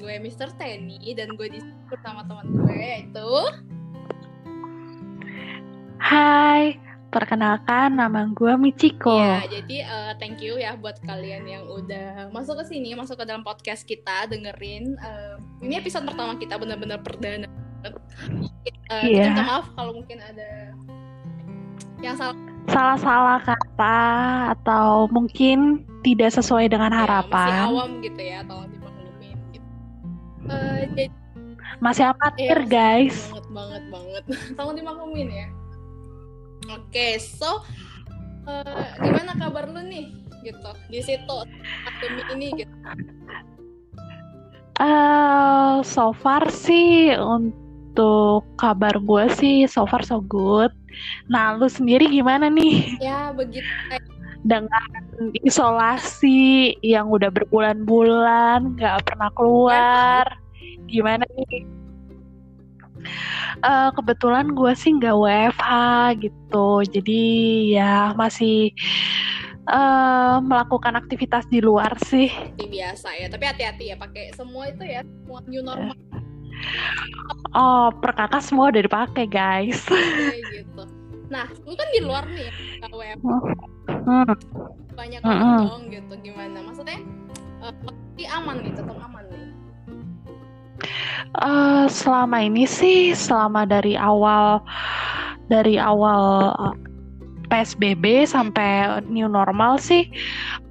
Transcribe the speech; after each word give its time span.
gue 0.00 0.16
Mr. 0.16 0.48
Tenny 0.56 1.12
dan 1.12 1.36
gue 1.36 1.46
di 1.52 1.60
bersama 1.92 2.24
teman 2.24 2.48
gue 2.48 2.72
yaitu 2.72 3.30
Hai, 6.00 6.80
perkenalkan 7.12 8.00
nama 8.00 8.24
gue 8.32 8.56
Michiko. 8.56 9.20
Ya, 9.20 9.44
jadi 9.60 9.84
uh, 9.84 10.12
thank 10.16 10.40
you 10.40 10.56
ya 10.56 10.72
buat 10.80 10.96
kalian 11.04 11.44
yang 11.44 11.68
udah 11.68 12.32
masuk 12.32 12.64
ke 12.64 12.72
sini, 12.72 12.96
masuk 12.96 13.20
ke 13.20 13.28
dalam 13.28 13.44
podcast 13.44 13.84
kita, 13.84 14.24
dengerin. 14.32 14.96
Uh, 14.96 15.36
ini 15.60 15.76
episode 15.76 16.08
pertama 16.08 16.40
kita 16.40 16.56
benar-benar 16.56 17.04
perdana. 17.04 17.46
Uh, 17.84 19.04
yeah. 19.04 19.28
Kita 19.28 19.28
minta 19.28 19.44
maaf 19.44 19.66
kalau 19.76 19.92
mungkin 19.92 20.18
ada 20.24 20.72
yang 22.00 22.16
salah 22.16 22.34
salah-salah 22.72 23.38
kata 23.44 24.00
atau 24.56 25.04
mungkin 25.12 25.84
tidak 26.00 26.32
sesuai 26.32 26.72
dengan 26.72 26.96
harapan. 26.96 27.44
Ya, 27.44 27.54
masih 27.60 27.70
awam 27.76 27.90
gitu 28.00 28.22
ya, 28.24 28.40
tolong. 28.48 28.79
Uh, 30.50 30.82
jadi, 30.90 31.04
masih 31.78 32.10
amatir 32.10 32.58
ya, 32.66 32.68
guys. 32.68 33.30
Banget 33.30 33.46
banget 33.54 33.84
banget. 33.94 34.24
tolong 34.58 34.74
dimaklumin 34.74 35.30
ya. 35.30 35.46
Oke, 36.70 36.86
okay, 36.92 37.12
so 37.18 37.62
uh, 38.46 38.84
gimana 39.00 39.34
kabar 39.38 39.66
lu 39.70 39.80
nih 39.86 40.12
gitu 40.44 40.70
di 40.88 41.00
situ 41.04 41.36
pandemi 41.84 42.22
ini 42.36 42.46
gitu? 42.64 42.74
Uh, 44.80 45.84
so 45.84 46.16
far 46.16 46.48
sih 46.48 47.12
untuk 47.12 48.48
kabar 48.56 48.96
gue 48.96 49.24
sih 49.36 49.68
so 49.68 49.84
far 49.84 50.00
so 50.00 50.24
good. 50.24 50.72
Nah, 51.28 51.56
lu 51.56 51.68
sendiri 51.68 52.08
gimana 52.08 52.48
nih? 52.48 52.96
Ya, 52.98 53.30
begitu. 53.32 53.68
Dengan 54.40 54.88
isolasi 55.44 56.72
yang 56.80 57.12
udah 57.12 57.28
berbulan-bulan 57.28 58.80
nggak 58.80 59.04
pernah 59.04 59.30
keluar, 59.36 60.24
gimana 60.88 61.28
nih? 61.36 61.68
Uh, 63.60 63.92
kebetulan 63.96 64.52
gue 64.52 64.72
sih 64.76 64.96
nggak 64.96 65.16
WFH 65.16 65.70
gitu, 66.24 66.68
jadi 66.88 67.22
ya 67.68 67.94
masih 68.16 68.72
uh, 69.68 70.40
melakukan 70.40 70.96
aktivitas 70.96 71.44
di 71.48 71.60
luar 71.60 71.96
sih. 72.04 72.28
Seperti 72.32 72.66
biasa 72.80 73.08
ya, 73.16 73.26
tapi 73.28 73.44
hati-hati 73.44 73.84
ya 73.92 73.96
pakai 73.96 74.32
semua 74.32 74.72
itu 74.72 74.84
ya, 74.84 75.04
semua 75.04 75.40
new 75.44 75.60
normal. 75.60 75.96
Oh, 77.56 77.88
perkakas 78.04 78.52
semua 78.52 78.68
udah 78.68 78.84
dipakai 78.84 79.24
guys. 79.28 79.84
Oke, 79.88 80.40
gitu. 80.52 80.82
Nah, 81.32 81.46
lu 81.64 81.72
kan 81.72 81.88
di 81.94 82.00
luar 82.04 82.24
nih 82.28 82.48
ya, 82.48 82.52
WFH. 82.90 83.28
Hmm. 84.06 84.34
Banyak 84.94 85.20
orang 85.24 85.40
hmm. 85.40 85.64
dong 85.68 85.84
gitu, 85.90 86.14
gimana? 86.24 86.58
Maksudnya, 86.64 86.98
uh, 87.64 87.74
aman 88.36 88.56
nih, 88.62 88.72
tetap 88.76 88.96
aman 89.00 89.24
nih. 89.28 89.48
Uh, 91.36 91.84
selama 91.86 92.42
ini 92.42 92.64
sih 92.64 93.12
selama 93.12 93.68
dari 93.68 93.94
awal 93.94 94.64
dari 95.52 95.76
awal 95.76 96.54
eh, 96.56 96.76
PSBB 97.50 98.24
sampai 98.24 99.02
new 99.10 99.26
normal 99.26 99.76
sih 99.76 100.08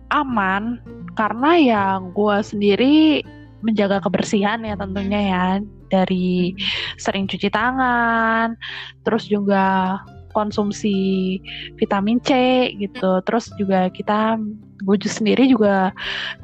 aman 0.10 0.80
karena 1.14 1.52
ya 1.60 1.84
gue 2.00 2.38
sendiri 2.42 3.22
menjaga 3.60 4.00
kebersihan 4.00 4.64
ya 4.64 4.80
tentunya 4.80 5.20
ya 5.20 5.46
dari 5.92 6.56
sering 6.96 7.28
cuci 7.28 7.52
tangan 7.52 8.56
terus 9.04 9.28
juga 9.28 10.00
konsumsi 10.32 11.38
vitamin 11.76 12.22
C 12.22 12.32
gitu 12.78 13.22
terus 13.26 13.50
juga 13.58 13.90
kita 13.90 14.38
gue 14.84 14.98
sendiri 15.04 15.50
juga 15.50 15.92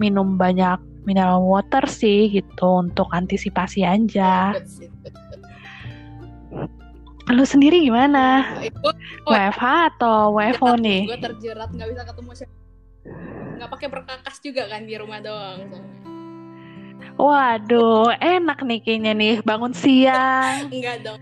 minum 0.01 0.35
banyak 0.35 0.77
mineral 1.05 1.45
water 1.45 1.85
sih 1.85 2.27
gitu 2.33 2.81
untuk 2.81 3.07
antisipasi 3.13 3.85
aja. 3.85 4.57
Lu 7.29 7.41
sendiri 7.41 7.81
gimana? 7.81 8.57
Itu 8.61 8.93
WFH 9.25 9.97
atau 9.97 10.37
WFO 10.37 10.77
nih? 10.77 11.09
Gue 11.09 11.21
terjerat 11.21 11.69
nggak 11.73 11.89
bisa 11.93 12.03
ketemu 12.05 12.31
siapa. 12.37 12.55
Nggak 13.55 13.69
pakai 13.71 13.87
perkakas 13.89 14.35
juga 14.41 14.63
kan 14.69 14.81
di 14.85 14.93
rumah 14.97 15.19
doang. 15.21 15.59
Waduh, 17.15 18.11
enak 18.19 18.59
nih 18.61 18.79
kayaknya 18.83 19.13
nih 19.15 19.33
bangun 19.41 19.71
siang. 19.71 20.67
Enggak 20.67 21.01
dong, 21.01 21.21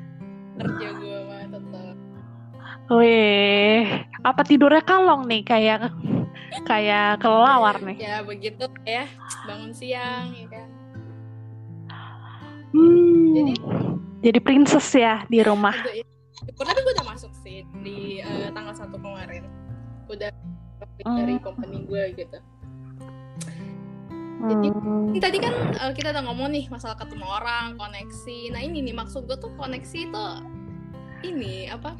kerja 0.57 0.87
gue. 0.97 1.22
Wih, 2.91 3.87
apa 4.27 4.41
tidurnya 4.43 4.83
kalong 4.83 5.23
nih 5.23 5.41
kayak 5.47 5.87
kayak 6.67 7.23
kelawar 7.23 7.79
nih. 7.79 7.95
Ya 7.95 8.19
begitu 8.19 8.67
ya, 8.83 9.07
bangun 9.47 9.71
siang 9.71 10.35
ya 10.35 10.47
kan. 10.51 10.67
Hmm, 12.73 13.37
jadi 13.37 13.53
jadi 14.19 14.39
princess 14.43 14.87
ya 14.97 15.23
di 15.31 15.39
rumah. 15.39 15.75
Ya. 15.95 16.03
Tapi 16.43 16.79
gue 16.83 16.93
udah 16.99 17.07
masuk 17.07 17.31
sih 17.39 17.63
di 17.85 18.19
uh, 18.19 18.51
tanggal 18.51 18.75
satu 18.75 18.99
kemarin. 18.99 19.47
Udah 20.11 20.33
hmm. 21.07 21.17
dari 21.23 21.35
company 21.39 21.87
gue 21.87 22.03
gitu. 22.19 22.37
Jadi 24.43 24.67
hmm. 24.75 25.23
tadi 25.23 25.37
kan 25.39 25.55
uh, 25.79 25.91
kita 25.95 26.11
udah 26.11 26.23
ngomong 26.27 26.51
nih 26.51 26.67
masalah 26.67 26.99
ketemu 26.99 27.23
orang, 27.23 27.79
koneksi. 27.79 28.51
Nah 28.51 28.59
ini 28.59 28.83
nih 28.83 28.91
maksud 28.91 29.23
gue 29.23 29.39
tuh 29.39 29.55
koneksi 29.55 29.99
itu 30.11 30.25
ini 31.23 31.71
apa 31.71 31.95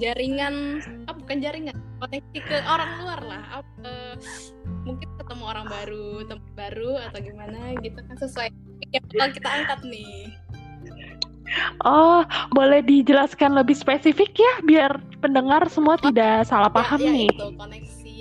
jaringan 0.00 0.80
apa 1.04 1.18
bukan 1.20 1.38
jaringan 1.44 1.76
koneksi 2.00 2.38
ke 2.40 2.56
orang 2.64 2.90
luar 3.04 3.20
lah 3.20 3.42
apa, 3.60 4.16
mungkin 4.88 5.08
ketemu 5.20 5.44
orang 5.44 5.66
baru 5.68 6.24
tempat 6.24 6.52
baru 6.56 6.92
atau 7.10 7.18
gimana 7.20 7.76
gitu 7.84 8.00
kan 8.00 8.16
sesuai 8.16 8.48
yang 8.92 9.04
bakal 9.12 9.28
kita 9.36 9.48
angkat 9.48 9.80
nih 9.84 10.32
Oh, 11.84 12.24
boleh 12.56 12.80
dijelaskan 12.80 13.52
lebih 13.52 13.76
spesifik 13.76 14.32
ya 14.40 14.52
biar 14.64 14.92
pendengar 15.20 15.68
semua 15.68 16.00
oh, 16.00 16.02
tidak 16.08 16.48
salah 16.48 16.72
ya, 16.72 16.76
paham 16.80 17.00
ya, 17.02 17.12
nih. 17.12 17.28
Itu 17.28 17.48
koneksi 17.60 18.14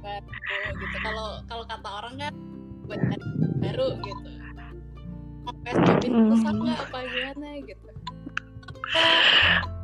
baru 0.00 0.32
gitu. 0.72 0.96
Kalau 1.04 1.28
kalau 1.44 1.64
kata 1.68 1.88
orang 1.88 2.14
kan 2.16 2.34
buat 2.88 3.00
baru 3.60 3.88
gitu. 4.00 4.30
Mau 5.44 5.54
PSBB 5.64 6.02
hmm. 6.08 6.64
apa 6.64 6.98
gimana 7.12 7.48
gitu. 7.60 7.88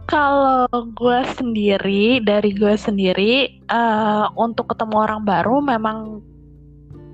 Kalau 0.04 0.68
gue 0.92 1.20
sendiri, 1.34 2.20
dari 2.20 2.52
gue 2.52 2.74
sendiri, 2.76 3.64
uh, 3.72 4.28
untuk 4.36 4.68
ketemu 4.72 4.96
orang 5.00 5.22
baru 5.24 5.64
memang 5.64 6.20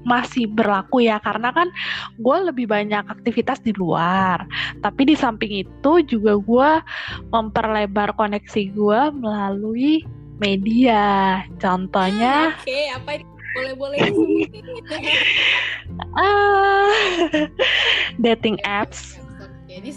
masih 0.03 0.51
berlaku 0.51 1.06
ya. 1.06 1.23
Karena 1.23 1.55
kan 1.55 1.71
gue 2.19 2.37
lebih 2.51 2.67
banyak 2.67 3.06
aktivitas 3.06 3.62
di 3.62 3.71
luar. 3.77 4.43
Tapi 4.83 5.06
di 5.06 5.15
samping 5.15 5.65
itu 5.67 5.93
juga 6.05 6.34
gue 6.41 6.71
memperlebar 7.31 8.17
koneksi 8.19 8.62
gue 8.75 9.01
melalui 9.15 10.03
media. 10.41 11.41
Contohnya 11.61 12.57
oke 12.57 12.65
okay, 12.65 12.91
apa 12.91 13.11
boleh 13.51 13.75
boleh 13.75 13.99
uh, 16.17 16.91
dating 18.22 18.57
apps. 18.62 19.19
Jadi 19.67 19.91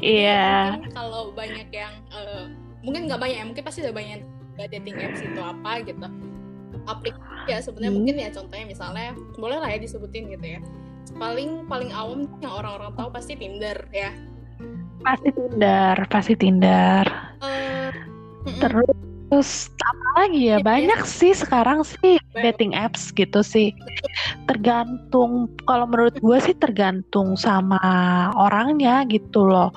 Iya. 0.00 0.78
Yeah. 0.80 0.90
Kalau 0.94 1.30
banyak 1.34 1.68
yang 1.70 1.94
uh, 2.10 2.50
mungkin 2.80 3.06
nggak 3.10 3.20
banyak 3.20 3.38
ya, 3.40 3.44
mungkin 3.46 3.64
pasti 3.64 3.84
udah 3.84 3.94
banyak 3.94 4.20
dating 4.70 4.96
apps 4.98 5.20
itu 5.22 5.40
apa 5.40 5.82
gitu. 5.82 6.06
Aplikasi 6.84 7.48
ya 7.48 7.58
sebenarnya 7.62 7.90
hmm. 7.90 7.98
mungkin 8.00 8.14
ya 8.18 8.28
contohnya 8.32 8.66
misalnya 8.66 9.08
boleh 9.38 9.58
lah 9.60 9.68
ya 9.70 9.78
disebutin 9.78 10.30
gitu 10.32 10.46
ya. 10.58 10.60
Paling 11.14 11.68
paling 11.68 11.90
awam 11.92 12.26
yang 12.40 12.52
orang-orang 12.52 12.92
tahu 12.96 13.08
pasti 13.12 13.36
Tinder 13.36 13.76
ya. 13.92 14.10
Pasti 15.04 15.28
Tinder, 15.30 15.96
pasti 16.08 16.32
Tinder. 16.34 17.04
Uh, 17.44 17.92
Terus 18.44 18.96
Terus 19.32 19.72
apa 19.80 20.08
lagi 20.24 20.40
ya? 20.52 20.58
Iya, 20.60 20.64
Banyak 20.64 21.00
ya. 21.02 21.08
sih 21.08 21.32
sekarang 21.32 21.80
sih 21.82 22.20
dating 22.36 22.76
apps 22.76 23.10
gitu 23.14 23.40
sih. 23.40 23.72
Tergantung 24.46 25.50
kalau 25.64 25.88
menurut 25.88 26.16
gue 26.20 26.38
sih 26.42 26.54
tergantung 26.56 27.34
sama 27.34 27.80
orangnya 28.36 29.02
gitu 29.08 29.48
loh. 29.48 29.72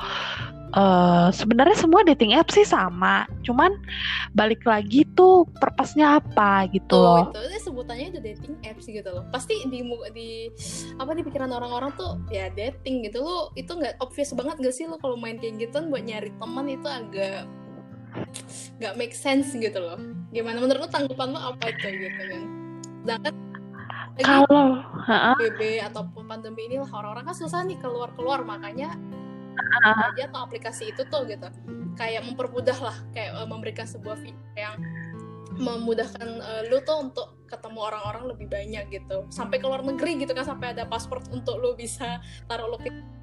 Uh, 0.75 1.31
sebenarnya 1.31 1.79
semua 1.79 2.03
dating 2.03 2.35
apps 2.35 2.53
sih 2.53 2.67
sama, 2.67 3.23
cuman 3.41 3.71
balik 4.35 4.61
lagi 4.67 5.07
tuh 5.15 5.47
purpose-nya 5.63 6.19
apa 6.19 6.67
gitu 6.69 6.91
oh, 6.91 7.01
loh. 7.01 7.25
Itu 7.31 7.71
sebutannya 7.71 8.11
itu 8.11 8.19
dating 8.19 8.55
apps 8.67 8.85
gitu 8.85 9.09
loh. 9.09 9.23
Pasti 9.31 9.63
di 9.71 9.79
di 10.11 10.51
apa 11.00 11.15
di 11.15 11.23
pikiran 11.23 11.55
orang-orang 11.55 11.95
tuh 11.95 12.19
ya 12.29 12.51
dating 12.51 13.07
gitu 13.07 13.23
lo 13.23 13.55
itu 13.55 13.71
nggak 13.73 13.95
obvious 14.03 14.35
banget 14.35 14.59
gak 14.59 14.75
sih 14.75 14.85
lo 14.91 15.00
kalau 15.00 15.15
main 15.15 15.39
kayak 15.39 15.55
gitu 15.71 15.88
buat 15.88 16.03
nyari 16.03 16.35
teman 16.35 16.67
itu 16.67 16.85
agak 16.85 17.47
nggak 18.77 18.93
make 18.97 19.15
sense 19.17 19.53
gitu 19.57 19.79
loh. 19.81 19.97
Gimana? 20.29 20.61
Menurut 20.61 20.85
lo 20.85 20.89
tanggapan 20.89 21.33
lo 21.33 21.39
apa 21.53 21.73
itu 21.73 21.87
gitu 21.87 22.21
kan? 22.29 22.43
Sedangkan 23.03 23.33
kalau 24.17 24.81
BB 25.37 25.77
ataupun 25.85 26.25
pandemi 26.25 26.65
ini 26.65 26.81
orang-orang 26.81 27.29
kan 27.29 27.35
susah 27.37 27.61
nih 27.61 27.77
keluar 27.77 28.09
keluar 28.17 28.41
makanya 28.41 28.97
uh, 29.85 30.09
aja 30.09 30.25
atau 30.29 30.49
aplikasi 30.49 30.89
itu 30.93 31.05
tuh 31.09 31.25
gitu. 31.29 31.45
Kayak 31.97 32.25
mempermudah 32.25 32.77
lah 32.81 32.97
kayak 33.13 33.37
uh, 33.37 33.47
memberikan 33.49 33.85
sebuah 33.85 34.17
fitur 34.17 34.53
yang 34.57 34.77
memudahkan 35.57 36.27
uh, 36.41 36.61
lu 36.69 36.77
tuh 36.85 37.09
untuk 37.09 37.27
ketemu 37.49 37.79
orang-orang 37.81 38.23
lebih 38.33 38.47
banyak 38.49 38.85
gitu. 38.89 39.25
Sampai 39.29 39.61
ke 39.61 39.65
luar 39.65 39.81
negeri 39.85 40.21
gitu 40.21 40.33
kan 40.33 40.45
sampai 40.45 40.73
ada 40.73 40.85
paspor 40.85 41.21
untuk 41.29 41.57
lu 41.61 41.73
bisa 41.77 42.21
taruh 42.49 42.69
lokasi 42.73 43.16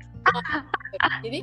jadi 1.24 1.40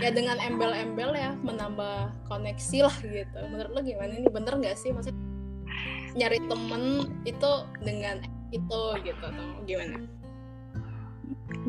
ya 0.00 0.10
dengan 0.14 0.38
embel-embel 0.38 1.12
ya 1.18 1.34
menambah 1.42 2.12
koneksi 2.30 2.78
lah 2.86 2.96
gitu. 3.02 3.38
Menurut 3.50 3.70
lo 3.74 3.80
gimana 3.82 4.12
ini 4.14 4.28
bener 4.30 4.54
nggak 4.58 4.76
sih? 4.78 4.90
Maksudnya 4.94 5.18
nyari 6.14 6.38
temen 6.46 7.10
itu 7.26 7.52
dengan 7.82 8.22
itu 8.54 8.82
gitu 9.02 9.24
atau 9.24 9.46
gimana 9.66 9.98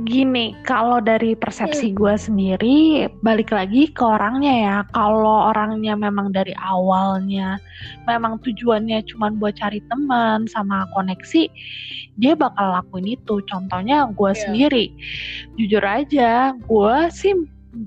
Gini, 0.04 0.52
kalau 0.68 1.00
dari 1.00 1.40
persepsi 1.40 1.96
gue 1.96 2.20
sendiri, 2.20 3.08
balik 3.24 3.56
lagi 3.56 3.88
ke 3.88 4.04
orangnya 4.04 4.54
ya. 4.54 4.78
Kalau 4.92 5.56
orangnya 5.56 5.96
memang 5.96 6.36
dari 6.36 6.52
awalnya, 6.60 7.56
memang 8.04 8.44
tujuannya 8.44 9.08
cuma 9.08 9.32
buat 9.32 9.56
cari 9.56 9.80
teman 9.88 10.52
sama 10.52 10.84
koneksi, 10.92 11.48
dia 12.20 12.34
bakal 12.36 12.76
lakuin 12.76 13.16
itu. 13.16 13.40
Contohnya 13.48 14.12
gue 14.12 14.32
yeah. 14.36 14.42
sendiri, 14.44 14.86
jujur 15.56 15.84
aja, 15.88 16.52
gue 16.52 16.96
sih 17.16 17.34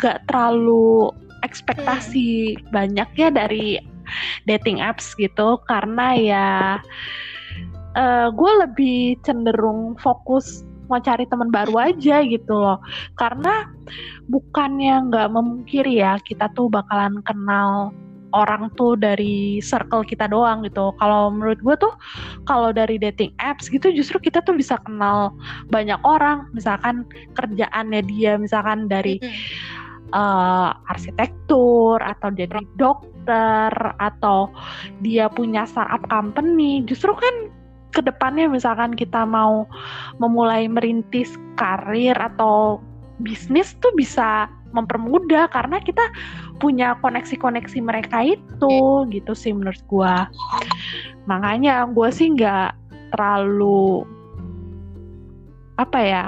gak 0.01 0.25
terlalu 0.33 1.13
ekspektasi 1.45 2.57
hmm. 2.57 2.73
banyak 2.73 3.09
ya 3.21 3.29
dari 3.29 3.77
dating 4.49 4.81
apps 4.81 5.13
gitu, 5.21 5.61
karena 5.69 6.07
ya 6.17 6.49
uh, 7.95 8.01
eh, 8.01 8.29
gue 8.33 8.53
lebih 8.65 9.21
cenderung 9.27 9.93
fokus 10.01 10.65
mau 10.89 11.01
cari 11.01 11.25
teman 11.29 11.53
baru 11.53 11.93
aja 11.93 12.25
gitu 12.25 12.53
loh 12.57 12.81
karena 13.15 13.69
bukannya 14.29 15.09
nggak 15.09 15.29
memungkiri 15.33 16.01
ya 16.01 16.21
kita 16.21 16.49
tuh 16.53 16.69
bakalan 16.69 17.21
kenal 17.25 17.93
orang 18.37 18.69
tuh 18.77 18.97
dari 18.99 19.61
circle 19.65 20.05
kita 20.05 20.29
doang 20.29 20.65
gitu. 20.67 20.93
Kalau 21.01 21.33
menurut 21.33 21.61
gue 21.65 21.77
tuh 21.81 21.95
kalau 22.45 22.73
dari 22.75 23.01
dating 23.01 23.33
apps 23.41 23.73
gitu 23.73 23.89
justru 23.93 24.21
kita 24.21 24.45
tuh 24.45 24.57
bisa 24.57 24.77
kenal 24.85 25.33
banyak 25.73 25.99
orang. 26.05 26.49
Misalkan 26.53 27.09
kerjaannya 27.37 28.05
dia 28.05 28.37
misalkan 28.37 28.89
dari 28.89 29.21
uh, 30.13 30.77
arsitektur 30.93 32.01
atau 32.01 32.29
jadi 32.33 32.61
dokter 32.77 33.73
atau 34.01 34.53
dia 35.01 35.29
punya 35.33 35.65
startup 35.65 36.05
company. 36.13 36.85
Justru 36.85 37.17
kan 37.17 37.35
ke 37.93 38.01
depannya 38.05 38.51
misalkan 38.51 38.93
kita 38.93 39.25
mau 39.25 39.65
memulai 40.21 40.69
merintis 40.69 41.35
karir 41.57 42.15
atau 42.17 42.83
bisnis 43.25 43.75
tuh 43.81 43.91
bisa 43.97 44.47
mempermudah 44.77 45.49
karena 45.49 45.81
kita 45.81 46.05
punya 46.61 46.99
koneksi-koneksi 47.01 47.79
mereka 47.81 48.21
itu 48.37 49.09
gitu 49.09 49.33
sih 49.33 49.57
menurut 49.57 49.81
gue 49.89 50.15
makanya 51.25 51.89
gue 51.89 52.09
sih 52.13 52.29
nggak 52.37 52.77
terlalu 53.17 54.05
apa 55.79 55.99
ya 56.03 56.27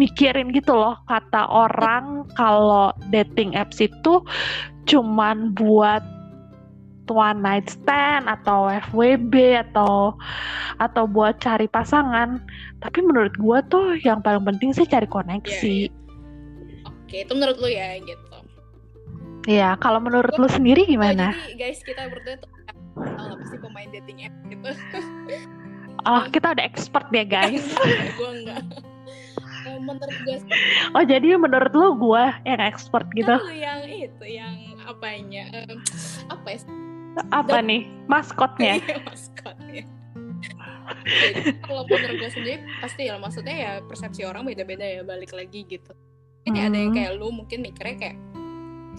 mikirin 0.00 0.48
gitu 0.50 0.74
loh 0.74 0.96
kata 1.06 1.46
orang 1.46 2.24
kalau 2.34 2.90
dating 3.12 3.52
apps 3.52 3.84
itu 3.84 4.24
cuman 4.88 5.52
buat 5.52 6.00
one 7.10 7.40
night 7.42 7.66
stand 7.70 8.26
atau 8.26 8.70
FWB 8.90 9.62
atau 9.70 10.14
atau 10.76 11.04
buat 11.08 11.38
cari 11.40 11.66
pasangan 11.70 12.42
tapi 12.82 13.00
menurut 13.00 13.34
gue 13.38 13.58
tuh 13.70 13.86
yang 14.04 14.20
paling 14.20 14.44
penting 14.44 14.70
sih 14.76 14.84
cari 14.84 15.08
koneksi 15.08 15.88
yeah, 15.88 15.90
yeah. 15.90 16.88
oke 16.88 17.16
itu 17.16 17.32
menurut 17.34 17.56
lu 17.58 17.70
ya 17.70 17.98
gitu 18.02 18.26
Iya, 19.46 19.78
kalau 19.78 20.02
menurut 20.02 20.34
lu 20.42 20.50
sendiri 20.50 20.82
gimana? 20.90 21.30
Oh, 21.30 21.38
jadi 21.46 21.54
guys 21.54 21.78
kita 21.86 22.10
berdua 22.10 22.34
tuh 22.42 22.50
tahu 22.98 23.30
apa 23.38 23.44
sih 23.46 23.58
pemain 23.62 23.88
dating 23.94 24.26
app 24.26 24.34
gitu. 24.50 24.70
Oh, 26.06 26.22
kita 26.30 26.54
udah 26.54 26.62
expert 26.62 27.10
ya 27.10 27.26
guys. 27.26 27.66
gue 28.18 28.30
enggak. 28.30 28.62
Menurut 29.82 30.18
gue 30.22 30.38
Oh 30.94 31.02
jadi 31.02 31.34
menurut 31.34 31.74
lu 31.74 31.98
gue 31.98 32.24
yang 32.46 32.62
expert 32.62 33.10
gitu? 33.18 33.34
Lu 33.34 33.50
yang 33.50 33.82
itu, 33.90 34.22
yang 34.22 34.54
apanya? 34.86 35.50
Um, 35.66 35.82
apa 36.30 36.46
ya? 36.54 36.85
Apa 37.32 37.58
nih 37.64 37.88
maskotnya 38.06 38.80
iya 38.80 38.96
maskotnya 39.02 39.84
jadi 41.06 41.50
kalau 41.64 41.82
menurut 41.88 42.16
gue 42.20 42.30
sendiri 42.30 42.62
pasti 42.82 43.08
ya 43.08 43.16
maksudnya 43.16 43.56
ya 43.56 43.72
persepsi 43.84 44.22
orang 44.26 44.46
beda-beda 44.46 44.84
ya 44.84 45.02
balik 45.02 45.32
lagi 45.32 45.64
gitu 45.66 45.92
ini 46.46 46.58
hmm. 46.62 46.66
ada 46.68 46.76
yang 46.76 46.90
hmm. 46.92 46.98
kayak 46.98 47.12
lu 47.18 47.28
mungkin 47.32 47.58
mikirnya 47.64 47.96
kayak 47.98 48.16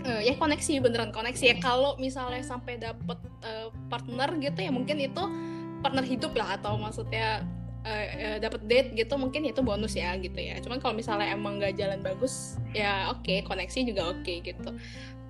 uh, 0.05 0.21
ya 0.23 0.33
koneksi 0.35 0.73
beneran 0.83 1.11
koneksi 1.13 1.43
ya 1.43 1.55
kalau 1.61 1.95
misalnya 1.97 2.43
sampai 2.43 2.79
dapet 2.81 3.19
uh, 3.45 3.69
partner 3.87 4.29
gitu 4.41 4.59
ya 4.59 4.71
mungkin 4.73 4.97
itu 4.99 5.23
partner 5.81 6.03
hidup 6.03 6.33
lah 6.33 6.57
atau 6.57 6.75
maksudnya 6.75 7.45
uh, 7.87 8.05
uh, 8.19 8.37
dapet 8.43 8.61
date 8.67 8.89
gitu 8.99 9.15
mungkin 9.15 9.47
itu 9.47 9.63
bonus 9.63 9.95
ya 9.95 10.13
gitu 10.19 10.35
ya. 10.35 10.59
Cuman 10.59 10.83
kalau 10.83 10.93
misalnya 10.93 11.31
emang 11.31 11.63
gak 11.63 11.79
jalan 11.79 12.03
bagus 12.03 12.59
ya 12.75 13.07
oke 13.07 13.23
okay, 13.23 13.39
koneksi 13.47 13.79
juga 13.87 14.11
oke 14.11 14.21
okay, 14.21 14.43
gitu. 14.43 14.75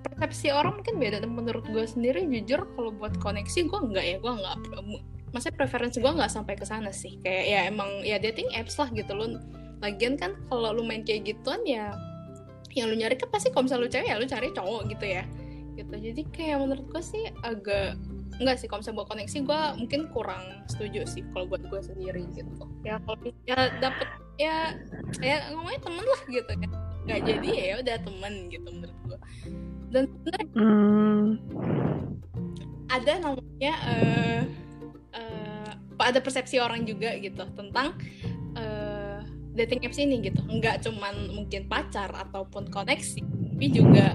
Persepsi 0.02 0.50
orang 0.50 0.82
mungkin 0.82 0.98
beda 0.98 1.22
menurut 1.26 1.66
gue 1.70 1.84
sendiri 1.86 2.26
jujur 2.26 2.66
kalau 2.74 2.90
buat 2.94 3.14
koneksi 3.22 3.66
gue 3.66 3.80
enggak 3.90 4.06
ya 4.06 4.16
gue 4.18 4.32
enggak 4.32 4.54
maksudnya 5.28 5.56
preferensi 5.60 5.98
gue 6.00 6.12
nggak 6.12 6.32
sampai 6.32 6.54
ke 6.58 6.66
sana 6.66 6.90
sih. 6.90 7.18
Kayak 7.22 7.44
ya 7.46 7.60
emang 7.70 7.90
ya 8.02 8.16
dating 8.18 8.50
apps 8.58 8.78
lah 8.82 8.90
gitu. 8.90 9.14
Loh 9.14 9.38
lagian 9.78 10.18
kan 10.18 10.34
kalau 10.50 10.74
lu 10.74 10.82
main 10.82 11.06
kayak 11.06 11.30
gituan 11.34 11.62
ya 11.62 11.94
yang 12.74 12.90
lu 12.90 12.98
nyari 12.98 13.14
kan 13.14 13.30
pasti 13.30 13.50
kalau 13.54 13.66
misalnya 13.66 13.86
lu 13.86 13.90
cewek 13.90 14.08
ya 14.10 14.16
lu 14.18 14.26
cari 14.26 14.48
cowok 14.50 14.82
gitu 14.90 15.06
ya. 15.06 15.22
Gitu. 15.78 15.94
Jadi 15.94 16.22
kayak 16.34 16.56
menurut 16.58 16.86
gue 16.90 17.02
sih 17.02 17.24
agak 17.46 17.94
enggak 18.38 18.56
sih 18.62 18.66
kalau 18.70 18.80
misalnya 18.80 18.98
buat 19.02 19.08
koneksi 19.10 19.38
gue 19.44 19.60
mungkin 19.82 20.00
kurang 20.14 20.44
setuju 20.70 21.02
sih 21.06 21.22
kalau 21.34 21.50
buat 21.50 21.62
gue 21.66 21.80
sendiri 21.82 22.22
gitu. 22.34 22.64
Ya 22.86 23.02
kalau 23.02 23.18
ya 23.44 23.58
dapet 23.82 24.08
ya 24.38 24.56
ya 25.18 25.36
ngomongnya 25.54 25.80
temen 25.82 26.04
lah 26.06 26.22
gitu 26.30 26.52
kan. 26.54 26.70
Nggak 27.08 27.20
jadi 27.24 27.50
ya 27.50 27.74
udah 27.82 27.96
temen 28.04 28.32
gitu 28.52 28.68
menurut 28.68 28.98
gue 29.06 29.18
dan 29.88 30.04
sebenarnya 30.04 30.48
hmm. 30.52 31.26
ada 32.92 33.12
namanya 33.20 33.74
uh, 33.88 34.42
uh, 35.16 35.72
ada 35.98 36.20
persepsi 36.20 36.60
orang 36.60 36.84
juga 36.84 37.16
gitu 37.18 37.42
tentang 37.56 37.96
uh, 38.56 39.24
dating 39.56 39.82
apps 39.88 39.98
ini 39.98 40.20
gitu. 40.22 40.40
Nggak 40.44 40.84
cuman 40.86 41.32
mungkin 41.32 41.66
pacar 41.66 42.12
ataupun 42.12 42.68
koneksi 42.68 43.20
tapi 43.58 43.74
juga 43.74 44.14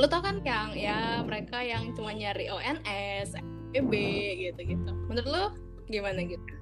lo 0.00 0.06
tau 0.08 0.24
kan 0.24 0.40
yang 0.40 0.72
ya 0.72 1.20
mereka 1.24 1.60
yang 1.60 1.92
cuma 1.92 2.16
nyari 2.16 2.48
ONS, 2.48 3.36
FB 3.76 3.92
gitu 4.40 4.60
gitu 4.76 4.90
menurut 5.08 5.28
lo 5.28 5.44
gimana 5.88 6.24
gitu? 6.24 6.52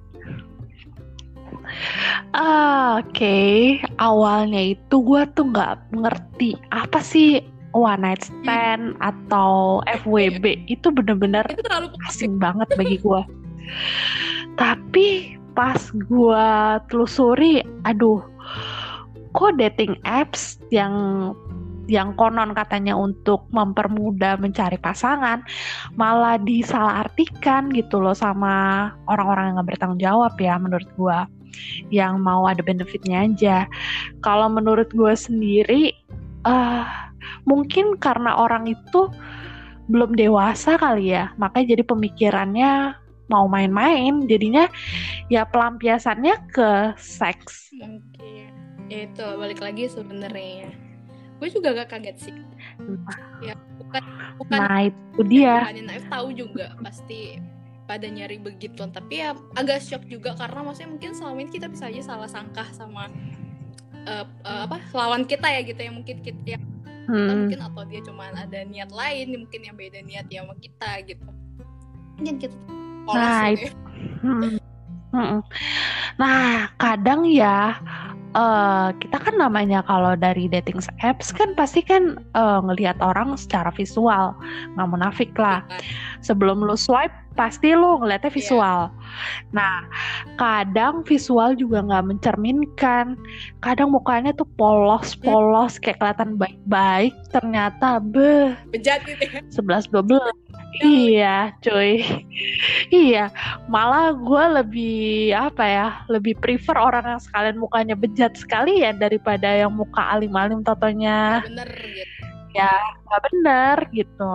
Ah, 2.33 2.99
Oke, 2.99 3.11
okay. 3.11 3.55
awalnya 4.01 4.75
itu 4.75 4.95
gue 5.03 5.23
tuh 5.37 5.45
nggak 5.51 5.93
ngerti 5.93 6.57
apa 6.73 6.99
sih 7.03 7.43
one 7.71 8.03
night 8.03 8.23
stand 8.23 8.95
hmm. 8.95 9.03
atau 9.03 9.79
FWB 10.03 10.67
itu 10.67 10.87
bener-bener 10.91 11.43
asing 12.07 12.39
banget 12.39 12.67
bagi 12.75 12.97
gue. 12.99 13.21
Tapi 14.59 15.07
pas 15.55 15.79
gue 15.95 16.47
telusuri, 16.91 17.63
aduh, 17.87 18.23
kok 19.35 19.55
dating 19.59 19.95
apps 20.07 20.59
yang 20.71 20.95
yang 21.91 22.15
konon 22.15 22.55
katanya 22.55 22.95
untuk 22.95 23.51
mempermudah 23.51 24.39
mencari 24.39 24.79
pasangan 24.79 25.43
malah 25.99 26.39
disalahartikan 26.39 27.67
gitu 27.75 27.99
loh 27.99 28.15
sama 28.15 28.87
orang-orang 29.11 29.51
yang 29.51 29.55
nggak 29.59 29.69
bertanggung 29.75 30.01
jawab 30.01 30.33
ya 30.39 30.55
menurut 30.55 30.87
gue 30.95 31.19
yang 31.91 32.23
mau 32.23 32.47
ada 32.47 32.63
benefitnya 32.63 33.27
aja. 33.27 33.57
Kalau 34.23 34.47
menurut 34.47 34.87
gue 34.95 35.11
sendiri 35.11 35.91
uh, 36.47 36.87
mungkin 37.43 37.99
karena 37.99 38.39
orang 38.39 38.71
itu 38.71 39.11
belum 39.91 40.15
dewasa 40.15 40.79
kali 40.79 41.11
ya 41.11 41.35
makanya 41.35 41.75
jadi 41.75 41.83
pemikirannya 41.83 42.71
mau 43.27 43.51
main-main. 43.51 44.23
Jadinya 44.31 44.71
ya 45.27 45.43
pelampiasannya 45.43 46.35
ke 46.55 46.95
seks. 46.95 47.71
Mungkin 47.75 48.51
ya 48.91 49.07
itu 49.07 49.23
balik 49.39 49.63
lagi 49.63 49.87
sebenarnya 49.87 50.90
gue 51.41 51.49
juga 51.49 51.73
gak 51.73 51.89
kaget 51.97 52.17
sih 52.29 52.35
nah. 52.77 53.17
ya 53.41 53.57
bukan 53.81 54.03
bukan 54.37 54.57
nah 54.61 54.79
itu 54.85 55.21
dia 55.25 55.65
bukan 55.65 55.89
naif 55.89 56.05
tahu 56.05 56.27
juga 56.37 56.77
pasti 56.85 57.41
pada 57.89 58.05
nyari 58.05 58.37
begitu 58.37 58.77
tapi 58.93 59.25
ya 59.25 59.33
agak 59.57 59.81
shock 59.81 60.05
juga 60.05 60.37
karena 60.37 60.61
maksudnya 60.61 60.93
mungkin 60.93 61.11
selama 61.17 61.41
ini 61.41 61.49
kita 61.49 61.67
bisa 61.67 61.89
aja 61.89 62.13
salah 62.13 62.29
sangka 62.29 62.69
sama 62.77 63.09
uh, 64.05 64.25
uh, 64.45 64.61
apa 64.69 64.77
lawan 64.93 65.25
kita 65.25 65.49
ya 65.49 65.65
gitu 65.65 65.81
ya 65.81 65.91
mungkin 65.91 66.21
kita 66.21 66.45
yang 66.45 66.63
hmm. 67.09 67.29
mungkin 67.49 67.59
atau 67.59 67.83
dia 67.89 68.01
cuma 68.05 68.29
ada 68.31 68.59
niat 68.63 68.93
lain 68.93 69.33
mungkin 69.33 69.61
yang 69.65 69.75
beda 69.75 69.99
niat 70.05 70.29
ya 70.29 70.45
sama 70.45 70.55
kita 70.61 70.91
gitu 71.09 71.25
mungkin 72.21 72.35
kita 72.37 72.55
nah 73.11 73.49
gitu 73.49 73.65
ya. 73.65 73.71
hmm. 74.21 74.57
Hmm. 75.11 75.39
nah 76.15 76.69
kadang 76.77 77.27
ya 77.27 77.81
uh, 78.35 78.89
kita 78.99 79.17
kan 79.19 79.35
namanya 79.37 79.83
kalau 79.85 80.15
dari 80.15 80.47
dating 80.47 80.79
apps 81.03 81.31
kan 81.31 81.53
pasti 81.55 81.83
kan 81.83 82.19
uh, 82.35 82.59
ngelihat 82.63 82.97
orang 83.03 83.35
secara 83.35 83.71
visual 83.75 84.35
nggak 84.75 84.89
munafik 84.89 85.31
lah 85.35 85.63
iya 85.67 85.79
kan? 85.79 85.81
sebelum 86.21 86.63
lu 86.63 86.77
swipe 86.77 87.13
pasti 87.35 87.71
lu 87.73 87.99
ngeliatnya 87.99 88.31
Iya. 88.31 88.37
visual. 88.37 88.79
Nah, 89.55 89.87
kadang 90.35 91.03
visual 91.03 91.55
juga 91.55 91.83
nggak 91.83 92.05
mencerminkan. 92.15 93.15
Kadang 93.63 93.91
mukanya 93.95 94.31
tuh 94.35 94.47
polos-polos 94.55 95.79
kayak 95.79 95.99
kelihatan 95.99 96.35
baik-baik, 96.39 97.13
ternyata 97.31 97.99
beh 97.99 98.55
bejat 98.71 99.03
gitu 99.07 99.23
ya 99.23 99.41
11 99.51 99.87
12. 99.91 100.35
Iya, 100.81 101.51
cuy. 101.59 101.99
Iya, 102.87 103.27
malah 103.67 104.15
gue 104.15 104.43
lebih 104.63 105.35
apa 105.35 105.63
ya, 105.67 105.87
lebih 106.07 106.39
prefer 106.39 106.79
orang 106.79 107.03
yang 107.05 107.21
sekalian 107.21 107.59
mukanya 107.59 107.95
bejat 107.99 108.39
sekali 108.39 108.79
ya 108.79 108.95
daripada 108.95 109.51
yang 109.51 109.75
muka 109.75 109.99
alim-alim 110.15 110.63
totonya 110.63 111.43
bener 111.43 111.69
gitu 112.53 112.85
nggak 113.07 113.21
bener 113.31 113.77
gitu. 113.91 114.33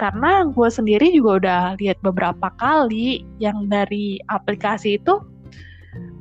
Karena 0.00 0.46
gue 0.48 0.68
sendiri 0.68 1.12
juga 1.12 1.30
udah 1.40 1.62
lihat 1.80 1.98
beberapa 2.00 2.48
kali 2.56 3.24
yang 3.42 3.68
dari 3.68 4.16
aplikasi 4.32 4.96
itu 5.00 5.20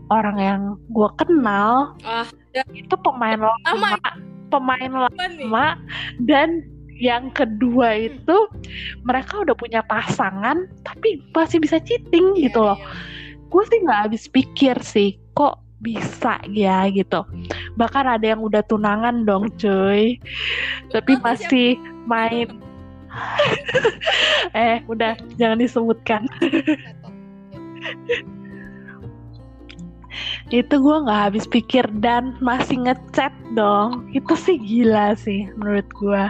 orang 0.07 0.37
yang 0.39 0.61
gue 0.91 1.09
kenal 1.19 1.93
ah 2.07 2.27
itu 2.73 2.95
pemain 3.03 3.37
lama, 3.37 3.99
pemain 4.49 4.91
apa 5.11 5.23
nih 5.29 5.45
lama 5.45 5.67
dan 6.23 6.63
yang 6.97 7.29
kedua 7.29 8.09
itu 8.09 8.37
mereka 9.05 9.45
udah 9.45 9.53
punya 9.53 9.85
pasangan 9.85 10.65
tapi 10.81 11.21
masih 11.35 11.61
bisa 11.61 11.77
cheating 11.83 12.33
Iya, 12.33 12.49
gitu 12.49 12.59
loh. 12.65 12.77
iya. 12.79 12.89
Gue 13.47 13.63
sih 13.69 13.79
nggak 13.85 14.01
habis 14.09 14.23
pikir 14.27 14.75
sih 14.81 15.15
kok 15.37 15.61
bisa 15.77 16.41
ya 16.49 16.89
gitu. 16.89 17.21
Bahkan 17.77 18.05
ada 18.17 18.25
yang 18.25 18.41
udah 18.41 18.65
tunangan 18.65 19.23
dong 19.23 19.53
cuy. 19.61 20.17
Tapi 20.89 21.11
Betul, 21.17 21.25
masih 21.25 21.69
main 22.07 22.47
eh 24.57 24.81
udah 24.85 25.17
jangan 25.37 25.57
disebutkan. 25.61 26.21
Itu 30.47 30.75
gue 30.79 30.97
nggak 31.03 31.21
habis 31.29 31.45
pikir 31.45 31.85
dan 32.01 32.37
masih 32.41 32.81
ngechat 32.87 33.33
dong. 33.53 34.09
Itu 34.13 34.33
sih 34.33 34.57
gila 34.57 35.13
sih 35.13 35.45
menurut 35.59 35.87
gue. 35.93 36.23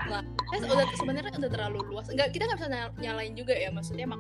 Terus 0.48 0.64
udah 0.64 0.86
sebenarnya 0.96 1.32
udah 1.36 1.52
terlalu 1.52 1.80
luas. 1.92 2.08
Enggak, 2.08 2.32
kita 2.36 2.48
nggak 2.48 2.60
bisa 2.60 2.70
nyal- 2.72 2.96
nyalain 3.00 3.34
juga 3.36 3.54
ya. 3.56 3.70
Maksudnya 3.72 4.08
mak 4.08 4.20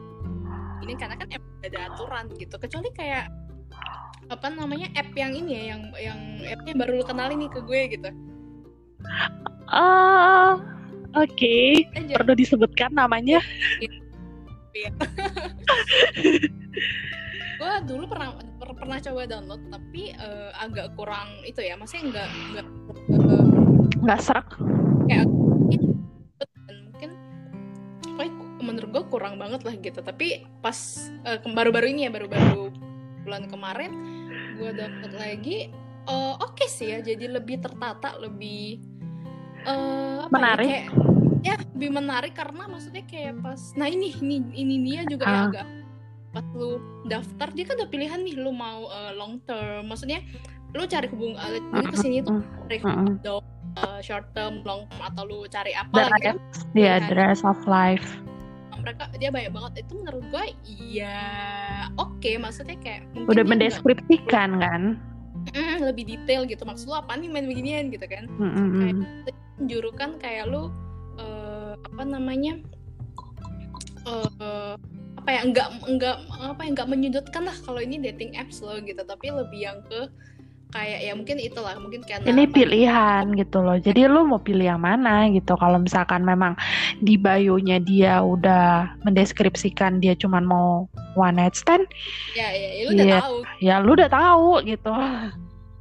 ini 0.85 0.93
karena 0.95 1.15
kan 1.19 1.27
emang 1.31 1.51
ada 1.65 1.79
aturan 1.91 2.25
gitu. 2.37 2.55
Kecuali 2.55 2.89
kayak 2.95 3.25
apa 4.27 4.51
namanya 4.51 4.91
app 4.95 5.15
yang 5.15 5.31
ini 5.31 5.51
ya, 5.55 5.63
yang 5.75 5.81
yang 5.95 6.19
appnya 6.51 6.73
baru 6.75 6.99
lu 6.99 7.05
kenalin 7.07 7.39
nih 7.39 7.51
ke 7.51 7.63
gue 7.63 7.81
gitu. 7.95 8.09
Oh, 9.71 10.59
oke. 11.15 11.57
Aja. 11.95 12.15
Perlu 12.19 12.33
disebutkan 12.35 12.91
namanya? 12.91 13.39
gue 17.57 17.73
dulu 17.89 18.05
pernah 18.05 18.37
per- 18.61 18.77
pernah 18.77 19.01
coba 19.01 19.25
download 19.25 19.63
tapi 19.73 20.13
eh, 20.13 20.51
agak 20.59 20.93
kurang 20.99 21.27
itu 21.47 21.63
ya. 21.63 21.79
Maksudnya 21.79 22.03
enggak 22.11 22.27
enggak 22.51 22.67
eh, 23.15 23.47
Nggak 24.03 24.19
serak. 24.21 24.47
dan 25.07 26.77
mungkin 26.91 27.09
menurut 28.59 28.89
gue 28.91 29.03
kurang 29.07 29.39
banget 29.39 29.63
lah 29.63 29.75
gitu 29.79 30.03
tapi 30.03 30.43
pas 30.59 30.75
eh, 31.23 31.39
baru-baru 31.47 31.87
ini 31.95 32.09
ya 32.09 32.11
baru-baru 32.11 32.86
bulan 33.27 33.43
kemarin 33.45 33.91
gue 34.55 34.71
download 34.71 35.13
lagi 35.13 35.57
eh, 36.05 36.33
oke 36.39 36.63
sih 36.65 36.89
ya 36.89 37.03
jadi 37.03 37.27
lebih 37.29 37.59
tertata 37.59 38.15
lebih 38.15 38.79
eh, 39.61 40.17
apa 40.17 40.25
ya, 40.25 40.33
Menarik. 40.33 40.67
kayak- 40.67 40.91
ya 41.39 41.53
lebih 41.69 41.91
menarik 41.93 42.33
karena 42.33 42.63
maksudnya 42.65 43.03
kayak 43.03 43.37
pas 43.39 43.59
nah 43.75 43.85
ini 43.85 44.15
ini 44.17 44.41
ini 44.55 44.75
dia 44.81 45.01
juga 45.05 45.23
ya 45.23 45.35
Ah. 45.35 45.45
agak 45.45 45.67
pas 46.27 46.45
lu 46.53 46.71
daftar 47.05 47.47
dia 47.51 47.63
kan 47.63 47.75
ada 47.75 47.87
pilihan 47.87 48.19
nih 48.19 48.35
lu 48.35 48.49
mau 48.49 48.87
eh, 48.87 49.11
long 49.13 49.37
term 49.43 49.85
maksudnya 49.85 50.23
lu 50.71 50.83
cari 50.83 51.07
hubungan 51.07 51.39
jadi 51.71 51.87
ke 51.87 51.97
sini 51.97 52.17
tuh 52.21 52.43
uh, 53.77 53.99
short 53.99 54.27
term, 54.33 54.61
long 54.61 54.83
term 54.85 55.01
atau 55.03 55.23
lu 55.23 55.45
cari 55.47 55.71
apa 55.71 55.89
The 55.89 56.03
gitu 56.03 56.17
kan. 56.23 56.35
ya, 56.75 56.93
the 56.99 57.15
rest 57.15 57.45
of 57.45 57.57
life. 57.65 58.03
Mereka 58.87 59.19
dia 59.19 59.29
banyak 59.35 59.51
banget 59.51 59.73
itu 59.83 59.91
menurut 59.99 60.23
gue 60.31 60.45
iya 60.63 61.19
oke 61.99 62.31
maksudnya 62.39 62.79
kayak 62.79 63.03
Udah 63.27 63.43
mendeskripsikan 63.43 64.63
kan? 64.63 64.95
"Mm, 65.51 65.83
lebih 65.91 66.07
detail 66.07 66.47
gitu 66.47 66.63
maksud 66.63 66.87
lu 66.87 66.95
apa 66.95 67.19
nih 67.19 67.27
main 67.27 67.51
beginian 67.51 67.91
gitu 67.91 68.07
kan. 68.07 68.31
Mm-mm. 68.39 69.03
Menjurukan 69.59 70.15
kayak 70.23 70.47
lu 70.47 70.71
eh, 71.19 71.75
apa 71.75 72.03
namanya 72.07 72.63
eh 74.07 74.73
apa 75.17 75.29
ya 75.35 75.41
enggak 75.43 75.67
enggak 75.83 76.15
apa 76.39 76.61
ya 76.63 76.69
enggak 76.71 76.87
menyudutkan 76.87 77.43
lah 77.43 77.57
kalau 77.67 77.83
ini 77.83 77.99
dating 77.99 78.39
apps 78.39 78.63
loh 78.63 78.79
gitu 78.79 79.03
tapi 79.03 79.27
lebih 79.27 79.59
yang 79.59 79.83
ke 79.91 80.07
kayak 80.67 80.99
ya 80.99 81.13
mungkin 81.15 81.37
itulah 81.39 81.75
mungkin 81.79 82.03
karena 82.03 82.27
Ini 82.27 82.43
apa- 82.43 82.53
pilihan 82.53 83.23
gitu 83.33 83.57
loh. 83.63 83.77
Jadi 83.79 84.01
lu 84.05 84.27
mau 84.27 84.37
pilih 84.37 84.67
yang 84.67 84.83
mana 84.83 85.25
gitu. 85.31 85.55
Kalau 85.55 85.79
misalkan 85.79 86.21
memang 86.21 86.59
di 86.99 87.15
bio-nya 87.15 87.79
dia 87.79 88.19
udah 88.19 88.99
mendeskripsikan 89.01 90.03
dia 90.03 90.13
cuman 90.13 90.43
mau 90.43 90.85
one 91.15 91.39
night 91.39 91.55
stand, 91.55 91.87
ya 92.35 92.51
ya, 92.51 92.69
ya 92.73 92.83
lu 92.83 92.91
udah 92.93 93.05
Iya. 93.07 93.19
tahu 93.19 93.35
ya 93.59 93.75
lu 93.79 93.91
udah 93.95 94.09
tahu 94.11 94.49
gitu. 94.63 94.93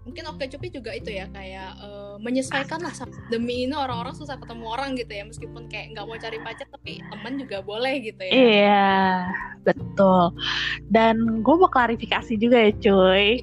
Mungkin 0.06 0.22
oke 0.30 0.46
cupi 0.46 0.70
juga 0.70 0.94
itu 0.94 1.10
ya 1.10 1.26
kayak 1.34 1.70
eh, 1.82 2.14
menyesuaikan 2.22 2.78
lah 2.78 2.94
demi 3.26 3.66
ini 3.66 3.74
orang-orang 3.74 4.14
susah 4.14 4.38
ketemu 4.38 4.64
orang 4.70 4.94
gitu 4.94 5.10
ya 5.10 5.26
meskipun 5.26 5.66
kayak 5.66 5.98
nggak 5.98 6.06
mau 6.06 6.14
cari 6.14 6.38
pacar 6.38 6.66
tapi 6.70 7.02
teman 7.02 7.32
juga 7.42 7.58
boleh 7.66 7.94
gitu 8.06 8.22
ya 8.22 8.32
Iya, 8.32 8.94
betul. 9.66 10.30
Dan 10.94 11.42
gue 11.42 11.54
mau 11.58 11.66
klarifikasi 11.66 12.38
juga 12.38 12.70
ya 12.70 12.72
cuy. 12.78 13.42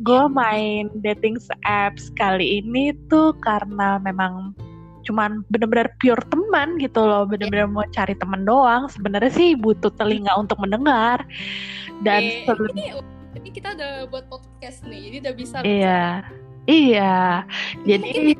Gue 0.00 0.24
main 0.32 0.88
dating 1.04 1.36
apps 1.68 2.08
kali 2.16 2.64
ini 2.64 2.96
tuh 3.12 3.36
karena 3.44 4.00
memang 4.00 4.56
cuman 5.04 5.40
bener-bener 5.48 5.88
pure 6.00 6.20
teman 6.28 6.76
gitu 6.76 7.00
loh, 7.00 7.24
bener-bener 7.24 7.68
mau 7.68 7.84
cari 7.92 8.16
teman 8.16 8.48
doang. 8.48 8.88
Sebenarnya 8.92 9.32
sih 9.32 9.56
butuh 9.56 9.92
telinga 9.96 10.32
untuk 10.40 10.56
mendengar. 10.60 11.24
Dan 12.00 12.24
sebe- 12.48 12.72
ini, 12.72 12.96
ini 12.96 13.17
kita 13.58 13.74
udah 13.74 13.92
buat 14.06 14.24
podcast 14.26 14.86
nih 14.86 15.10
jadi 15.10 15.16
udah 15.20 15.34
bisa 15.34 15.56
iya, 15.62 16.22
iya. 16.64 17.42
Jadi 17.82 18.38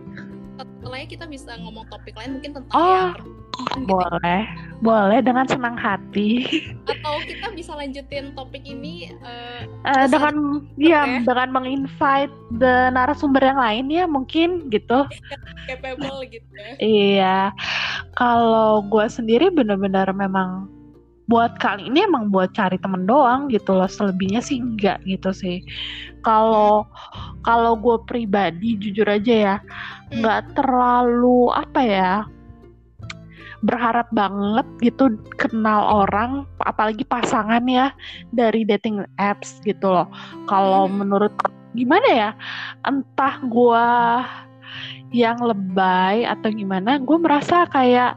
setelahnya 0.59 1.09
kita 1.09 1.25
bisa 1.27 1.59
ngomong 1.59 1.87
topik 1.87 2.15
lain 2.15 2.39
mungkin 2.39 2.51
tentang 2.55 2.73
Oh, 2.73 2.87
yang 2.87 3.19
gitu. 3.19 3.83
boleh, 3.85 4.43
boleh 4.79 5.19
dengan 5.21 5.45
senang 5.45 5.75
hati. 5.75 6.47
atau 6.87 7.19
kita 7.23 7.51
bisa 7.53 7.75
lanjutin 7.75 8.31
topik 8.33 8.63
ini 8.63 9.11
eh, 9.11 9.67
Eh, 9.85 10.07
Terus 10.07 10.11
dengan 10.11 10.35
ya 10.77 11.03
ya. 11.03 11.21
dengan 11.23 11.49
menginvite 11.51 12.31
the 12.55 12.91
narasumber 12.91 13.43
yang 13.43 13.59
lain 13.59 13.87
ya 13.89 14.05
mungkin 14.07 14.67
gitu. 14.69 15.03
capable 15.69 16.23
gitu 16.27 16.47
ya 16.55 16.71
Iya, 16.79 17.39
kalau 18.15 18.83
gue 18.83 19.07
sendiri 19.09 19.51
bener-bener 19.51 20.07
memang 20.11 20.71
buat 21.29 21.61
kali 21.61 21.93
ini 21.93 22.09
emang 22.09 22.33
buat 22.33 22.57
cari 22.57 22.81
temen 22.81 23.05
doang 23.05 23.53
gitu 23.53 23.77
loh. 23.77 23.87
Selebihnya 23.87 24.41
sih 24.41 24.59
enggak 24.59 25.05
gitu 25.05 25.31
sih. 25.31 25.61
Kalau 26.25 26.89
kalau 27.45 27.77
gue 27.77 28.01
pribadi 28.09 28.81
jujur 28.81 29.07
aja 29.07 29.35
ya, 29.35 29.57
nggak 30.13 30.57
terlalu 30.57 31.53
apa 31.53 31.81
ya 31.85 32.13
berharap 33.59 34.07
banget 34.15 34.67
gitu 34.79 35.19
kenal 35.35 36.07
orang 36.07 36.47
apalagi 36.63 37.03
pasangan 37.03 37.67
ya 37.67 37.91
dari 38.31 38.63
dating 38.63 39.03
apps 39.19 39.59
gitu 39.67 39.91
loh 39.91 40.07
kalau 40.47 40.87
Hmm. 40.87 41.03
menurut 41.03 41.35
gimana 41.75 42.07
ya 42.07 42.31
entah 42.87 43.43
gua 43.51 43.87
yang 45.11 45.41
lebay 45.41 46.29
atau 46.29 46.53
gimana 46.53 47.01
gue 47.01 47.19
merasa 47.19 47.65
kayak 47.67 48.15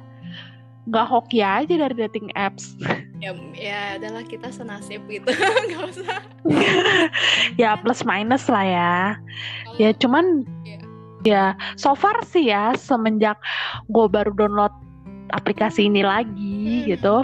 nggak 0.83 1.07
hoki 1.07 1.39
aja 1.39 1.69
dari 1.69 1.93
dating 1.93 2.33
apps 2.33 2.73
ya 3.21 3.37
ya 3.53 4.01
adalah 4.01 4.25
kita 4.25 4.49
senasib 4.49 5.05
gitu 5.05 5.29
nggak 5.69 5.83
usah 5.93 6.19
ya 7.55 7.77
plus 7.77 8.01
minus 8.01 8.49
lah 8.49 8.65
ya 8.65 8.95
Kalau- 9.13 9.77
ya 9.77 9.89
cuman 9.95 10.25
Iya. 10.65 10.79
ya 11.21 11.45
so 11.75 11.93
far 11.93 12.17
sih 12.25 12.49
ya 12.49 12.73
semenjak 12.73 13.37
gue 13.87 14.05
baru 14.09 14.33
download 14.33 14.73
aplikasi 15.31 15.85
ini 15.85 16.01
lagi 16.01 16.81
Hmm. 16.81 16.87
gitu 16.89 17.15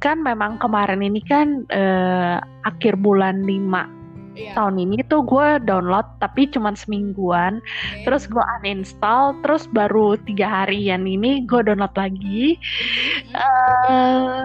kan 0.00 0.18
memang 0.18 0.58
kemarin 0.58 1.04
ini 1.04 1.22
kan 1.22 1.62
eh, 1.68 2.36
akhir 2.64 2.98
bulan 2.98 3.46
5 3.46 4.01
iya, 4.42 4.52
tahun 4.58 4.76
ini 4.82 5.06
tuh 5.06 5.22
gue 5.22 5.48
download 5.62 6.06
tapi 6.18 6.50
cuman 6.50 6.74
semingguan 6.74 7.62
oke. 7.62 8.02
terus 8.06 8.26
gue 8.26 8.42
uninstall 8.60 9.38
terus 9.46 9.70
baru 9.70 10.18
tiga 10.26 10.66
harian 10.66 11.06
ini 11.06 11.46
gue 11.46 11.60
download 11.62 11.94
lagi 11.94 12.58
Mhm. 12.58 13.34
eh 13.38 14.44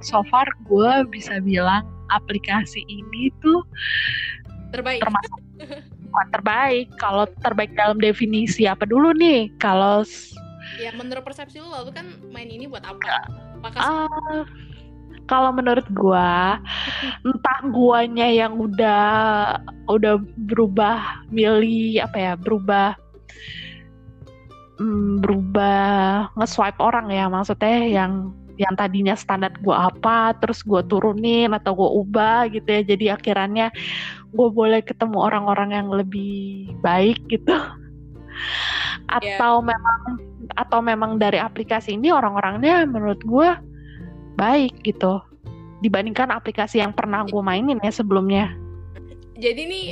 so 0.00 0.20
far 0.32 0.46
gue 0.64 0.92
bisa 1.12 1.40
bilang 1.40 1.84
aplikasi 2.08 2.84
ini 2.88 3.32
tuh 3.42 3.60
terbaik 4.72 5.00
termasuk 5.02 5.40
bukan 6.16 6.26
terbaik. 6.32 6.86
Kalau 6.96 7.24
terbaik 7.44 7.76
dalam 7.76 8.00
definisi 8.00 8.64
apa 8.64 8.88
dulu 8.88 9.12
nih? 9.12 9.52
Kalau 9.60 10.00
ya 10.80 10.90
menurut 10.96 11.24
persepsi 11.24 11.60
lu 11.60 11.68
lalu 11.68 11.92
kan 11.92 12.06
main 12.32 12.48
ini 12.48 12.64
buat 12.68 12.84
apa 12.84 13.28
apakah 13.60 13.80
ah, 13.80 14.42
kalau 15.26 15.50
menurut 15.54 15.86
gua 15.92 16.62
entah 17.22 17.60
guanya 17.70 18.26
yang 18.30 18.58
udah 18.58 19.04
udah 19.90 20.22
berubah 20.48 21.26
milih 21.30 22.02
apa 22.02 22.16
ya 22.16 22.32
berubah 22.38 22.94
mm, 24.78 25.22
berubah 25.22 26.30
nge-swipe 26.38 26.78
orang 26.82 27.10
ya 27.10 27.26
maksudnya 27.30 27.86
yang 27.86 28.34
yang 28.56 28.72
tadinya 28.72 29.12
standar 29.12 29.52
gua 29.60 29.92
apa 29.92 30.32
terus 30.40 30.64
gua 30.64 30.80
turunin 30.80 31.52
atau 31.52 31.76
gua 31.76 31.90
ubah 31.92 32.48
gitu 32.48 32.66
ya 32.66 32.82
jadi 32.82 33.04
akhirannya 33.20 33.68
gue 34.36 34.48
boleh 34.52 34.84
ketemu 34.84 35.16
orang-orang 35.16 35.70
yang 35.72 35.88
lebih 35.88 36.68
baik 36.84 37.18
gitu. 37.32 37.56
Atau 39.08 39.64
memang 39.64 40.00
atau 40.54 40.78
memang 40.84 41.16
dari 41.16 41.40
aplikasi 41.40 41.96
ini 41.96 42.12
orang-orangnya 42.12 42.84
menurut 42.86 43.18
gue 43.24 43.48
baik 44.36 44.84
gitu 44.84 45.18
dibandingkan 45.80 46.32
aplikasi 46.32 46.80
yang 46.80 46.92
pernah 46.92 47.24
gue 47.24 47.42
mainin 47.42 47.76
ya 47.80 47.92
sebelumnya. 47.92 48.52
Jadi 49.36 49.62
nih 49.68 49.86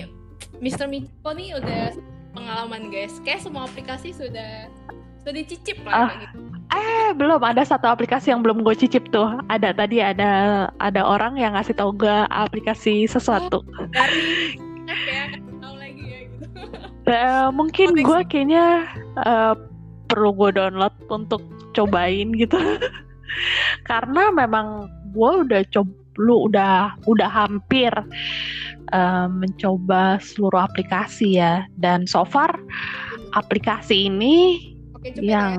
Mr. 0.61 0.89
Miko 0.89 1.31
nih 1.37 1.61
udah 1.61 1.93
pengalaman 2.33 2.89
guys. 2.89 3.21
Kayak 3.21 3.45
semua 3.45 3.69
aplikasi 3.69 4.17
sudah 4.17 4.73
sudah 5.21 5.33
dicicip 5.33 5.81
lah 5.85 6.09
Ah. 6.09 6.11
gitu. 6.21 6.37
eh 6.75 7.09
belum. 7.13 7.41
Ada 7.41 7.77
satu 7.77 7.87
aplikasi 7.87 8.33
yang 8.33 8.41
belum 8.41 8.65
gue 8.65 8.73
cicip 8.75 9.13
tuh. 9.13 9.41
Ada 9.53 9.77
tadi 9.77 10.01
ada 10.01 10.31
ada 10.81 11.03
orang 11.05 11.37
yang 11.37 11.53
ngasih 11.53 11.77
tau 11.77 11.93
gue 11.93 12.17
aplikasi 12.33 13.05
sesuatu. 13.05 13.61
Dari 13.93 14.57
ya 14.89 15.25
tahu 15.61 15.75
lagi 15.77 16.05
ya 16.05 16.21
gitu. 16.33 16.47
Eh, 17.05 17.49
mungkin 17.53 17.93
gue 17.93 18.21
kayaknya 18.25 18.89
eh, 19.21 19.53
perlu 20.09 20.33
gue 20.33 20.57
download 20.57 20.97
untuk 21.13 21.45
cobain 21.77 22.33
gitu 22.33 22.57
karena 23.85 24.31
memang 24.35 24.91
gue 25.15 25.31
udah 25.47 25.63
coba 25.71 26.05
lu 26.19 26.47
udah 26.51 26.95
udah 27.11 27.31
hampir 27.31 27.91
eh, 28.95 29.27
mencoba 29.31 30.19
seluruh 30.23 30.63
aplikasi 30.67 31.39
ya. 31.41 31.67
Dan 31.79 32.07
so 32.07 32.23
far 32.23 32.55
aplikasi 33.35 34.11
ini 34.11 34.71
oke 34.95 35.09
coba 35.11 35.27
yang 35.27 35.59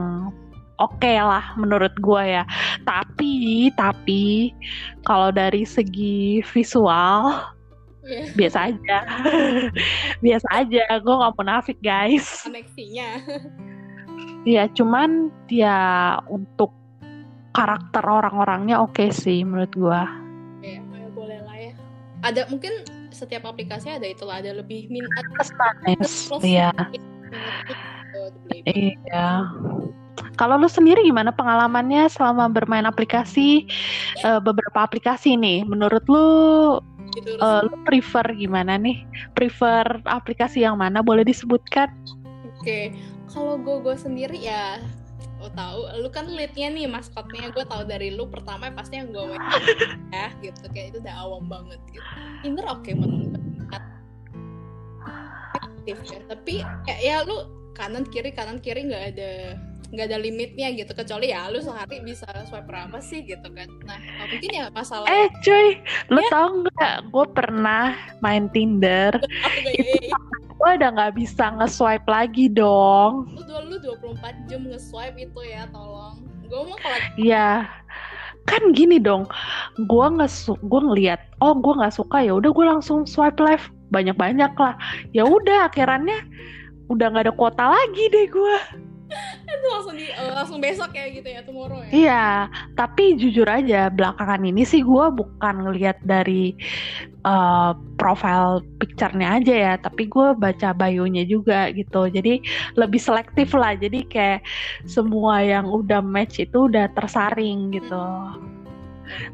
oke 0.80 1.14
lah 1.16 1.56
menurut 1.60 1.94
gue 2.00 2.24
ya. 2.40 2.44
Tapi 2.88 3.68
tapi 3.76 4.56
kalau 5.04 5.32
dari 5.32 5.68
segi 5.68 6.40
visual 6.44 7.36
ya. 8.08 8.24
biasa 8.36 8.58
aja. 8.72 8.98
Biasa 10.26 10.48
aja 10.52 10.84
gue 11.00 11.16
nggak 11.16 11.36
munafik 11.36 11.78
guys. 11.84 12.48
Koneksinya. 12.48 13.20
Ya 14.46 14.70
cuman 14.72 15.34
ya 15.50 16.16
untuk 16.30 16.72
karakter 17.56 18.04
orang-orangnya 18.04 18.84
oke 18.84 19.08
sih 19.10 19.48
menurut 19.48 19.72
gue 19.74 20.02
ya 20.66 20.82
ya 20.82 21.10
boleh 21.14 21.40
lah 21.46 21.58
ya. 21.58 21.74
Ada 22.26 22.42
mungkin 22.50 22.74
setiap 23.14 23.48
aplikasi 23.48 23.88
ada 23.94 24.08
itulah 24.10 24.42
ada 24.42 24.52
lebih 24.52 24.92
min 24.92 25.06
Kestanis, 25.40 26.28
plus 26.28 26.44
iya. 26.44 26.74
iya. 28.66 29.46
Kalau 30.36 30.60
lu 30.60 30.68
sendiri 30.68 31.06
gimana 31.06 31.32
pengalamannya 31.32 32.12
selama 32.12 32.52
bermain 32.52 32.84
aplikasi? 32.84 33.70
Eh, 34.20 34.40
beberapa 34.44 34.84
aplikasi 34.84 35.40
nih 35.40 35.64
menurut 35.64 36.04
lu 36.12 36.28
Gitu, 37.16 37.40
eh, 37.40 37.62
lu 37.64 37.76
prefer 37.88 38.28
gimana 38.36 38.76
nih? 38.76 39.08
Prefer 39.32 40.04
aplikasi 40.04 40.68
yang 40.68 40.76
mana? 40.76 41.00
Boleh 41.00 41.24
disebutkan? 41.24 41.88
Oke, 42.60 42.92
kalau 43.32 43.56
gue 43.56 43.78
gue 43.80 43.96
sendiri 43.96 44.36
ya, 44.36 44.84
lo 45.46 45.50
tahu, 45.54 45.80
lu 46.02 46.10
kan 46.10 46.26
leadnya 46.26 46.74
nih 46.74 46.90
maskotnya, 46.90 47.54
gue 47.54 47.66
tahu 47.70 47.86
dari 47.86 48.10
lu 48.18 48.26
pertama 48.26 48.74
pasti 48.74 48.98
yang 48.98 49.14
gue 49.14 49.38
ya 50.16 50.34
gitu, 50.42 50.66
kayak 50.74 50.96
itu 50.96 50.98
udah 51.06 51.16
awam 51.22 51.46
banget 51.46 51.78
gitu. 51.94 52.10
Tinder 52.42 52.66
oke 52.66 52.92
menurut 52.98 53.30
gue. 53.38 53.44
aktif 55.56 55.98
ya, 56.10 56.20
tapi 56.26 56.66
ya, 56.90 56.96
ya 56.98 57.16
lu 57.22 57.46
kanan 57.78 58.08
kiri 58.10 58.34
kanan 58.34 58.58
kiri 58.58 58.90
nggak 58.90 59.06
ada 59.14 59.54
nggak 59.92 60.08
ada 60.12 60.18
limitnya 60.20 60.68
gitu 60.74 60.92
kecuali 60.92 61.30
ya 61.30 61.48
lu 61.52 61.62
sehari 61.62 62.02
bisa 62.02 62.26
swipe 62.50 62.66
berapa 62.66 62.98
sih 63.00 63.22
gitu 63.26 63.48
kan. 63.54 63.70
Nah 63.86 64.00
mungkin 64.26 64.50
ya 64.50 64.66
masalah 64.74 65.06
eh 65.08 65.30
cuy 65.46 65.80
lu 66.10 66.20
Ya. 66.22 66.30
tau 66.32 66.48
nggak 66.64 66.96
gue 67.14 67.26
pernah 67.36 67.94
main 68.22 68.50
Tinder. 68.50 69.14
Aku 69.20 69.58
kayak 69.62 69.86
gue 70.56 70.70
udah 70.82 70.90
nggak 70.96 71.14
bisa 71.20 71.52
nge-swipe 71.60 72.08
lagi 72.10 72.50
dong. 72.50 73.30
Lu 73.36 73.42
dua 73.46 73.62
lu 73.68 73.76
24 73.78 74.50
jam 74.50 74.62
nge-swipe 74.66 75.18
itu 75.20 75.40
ya 75.46 75.70
tolong. 75.70 76.24
Gue 76.50 76.62
mau 76.66 76.78
kalau 76.82 76.98
ya 77.20 77.70
kan 78.46 78.62
gini 78.78 79.02
dong 79.02 79.26
gue 79.90 80.06
nggak 80.06 80.30
gue 80.62 80.82
ngeliat 80.86 81.18
oh 81.42 81.58
gue 81.58 81.74
nggak 81.82 81.98
suka 81.98 82.22
ya 82.22 82.38
udah 82.38 82.54
gue 82.54 82.66
langsung 82.66 83.06
swipe 83.06 83.38
left. 83.42 83.70
Banyak 83.94 84.18
banyak 84.18 84.54
lah. 84.58 84.74
Ya 85.14 85.24
udah 85.30 85.70
akhirannya 85.70 86.18
udah 86.90 87.06
nggak 87.10 87.26
ada 87.30 87.34
kuota 87.34 87.66
lagi 87.66 88.04
deh 88.14 88.30
gue 88.30 88.58
itu 89.46 89.68
langsung 89.70 89.96
di 89.96 90.08
langsung 90.12 90.60
besok 90.60 90.92
ya 90.94 91.06
gitu 91.10 91.28
ya 91.30 91.42
tomorrow 91.46 91.80
ya? 91.86 91.92
Iya 91.94 92.26
tapi 92.74 93.16
jujur 93.18 93.46
aja 93.46 93.88
belakangan 93.94 94.42
ini 94.44 94.66
sih 94.66 94.82
gue 94.82 95.06
bukan 95.14 95.56
ngeliat 95.66 95.98
dari 96.04 96.58
eh, 97.26 97.72
profile 97.96 98.62
picture-nya 98.82 99.42
aja 99.42 99.56
ya 99.56 99.74
tapi 99.80 100.10
gue 100.10 100.34
baca 100.36 100.70
bio-nya 100.74 101.24
juga 101.26 101.70
gitu. 101.72 102.10
Jadi 102.10 102.42
lebih 102.76 103.02
selektif 103.02 103.54
lah. 103.54 103.78
Jadi 103.78 104.06
kayak 104.10 104.46
semua 104.90 105.42
yang 105.42 105.70
udah 105.70 106.02
match 106.04 106.42
itu 106.42 106.70
udah 106.70 106.90
tersaring 106.94 107.74
gitu. 107.74 108.06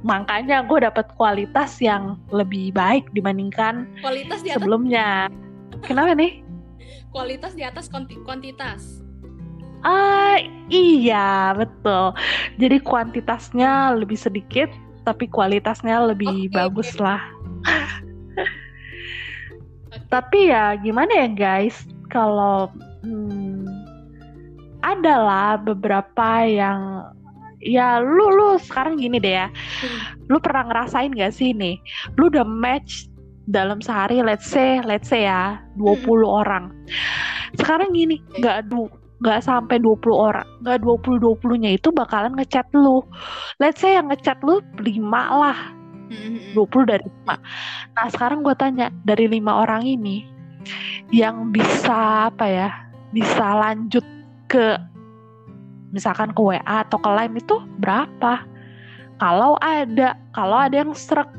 Makanya 0.03 0.67
gue 0.67 0.83
dapet 0.83 1.07
kualitas 1.15 1.79
yang 1.79 2.19
lebih 2.29 2.75
baik 2.75 3.07
dibandingkan 3.15 3.87
kualitas 4.03 4.43
di 4.43 4.51
atas? 4.51 4.59
sebelumnya. 4.59 5.31
Kenapa 5.87 6.11
nih? 6.13 6.43
Kualitas 7.11 7.55
di 7.55 7.63
atas 7.63 7.91
kuanti- 7.91 8.19
kuantitas 8.23 9.00
Ah 9.81 10.37
iya 10.69 11.57
betul. 11.57 12.13
Jadi 12.61 12.77
kuantitasnya 12.85 13.97
lebih 13.97 14.17
sedikit, 14.17 14.69
tapi 15.03 15.25
kualitasnya 15.25 16.05
lebih 16.05 16.49
Oke, 16.49 16.53
bagus 16.53 16.89
oke. 16.93 17.01
lah. 17.01 17.21
Tapi 20.13 20.51
ya 20.51 20.77
gimana 20.77 21.25
ya 21.25 21.27
guys, 21.31 21.87
kalau 22.11 22.69
hmm, 23.03 23.65
ada 24.85 25.15
lah 25.17 25.51
beberapa 25.59 26.45
yang 26.45 27.11
ya 27.61 28.01
lu 28.01 28.27
lu 28.33 28.49
sekarang 28.61 28.97
gini 28.99 29.17
deh 29.17 29.45
ya, 29.45 29.47
lu 30.27 30.37
pernah 30.41 30.67
ngerasain 30.67 31.13
gak 31.15 31.33
sih 31.33 31.53
nih, 31.55 31.79
lu 32.19 32.29
udah 32.29 32.45
match 32.45 33.11
dalam 33.49 33.81
sehari, 33.81 34.21
let's 34.23 34.47
say, 34.47 34.79
let's 34.85 35.09
say 35.09 35.25
ya, 35.25 35.59
20 35.75 36.23
orang. 36.23 36.71
Sekarang 37.59 37.91
gini, 37.91 38.23
nggak 38.39 38.71
du 38.71 38.87
nggak 39.21 39.45
sampai 39.45 39.77
20 39.77 40.01
orang, 40.17 40.47
nggak 40.65 40.81
20 40.81 41.21
20-nya 41.21 41.77
itu 41.77 41.93
bakalan 41.93 42.33
ngechat 42.33 42.65
lu. 42.73 43.05
Let's 43.61 43.77
say 43.77 43.93
yang 43.93 44.09
ngechat 44.09 44.41
lu 44.41 44.65
5 44.81 44.97
lah, 45.13 45.57
20 46.57 46.89
dari 46.89 47.05
5. 47.05 47.37
Nah, 47.93 48.05
sekarang 48.09 48.41
gue 48.41 48.55
tanya, 48.57 48.89
dari 49.05 49.29
lima 49.29 49.61
orang 49.61 49.85
ini 49.85 50.25
yang 51.13 51.53
bisa 51.53 52.33
apa 52.33 52.45
ya? 52.49 52.69
Bisa 53.13 53.45
lanjut 53.61 54.03
ke 54.49 54.75
misalkan 55.93 56.33
ke 56.33 56.41
WA 56.41 56.63
atau 56.63 56.97
ke 56.97 57.09
lain 57.11 57.37
itu 57.37 57.61
berapa? 57.77 58.41
Kalau 59.21 59.53
ada, 59.61 60.17
kalau 60.33 60.57
ada 60.57 60.81
yang 60.81 60.97
serak. 60.97 61.29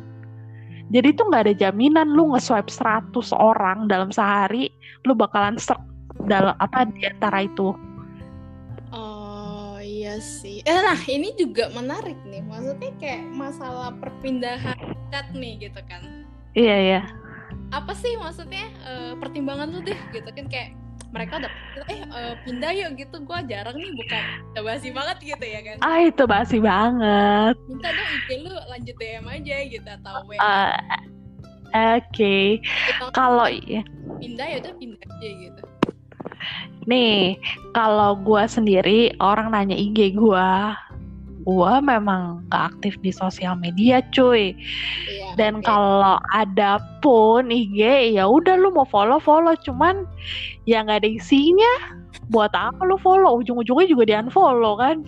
Jadi 0.93 1.17
itu 1.17 1.25
nggak 1.25 1.51
ada 1.51 1.55
jaminan 1.57 2.15
lu 2.15 2.31
nge-swipe 2.37 2.71
100 2.71 3.11
orang 3.33 3.89
dalam 3.89 4.13
sehari, 4.13 4.71
lu 5.09 5.17
bakalan 5.17 5.57
serak 5.57 5.81
dalam 6.25 6.55
apa 6.57 6.87
di 6.87 7.03
antara 7.03 7.43
itu. 7.43 7.75
oh 8.91 9.77
iya 9.79 10.21
sih 10.21 10.61
eh 10.63 10.79
nah 10.79 10.99
ini 11.01 11.33
juga 11.35 11.69
menarik 11.71 12.17
nih 12.25 12.43
maksudnya 12.43 12.93
kayak 12.97 13.23
masalah 13.31 13.91
perpindahan 13.97 14.77
chat 15.09 15.27
nih 15.33 15.59
gitu 15.61 15.81
kan 15.87 16.03
Iya, 16.53 16.77
iya. 16.79 17.01
apa 17.73 17.97
sih 17.97 18.13
maksudnya 18.15 18.69
eh, 18.85 19.13
pertimbangan 19.17 19.73
lu 19.73 19.81
deh 19.81 19.97
gitu 20.13 20.29
kan 20.29 20.45
kayak 20.47 20.77
mereka 21.09 21.41
udah 21.41 21.53
eh 21.89 22.01
eh, 22.05 22.35
pindah 22.43 22.73
yuk 22.73 22.91
gitu 22.99 23.17
gua 23.23 23.41
jarang 23.43 23.73
nih 23.75 23.89
bukan 23.91 24.23
udah 24.53 24.63
basi 24.63 24.89
banget 24.89 25.17
gitu 25.23 25.45
ya 25.45 25.61
kan 25.65 25.77
Ah, 25.81 26.01
itu 26.03 26.25
basi 26.25 26.61
banget. 26.61 27.57
minta 27.65 27.89
dong 27.91 28.09
IG 28.13 28.29
lu 28.45 28.53
lanjut 28.53 28.97
DM 28.97 29.25
aja 29.27 29.57
gitu 29.65 29.89
atau 29.89 30.15
WA 30.29 30.37
Ah, 30.39 30.77
Oke, 31.97 32.61
Gitu. 32.61 33.05
kalau 33.17 33.49
iya. 33.49 33.81
pindah 34.21 34.45
ya 34.45 34.57
udah 34.61 34.73
pindah 34.77 35.01
aja 35.09 35.29
gitu 35.41 35.63
Nih, 36.87 37.39
kalau 37.77 38.19
gua 38.19 38.51
sendiri 38.51 39.15
orang 39.23 39.55
nanya 39.55 39.79
IG 39.79 40.19
gua, 40.19 40.75
gua 41.47 41.79
memang 41.79 42.43
gak 42.51 42.75
aktif 42.75 42.99
di 43.03 43.15
sosial 43.15 43.55
media, 43.59 44.03
cuy. 44.11 44.55
iya 45.07 45.35
Dan 45.39 45.63
kalau 45.63 46.19
ada 46.35 46.83
pun 46.99 47.51
IG, 47.51 48.15
ya 48.19 48.27
udah 48.27 48.59
lu 48.59 48.75
mau 48.75 48.87
follow 48.87 49.23
follow, 49.23 49.55
cuman 49.63 50.07
ya 50.67 50.83
nggak 50.83 51.07
ada 51.07 51.11
isinya. 51.11 51.99
Buat 52.31 52.55
apa 52.55 52.83
lu 52.87 52.99
follow? 52.99 53.43
Ujung-ujungnya 53.43 53.87
juga 53.87 54.03
di 54.09 54.15
unfollow 54.19 54.79
kan? 54.79 55.07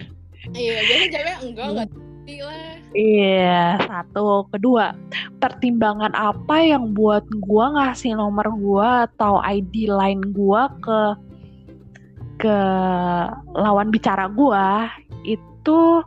iya 0.53 0.77
biasanya 0.85 1.09
jawabnya 1.09 1.37
enggak 1.41 1.67
enggak. 1.73 1.89
Iya, 2.95 3.77
satu. 3.85 4.49
Kedua, 4.49 4.97
pertimbangan 5.43 6.15
apa 6.17 6.57
yang 6.63 6.97
buat 6.97 7.27
gua 7.45 7.75
ngasih 7.77 8.17
nomor 8.17 8.49
gua 8.57 9.05
atau 9.11 9.45
ID 9.45 9.93
line 9.93 10.33
gua 10.33 10.73
ke 10.81 11.01
ke 12.39 12.59
lawan 13.55 13.89
bicara 13.95 14.29
gua 14.31 14.91
itu 15.25 16.03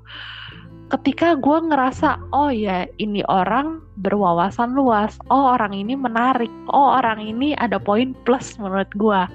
ketika 0.88 1.36
gua 1.36 1.60
ngerasa 1.60 2.16
oh 2.32 2.48
ya 2.48 2.88
ini 3.00 3.20
orang 3.28 3.84
berwawasan 3.98 4.78
luas, 4.78 5.18
oh 5.34 5.58
orang 5.58 5.74
ini 5.74 5.98
menarik, 5.98 6.54
oh 6.70 6.96
orang 7.02 7.18
ini 7.18 7.58
ada 7.58 7.82
poin 7.82 8.13
plus 8.24 8.56
menurut 8.62 8.88
gua. 8.96 9.26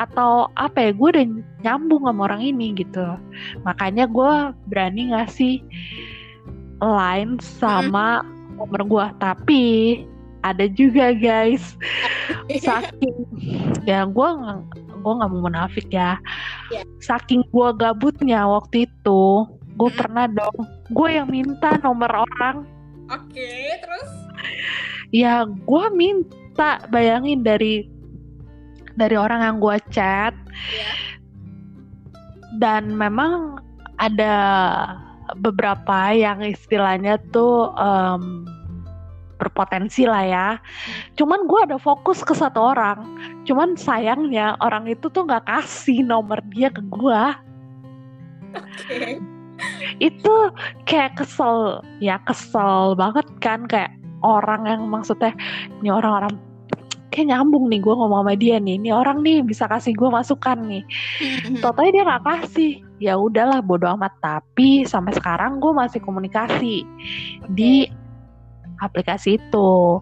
Atau 0.00 0.48
apa 0.56 0.88
ya 0.88 0.90
gue 0.96 1.08
udah 1.14 1.26
nyambung 1.62 2.08
sama 2.08 2.32
orang 2.32 2.42
ini 2.42 2.72
gitu. 2.74 3.20
Makanya 3.62 4.08
gue 4.08 4.32
berani 4.72 5.12
ngasih 5.12 5.60
line 6.82 7.38
sama 7.40 8.24
nomor 8.56 8.82
gue 8.86 9.06
tapi 9.18 9.62
ada 10.44 10.68
juga 10.68 11.16
guys 11.16 11.74
saking 12.64 13.26
ya 13.88 14.04
gue 14.04 14.30
gue 15.04 15.12
nggak 15.12 15.30
mau 15.30 15.44
munafik 15.44 15.92
ya 15.92 16.16
Iya. 16.72 16.82
saking 16.98 17.44
gue 17.52 17.68
gabutnya 17.76 18.48
waktu 18.48 18.88
itu 18.88 19.44
gue 19.76 19.90
Hmm. 19.92 19.98
pernah 20.00 20.24
dong 20.26 20.64
gue 20.88 21.08
yang 21.12 21.28
minta 21.28 21.76
nomor 21.84 22.24
orang 22.24 22.64
Oke, 23.04 23.52
terus? 23.84 24.10
ya 25.12 25.44
gue 25.44 25.84
minta 25.92 26.80
bayangin 26.88 27.44
dari 27.44 27.84
dari 28.96 29.14
orang 29.14 29.44
yang 29.44 29.56
gue 29.60 29.76
chat 29.92 30.32
Iya. 30.72 30.90
dan 32.56 32.94
memang 32.94 33.60
ada 33.98 34.34
beberapa 35.36 36.12
yang 36.12 36.40
istilahnya 36.40 37.20
tuh 37.28 37.72
em, 37.76 38.44
berpotensi 39.36 40.06
lah 40.08 40.24
ya. 40.24 40.48
Cuman 41.18 41.46
gue 41.46 41.60
ada 41.66 41.76
fokus 41.78 42.22
ke 42.22 42.32
satu 42.32 42.74
orang. 42.74 43.04
Cuman 43.44 43.76
sayangnya 43.78 44.58
orang 44.62 44.88
itu 44.88 45.10
tuh 45.10 45.26
nggak 45.26 45.46
kasih 45.46 46.02
nomor 46.02 46.40
dia 46.54 46.70
ke 46.70 46.82
gue. 46.82 47.22
Oke. 48.54 49.18
Itu 50.02 50.50
kayak 50.86 51.22
kesel, 51.22 51.78
ya 52.02 52.18
kesel 52.26 52.98
banget 52.98 53.26
kan 53.38 53.70
kayak 53.70 53.94
orang 54.26 54.66
yang 54.66 54.82
maksudnya 54.90 55.30
ini 55.78 55.94
orang-orang 55.94 56.34
kayak 57.14 57.30
nyambung 57.30 57.70
nih 57.70 57.78
gue 57.78 57.94
ngomong 57.94 58.26
sama 58.26 58.34
dia 58.34 58.58
nih. 58.58 58.74
Ini 58.82 58.90
orang 58.90 59.22
nih 59.22 59.46
bisa 59.46 59.70
kasih 59.70 59.94
gue 59.94 60.10
masukan 60.10 60.58
nih. 60.66 60.82
Totalnya 61.62 61.92
dia 61.94 62.04
nggak 62.10 62.24
kasih. 62.26 62.72
Ya 62.98 63.14
udahlah 63.14 63.62
bodo 63.62 63.86
amat. 63.94 64.10
Tapi 64.18 64.82
sampai 64.82 65.14
sekarang 65.14 65.62
gue 65.62 65.70
masih 65.70 66.02
komunikasi 66.02 66.82
di 67.54 67.86
aplikasi 68.82 69.36
itu. 69.38 70.00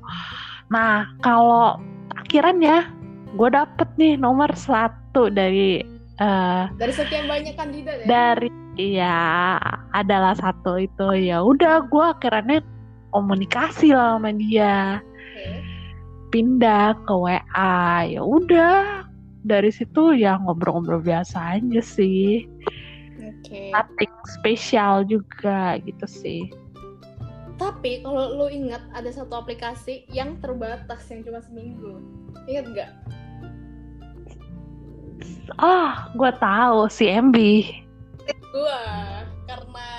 Nah 0.72 1.08
kalau 1.20 1.76
akhiran 2.24 2.62
ya, 2.62 2.88
gue 3.36 3.48
dapet 3.52 3.88
nih 3.96 4.14
nomor 4.16 4.52
satu 4.56 5.32
dari 5.32 5.84
eh, 6.20 6.64
Dari 6.76 6.92
sekian 6.92 7.28
banyak 7.28 7.54
kandidat 7.56 7.96
ya? 8.00 8.06
dari 8.08 8.50
ya 8.76 9.60
adalah 9.92 10.32
satu 10.32 10.80
itu 10.80 11.28
ya 11.28 11.44
udah 11.44 11.84
gue 11.92 12.04
akhirannya 12.16 12.64
komunikasi 13.12 13.92
lah 13.92 14.16
sama 14.16 14.32
dia 14.32 15.04
Oke. 15.04 15.44
pindah 16.32 16.96
ke 17.04 17.12
WA 17.12 18.08
ya 18.08 18.22
udah 18.24 19.04
dari 19.44 19.68
situ 19.68 20.16
ya 20.16 20.40
ngobrol-ngobrol 20.40 21.04
biasa 21.04 21.60
aja 21.60 21.82
sih 21.84 22.48
Oke. 23.20 23.68
nothing 23.76 24.14
spesial 24.40 25.04
juga 25.04 25.76
gitu 25.84 26.06
sih 26.08 26.48
Tapi 27.62 28.02
kalau 28.02 28.34
lu 28.42 28.46
ingat 28.50 28.82
ada 28.90 29.06
satu 29.14 29.38
aplikasi 29.38 30.02
yang 30.10 30.34
terbatas 30.42 31.06
yang 31.06 31.22
cuma 31.22 31.38
seminggu. 31.38 32.02
Ingat 32.50 32.64
nggak? 32.74 32.90
ah 35.60 36.08
gue 36.14 36.30
tahu 36.38 36.88
si 36.88 37.08
MB 37.10 37.36
Gua 38.52 38.80
karena 39.48 39.90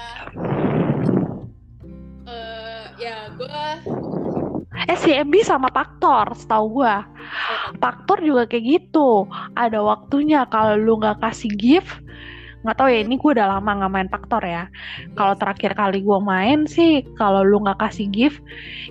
eh 2.30 2.84
ya 3.02 3.18
gua 3.36 3.82
eh 4.90 4.98
si 4.98 5.12
MB 5.14 5.34
sama 5.46 5.70
Paktor 5.70 6.34
setahu 6.38 6.82
gue 6.82 6.96
Paktor 7.82 8.22
juga 8.22 8.50
kayak 8.50 8.66
gitu 8.66 9.26
ada 9.58 9.82
waktunya 9.82 10.46
kalau 10.50 10.78
lu 10.78 10.98
nggak 11.02 11.22
kasih 11.22 11.52
gift 11.58 11.92
nggak 12.64 12.78
tahu 12.80 12.88
ya 12.88 13.00
ini 13.04 13.16
gue 13.20 13.32
udah 13.36 13.48
lama 13.60 13.72
nggak 13.76 13.92
main 13.92 14.10
Paktor 14.10 14.44
ya 14.48 14.64
kalau 15.20 15.36
terakhir 15.36 15.76
kali 15.76 16.00
gue 16.00 16.20
main 16.24 16.64
sih 16.64 17.04
kalau 17.20 17.44
lu 17.44 17.60
nggak 17.60 17.80
kasih 17.80 18.08
gift 18.08 18.40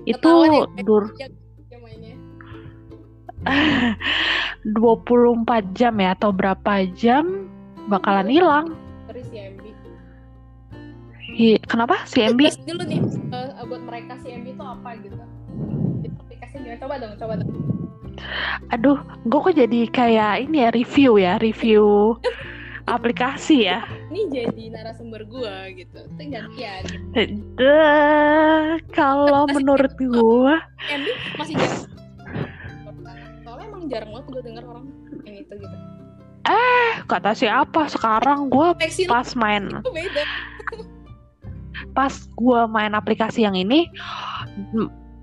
itu 0.05 0.33
ya, 0.77 0.85
dur 0.85 1.09
yang 1.17 1.33
mainnya. 1.81 2.15
24 4.79 5.75
jam 5.75 5.95
ya 5.99 6.15
atau 6.15 6.31
berapa 6.31 6.87
jam 6.95 7.49
bakalan 7.91 8.29
hilang 8.31 8.67
si 9.33 9.39
MB. 9.41 9.65
Hi- 11.33 11.63
kenapa 11.65 12.05
si 12.05 12.21
MB 12.21 12.41
Terus 12.53 12.61
dulu 12.69 12.83
nih 12.85 13.01
eh, 13.33 13.65
buat 13.65 13.83
mereka 13.89 14.13
si 14.21 14.29
MB 14.29 14.47
itu 14.53 14.65
apa 14.65 14.91
gitu? 15.01 15.17
Itu 16.05 16.17
aplikasi 16.21 16.55
gimana? 16.61 16.79
Coba 16.85 16.95
dong, 17.01 17.13
coba 17.17 17.35
dong. 17.41 17.51
aduh 18.71 19.01
gue 19.25 19.39
kok 19.41 19.57
jadi 19.57 19.81
kayak 19.89 20.47
ini 20.47 20.63
ya 20.63 20.71
review 20.71 21.17
ya 21.17 21.41
review 21.41 22.15
aplikasi 22.87 23.71
ya 23.71 23.87
Ini 24.13 24.29
jadi 24.29 24.65
narasumber 24.77 25.25
gua 25.25 25.73
gitu. 25.73 26.05
Itu 26.05 26.23
gantian. 26.29 26.83
Deh, 27.57 28.77
kalau 28.93 29.49
menurut 29.49 29.93
gue 29.97 30.55
MB 30.93 31.07
masih 31.41 31.55
jarang. 31.57 31.89
Soalnya 33.41 33.65
emang 33.73 33.83
jarang 33.89 34.11
banget 34.13 34.27
gue 34.29 34.43
denger 34.45 34.65
orang 34.69 34.85
yang 35.25 35.37
itu 35.41 35.55
gitu. 35.57 35.77
kata 37.07 37.33
siapa 37.37 37.89
sekarang 37.93 38.49
gue 38.49 38.69
pas 39.09 39.29
main 39.37 39.65
pas 41.93 42.13
gue 42.13 42.61
main 42.73 42.93
aplikasi 42.97 43.45
yang 43.45 43.53
ini 43.53 43.89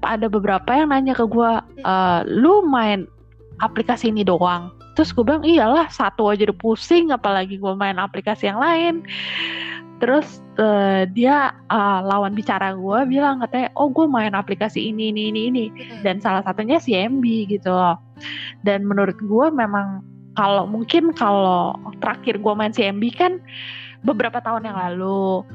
ada 0.05 0.29
beberapa 0.29 0.69
yang 0.69 0.93
nanya 0.93 1.17
ke 1.17 1.25
gue 1.25 1.51
"Eh, 1.81 2.21
lu 2.29 2.61
main 2.67 3.09
aplikasi 3.59 4.13
ini 4.13 4.23
doang 4.23 4.71
terus 4.99 5.15
gue 5.15 5.23
bilang 5.23 5.47
iyalah 5.47 5.87
satu 5.87 6.27
aja 6.27 6.43
udah 6.43 6.59
pusing 6.59 7.15
apalagi 7.15 7.55
gue 7.55 7.71
main 7.71 7.95
aplikasi 7.95 8.51
yang 8.51 8.59
lain. 8.59 9.07
Terus 10.03 10.43
eh, 10.59 11.07
dia 11.15 11.55
eh, 11.55 11.99
lawan 12.03 12.35
bicara 12.35 12.75
gue 12.75 12.99
bilang 13.07 13.39
katanya 13.39 13.71
oh 13.79 13.87
gue 13.87 14.03
main 14.11 14.35
aplikasi 14.35 14.91
ini 14.91 15.15
ini 15.15 15.31
ini 15.31 15.41
ini. 15.47 15.65
Dan 16.03 16.19
salah 16.19 16.43
satunya 16.43 16.83
si 16.83 16.99
MB 16.99 17.23
gitu 17.47 17.71
loh. 17.71 17.95
Dan 18.67 18.83
menurut 18.83 19.15
gue 19.23 19.47
memang 19.55 20.03
kalau 20.35 20.67
mungkin 20.67 21.15
kalau 21.15 21.79
terakhir 22.03 22.35
gue 22.35 22.53
main 22.59 22.75
si 22.75 22.83
MB 22.83 23.03
kan 23.15 23.39
beberapa 24.03 24.43
tahun 24.43 24.67
yang 24.67 24.75
lalu 24.75 25.47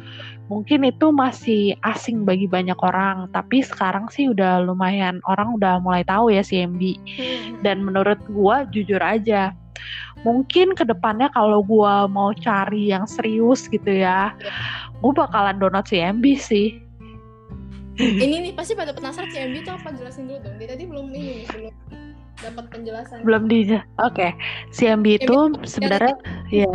mungkin 0.53 0.85
itu 0.85 1.09
masih 1.09 1.73
asing 1.81 2.29
bagi 2.29 2.45
banyak 2.45 2.77
orang 2.85 3.33
tapi 3.33 3.65
sekarang 3.65 4.13
sih 4.13 4.29
udah 4.29 4.61
lumayan 4.61 5.19
orang 5.25 5.57
udah 5.57 5.81
mulai 5.81 6.05
tahu 6.05 6.29
ya 6.29 6.45
si 6.45 6.61
MB 6.61 6.83
Hmm. 7.17 7.65
dan 7.65 7.81
menurut 7.81 8.21
gue 8.29 8.57
jujur 8.77 9.01
aja 9.01 9.57
mungkin 10.25 10.77
ke 10.77 10.85
depannya 10.85 11.33
kalau 11.33 11.65
gue 11.65 11.95
mau 12.13 12.33
cari 12.37 12.93
yang 12.93 13.09
serius 13.09 13.69
gitu 13.73 13.89
ya 13.89 14.37
gue 15.01 15.13
bakalan 15.17 15.57
download 15.57 15.89
si 15.89 16.01
MB 16.01 16.25
sih 16.37 16.69
ini 17.95 18.51
nih 18.51 18.53
pasti 18.53 18.75
pada 18.75 18.91
penasaran 18.91 19.31
si 19.31 19.39
MB 19.39 19.55
itu 19.63 19.71
apa 19.71 19.95
jelasin 19.95 20.27
dulu 20.27 20.43
dong. 20.43 20.59
Dia 20.59 20.69
tadi 20.75 20.83
belum 20.83 21.07
ini 21.15 21.47
belum 21.47 21.75
dapat 22.43 22.65
penjelasan. 22.75 23.19
belum 23.23 23.43
di 23.47 23.71
oke 24.03 24.29
CMB 24.75 25.07
itu 25.23 25.39
sebenarnya 25.65 26.15
ya 26.51 26.73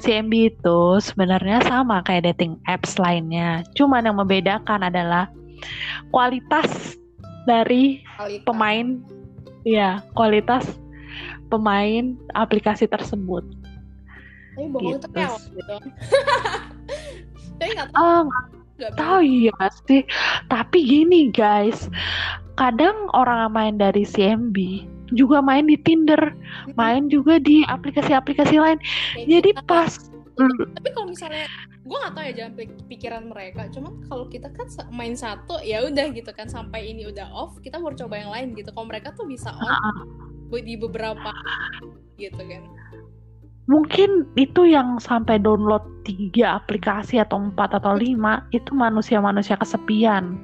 CMB 0.00 0.32
itu 0.56 0.80
sebenarnya 1.02 1.62
sama 1.66 2.00
kayak 2.04 2.34
dating 2.34 2.56
apps 2.68 2.96
lainnya 2.96 3.64
cuman 3.74 4.06
yang 4.06 4.16
membedakan 4.16 4.86
adalah 4.88 5.28
kualitas 6.12 6.96
dari 7.48 8.04
Kualitas. 8.16 8.44
pemain 8.44 8.86
ya 9.66 10.02
kualitas 10.12 10.64
pemain 11.48 12.16
aplikasi 12.36 12.84
tersebut 12.84 13.42
Tapi 14.58 14.68
bohong 14.74 14.98
itu 14.98 15.06
gitu 15.06 15.08
kayak 15.14 15.38
gitu. 15.54 15.76
Tapi 17.58 17.70
nggak 17.74 17.90
tahu. 17.90 18.04
ah 18.04 18.22
nggak 18.78 18.94
tahu 18.94 19.18
ya 19.26 19.66
sih 19.90 20.06
tapi 20.46 20.78
gini 20.86 21.34
guys 21.34 21.90
kadang 22.54 23.10
orang 23.10 23.50
yang 23.50 23.52
main 23.54 23.74
dari 23.74 24.06
CMB 24.06 24.54
juga 25.14 25.40
main 25.40 25.64
di 25.64 25.76
Tinder 25.80 26.36
main 26.76 27.08
juga 27.08 27.40
di 27.40 27.64
aplikasi-aplikasi 27.64 28.56
lain. 28.60 28.78
Kayak 29.16 29.26
jadi 29.28 29.50
kita- 29.56 29.66
pas 29.66 29.92
tapi 30.78 30.94
kalau 30.94 31.10
misalnya 31.10 31.50
gue 31.82 31.98
nggak 31.98 32.14
tahu 32.14 32.24
ya 32.30 32.32
jalan 32.38 32.52
pik- 32.54 32.82
pikiran 32.86 33.22
mereka. 33.26 33.66
Cuman 33.74 34.06
kalau 34.06 34.30
kita 34.30 34.48
kan 34.54 34.70
main 34.94 35.18
satu 35.18 35.58
ya 35.66 35.82
udah 35.82 36.14
gitu 36.14 36.30
kan. 36.30 36.46
Sampai 36.46 36.94
ini 36.94 37.10
udah 37.10 37.26
off 37.34 37.58
kita 37.58 37.82
baru 37.82 37.98
coba 37.98 38.14
yang 38.22 38.30
lain 38.30 38.48
gitu. 38.54 38.70
Kalau 38.70 38.86
mereka 38.86 39.10
tuh 39.18 39.26
bisa 39.26 39.50
on 39.50 39.74
bu- 40.46 40.62
di 40.62 40.78
beberapa 40.78 41.34
gitu 42.22 42.38
kan. 42.38 42.62
Mungkin 43.68 44.24
itu 44.38 44.64
yang 44.64 44.96
sampai 44.96 45.36
download 45.42 45.84
tiga 46.06 46.56
aplikasi 46.56 47.20
atau 47.20 47.36
empat 47.36 47.76
atau 47.76 47.98
lima 47.98 48.46
itu 48.54 48.72
manusia-manusia 48.72 49.60
kesepian 49.60 50.38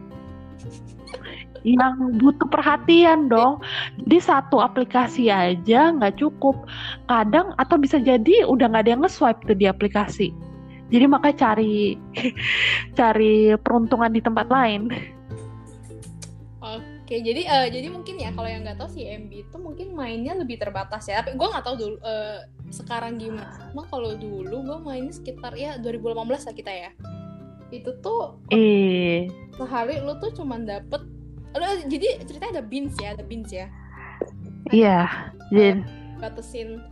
yang 1.65 2.21
butuh 2.21 2.47
perhatian 2.53 3.33
dong. 3.33 3.65
Jadi 4.05 4.19
satu 4.21 4.61
aplikasi 4.61 5.33
aja 5.33 5.91
nggak 5.97 6.21
cukup. 6.21 6.69
Kadang 7.09 7.57
atau 7.57 7.81
bisa 7.81 7.97
jadi 7.99 8.45
udah 8.45 8.69
nggak 8.71 8.85
ada 8.85 8.93
yang 8.93 9.03
nge-swipe 9.03 9.41
tuh 9.49 9.57
di 9.57 9.67
aplikasi. 9.67 10.31
Jadi 10.93 11.05
makanya 11.09 11.37
cari 11.51 11.97
cari 12.99 13.57
peruntungan 13.59 14.13
di 14.13 14.21
tempat 14.21 14.47
lain. 14.53 14.93
Oke, 16.65 17.21
jadi 17.21 17.45
uh, 17.45 17.69
jadi 17.69 17.93
mungkin 17.93 18.17
ya 18.17 18.33
kalau 18.33 18.49
yang 18.49 18.65
nggak 18.65 18.81
tahu 18.81 18.89
si 18.97 19.05
MB 19.05 19.29
itu 19.29 19.57
mungkin 19.61 19.93
mainnya 19.93 20.33
lebih 20.37 20.61
terbatas 20.61 21.09
ya. 21.09 21.21
Tapi 21.21 21.37
gue 21.37 21.49
nggak 21.49 21.65
tahu 21.65 21.77
dulu 21.77 21.97
uh, 22.05 22.45
sekarang 22.73 23.21
gimana. 23.21 23.73
Emang 23.73 23.89
kalau 23.93 24.17
dulu 24.17 24.65
gue 24.65 24.79
mainnya 24.81 25.13
sekitar 25.13 25.53
ya 25.57 25.77
2018 25.81 26.25
lah 26.29 26.55
kita 26.57 26.73
ya. 26.73 26.91
Itu 27.69 27.97
tuh 28.01 28.41
eh 28.53 29.29
sehari 29.55 30.01
lu 30.01 30.17
tuh 30.19 30.33
cuman 30.33 30.65
dapet 30.65 31.14
lu, 31.55 31.67
jadi 31.87 32.09
ceritanya 32.27 32.61
ada 32.61 32.65
bins 32.67 32.95
ya, 32.99 33.09
ada 33.15 33.25
bins 33.25 33.51
ya. 33.51 33.67
Iya, 34.73 35.31
Jin. 35.53 35.85
Batasin 36.19 36.83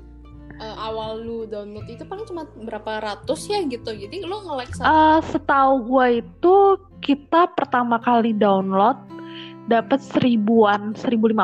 uh, 0.60 0.76
awal 0.78 1.22
lu 1.22 1.38
download 1.48 1.88
itu 1.88 2.04
paling 2.04 2.26
cuma 2.28 2.44
berapa 2.66 3.00
ratus 3.00 3.48
ya 3.48 3.64
gitu. 3.64 3.90
Jadi 3.90 4.22
lu 4.26 4.36
nge-like 4.44 4.74
uh, 4.82 5.18
setahu 5.30 5.86
gue 5.86 6.22
itu 6.22 6.54
kita 7.02 7.50
pertama 7.56 7.98
kali 8.02 8.36
download 8.36 8.98
dapat 9.70 10.02
seribuan, 10.02 10.92
1050 10.98 11.38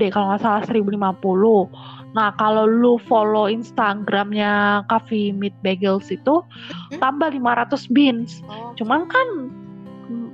deh 0.00 0.10
kalau 0.12 0.26
nggak 0.32 0.42
salah 0.44 0.62
1050. 0.68 2.12
Nah 2.12 2.28
kalau 2.36 2.68
lu 2.68 3.00
follow 3.08 3.48
Instagramnya 3.48 4.84
Coffee 4.92 5.32
Meet 5.32 5.56
Bagels 5.64 6.12
itu 6.12 6.44
hmm? 6.92 7.00
tambah 7.00 7.32
500 7.32 7.88
bins. 7.96 8.44
Oh. 8.44 8.76
Cuman 8.76 9.08
kan 9.08 9.28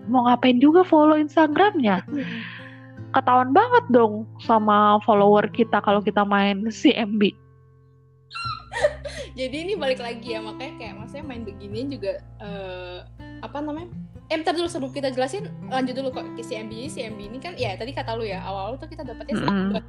mau 0.09 0.27
ngapain 0.27 0.59
juga 0.59 0.83
follow 0.83 1.17
Instagramnya? 1.17 2.03
Ketahuan 3.13 3.57
banget 3.57 3.85
dong 3.89 4.29
sama 4.45 5.01
follower 5.05 5.49
kita 5.53 5.81
kalau 5.81 6.05
kita 6.05 6.25
main 6.25 6.69
CMB. 6.69 7.33
Jadi 9.39 9.57
ini 9.65 9.73
balik 9.79 10.03
lagi 10.03 10.37
ya 10.37 10.41
makanya 10.45 10.75
kayak 10.77 10.95
maksudnya 10.99 11.25
main 11.25 11.43
begini 11.47 11.89
juga 11.89 12.21
uh, 12.43 13.07
apa 13.41 13.63
namanya 13.63 13.89
eh 14.29 14.37
bentar 14.37 14.53
dulu 14.53 14.69
sebelum 14.69 14.93
kita 14.93 15.09
jelasin 15.09 15.49
lanjut 15.73 15.97
dulu 15.97 16.13
kok 16.13 16.29
ke 16.37 16.45
CMB 16.45 16.69
ini 16.69 16.89
CMB 16.93 17.21
ini 17.33 17.39
kan 17.41 17.57
ya 17.57 17.73
tadi 17.81 17.97
kata 17.97 18.13
lu 18.13 18.29
ya 18.29 18.45
awal, 18.45 18.77
tuh 18.77 18.85
kita 18.85 19.01
dapetnya 19.01 19.41
mm 19.41 19.49
-hmm. 19.49 19.81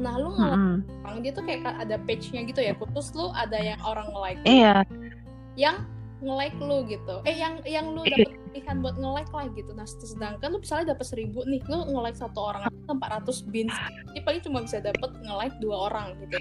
nah 0.00 0.16
lu 0.16 0.32
nggak 0.32 0.56
mm 0.56 0.76
-hmm. 1.04 1.20
dia 1.20 1.32
tuh 1.36 1.44
kayak 1.44 1.68
ada 1.76 2.00
page-nya 2.08 2.48
gitu 2.48 2.64
ya 2.64 2.72
khusus 2.72 3.12
lu 3.12 3.28
ada 3.36 3.60
yang 3.60 3.76
orang 3.84 4.08
like 4.16 4.40
iya 4.48 4.88
yang 5.52 5.84
nge-like 6.18 6.58
lu 6.58 6.84
gitu. 6.90 7.22
Eh 7.24 7.36
yang 7.38 7.62
yang 7.62 7.94
lu 7.94 8.02
dapet 8.02 8.34
pilihan 8.52 8.76
buat 8.82 8.96
nge-like 8.98 9.32
lah 9.32 9.46
gitu. 9.54 9.70
Nah 9.74 9.86
sedangkan 9.86 10.48
lu 10.50 10.58
misalnya 10.58 10.94
dapet 10.96 11.06
seribu 11.06 11.44
nih 11.46 11.62
lu 11.70 11.78
nge-like 11.94 12.18
satu 12.18 12.40
orang 12.54 12.66
itu 12.68 12.90
400 12.90 13.52
bins 13.52 13.76
jadi 14.10 14.20
paling 14.24 14.42
cuma 14.42 14.58
bisa 14.64 14.78
dapet 14.82 15.10
nge-like 15.22 15.56
dua 15.62 15.76
orang 15.92 16.18
gitu. 16.26 16.36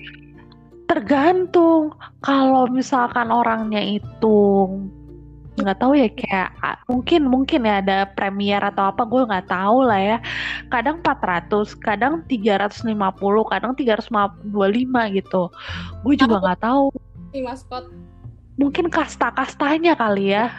Tergantung. 0.87 1.93
Kalau 2.23 2.65
misalkan 2.71 3.29
orangnya 3.29 3.83
itu 3.83 4.39
nggak 5.57 5.81
tahu 5.81 5.97
ya 5.97 6.05
kayak 6.13 6.53
mungkin 6.85 7.21
mungkin 7.25 7.65
ya 7.65 7.81
ada 7.81 8.05
premier 8.13 8.61
atau 8.61 8.93
apa 8.93 9.09
gue 9.09 9.25
nggak 9.25 9.49
tahu 9.49 9.77
lah 9.85 9.99
ya. 9.99 10.17
Kadang 10.69 11.01
400 11.01 11.73
kadang 11.81 12.13
350 12.29 12.93
kadang 13.51 13.73
325 13.73 15.17
gitu. 15.17 15.43
Gue 16.05 16.13
juga 16.15 16.37
nggak 16.41 16.61
tahu. 16.61 16.93
Si 17.33 17.43
maskot 17.43 17.89
mungkin 18.57 18.89
kasta-kastanya 18.89 19.93
kali 19.93 20.33
ya. 20.33 20.49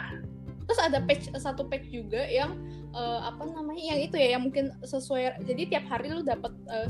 Terus 0.65 0.79
ada 0.79 0.99
page 1.03 1.29
satu 1.35 1.67
page 1.67 1.91
juga 1.91 2.23
yang 2.29 2.55
uh, 2.95 3.29
apa 3.29 3.45
namanya 3.51 3.93
yang 3.95 3.99
itu 4.05 4.15
ya 4.17 4.37
yang 4.37 4.45
mungkin 4.45 4.71
sesuai 4.85 5.43
jadi 5.45 5.77
tiap 5.77 5.85
hari 5.89 6.13
lu 6.13 6.21
dapat 6.21 6.53
uh, 6.69 6.87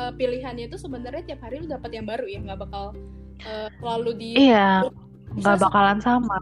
uh, 0.00 0.12
pilihannya 0.16 0.68
itu 0.68 0.76
sebenarnya 0.76 1.34
tiap 1.34 1.40
hari 1.44 1.62
lu 1.62 1.68
dapat 1.70 1.92
yang 1.92 2.08
baru 2.08 2.24
ya 2.24 2.40
nggak 2.42 2.60
bakal 2.68 2.96
uh, 3.44 3.68
selalu 3.80 4.10
di 4.16 4.30
iya 4.50 4.84
nggak 5.38 5.60
bakalan 5.60 5.98
sama. 6.00 6.40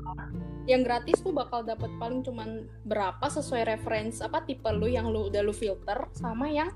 Yang 0.67 0.83
gratis 0.83 1.23
tuh 1.23 1.31
bakal 1.31 1.63
dapat 1.63 1.91
paling 2.03 2.27
cuman 2.27 2.67
berapa 2.91 3.23
sesuai 3.23 3.71
reference 3.71 4.19
apa 4.19 4.43
tipe 4.43 4.67
lu 4.75 4.91
yang 4.91 5.07
lu 5.11 5.31
udah 5.31 5.43
lu 5.43 5.55
filter 5.55 6.11
sama 6.11 6.51
yang 6.51 6.71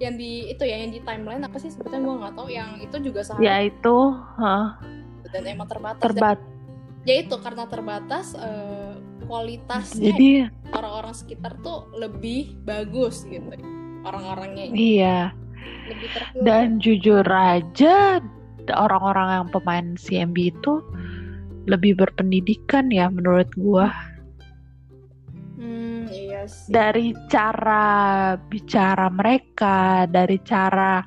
yang 0.00 0.16
di 0.16 0.48
itu 0.48 0.64
ya 0.64 0.80
yang 0.80 0.92
di 0.92 1.00
timeline 1.04 1.44
apa 1.44 1.60
sih 1.60 1.68
sebetulnya 1.68 2.00
gue 2.04 2.16
nggak 2.24 2.34
tahu 2.36 2.48
yang 2.48 2.80
itu 2.80 2.96
juga 3.04 3.20
sama. 3.20 3.44
Ya 3.44 3.64
itu 3.64 3.96
huh. 4.16 4.80
dan 5.28 5.44
emang 5.44 5.68
terbatas. 5.68 6.00
Terbat 6.00 6.40
dan, 7.04 7.08
ya 7.08 7.14
itu 7.20 7.36
karena 7.38 7.64
terbatas 7.68 8.26
uh, 8.34 8.96
kualitasnya 9.28 10.12
jadi 10.12 10.30
orang-orang 10.72 11.14
sekitar 11.14 11.52
tuh 11.60 11.88
lebih 11.96 12.56
bagus 12.64 13.28
gitu 13.28 13.44
orang-orangnya 14.04 14.64
iya 14.72 15.18
lebih 15.84 16.08
dan 16.44 16.80
jujur 16.80 17.24
aja 17.28 18.20
orang-orang 18.72 19.44
yang 19.44 19.48
pemain 19.52 19.86
CMB 20.00 20.36
itu 20.56 20.80
lebih 21.68 21.96
berpendidikan 21.96 22.92
ya 22.92 23.08
menurut 23.08 23.48
gua. 23.56 23.88
Hmm, 25.56 26.08
iya 26.12 26.44
sih. 26.44 26.72
Dari 26.72 27.12
cara 27.28 28.36
bicara 28.36 29.08
mereka, 29.08 30.04
dari 30.08 30.36
cara 30.44 31.00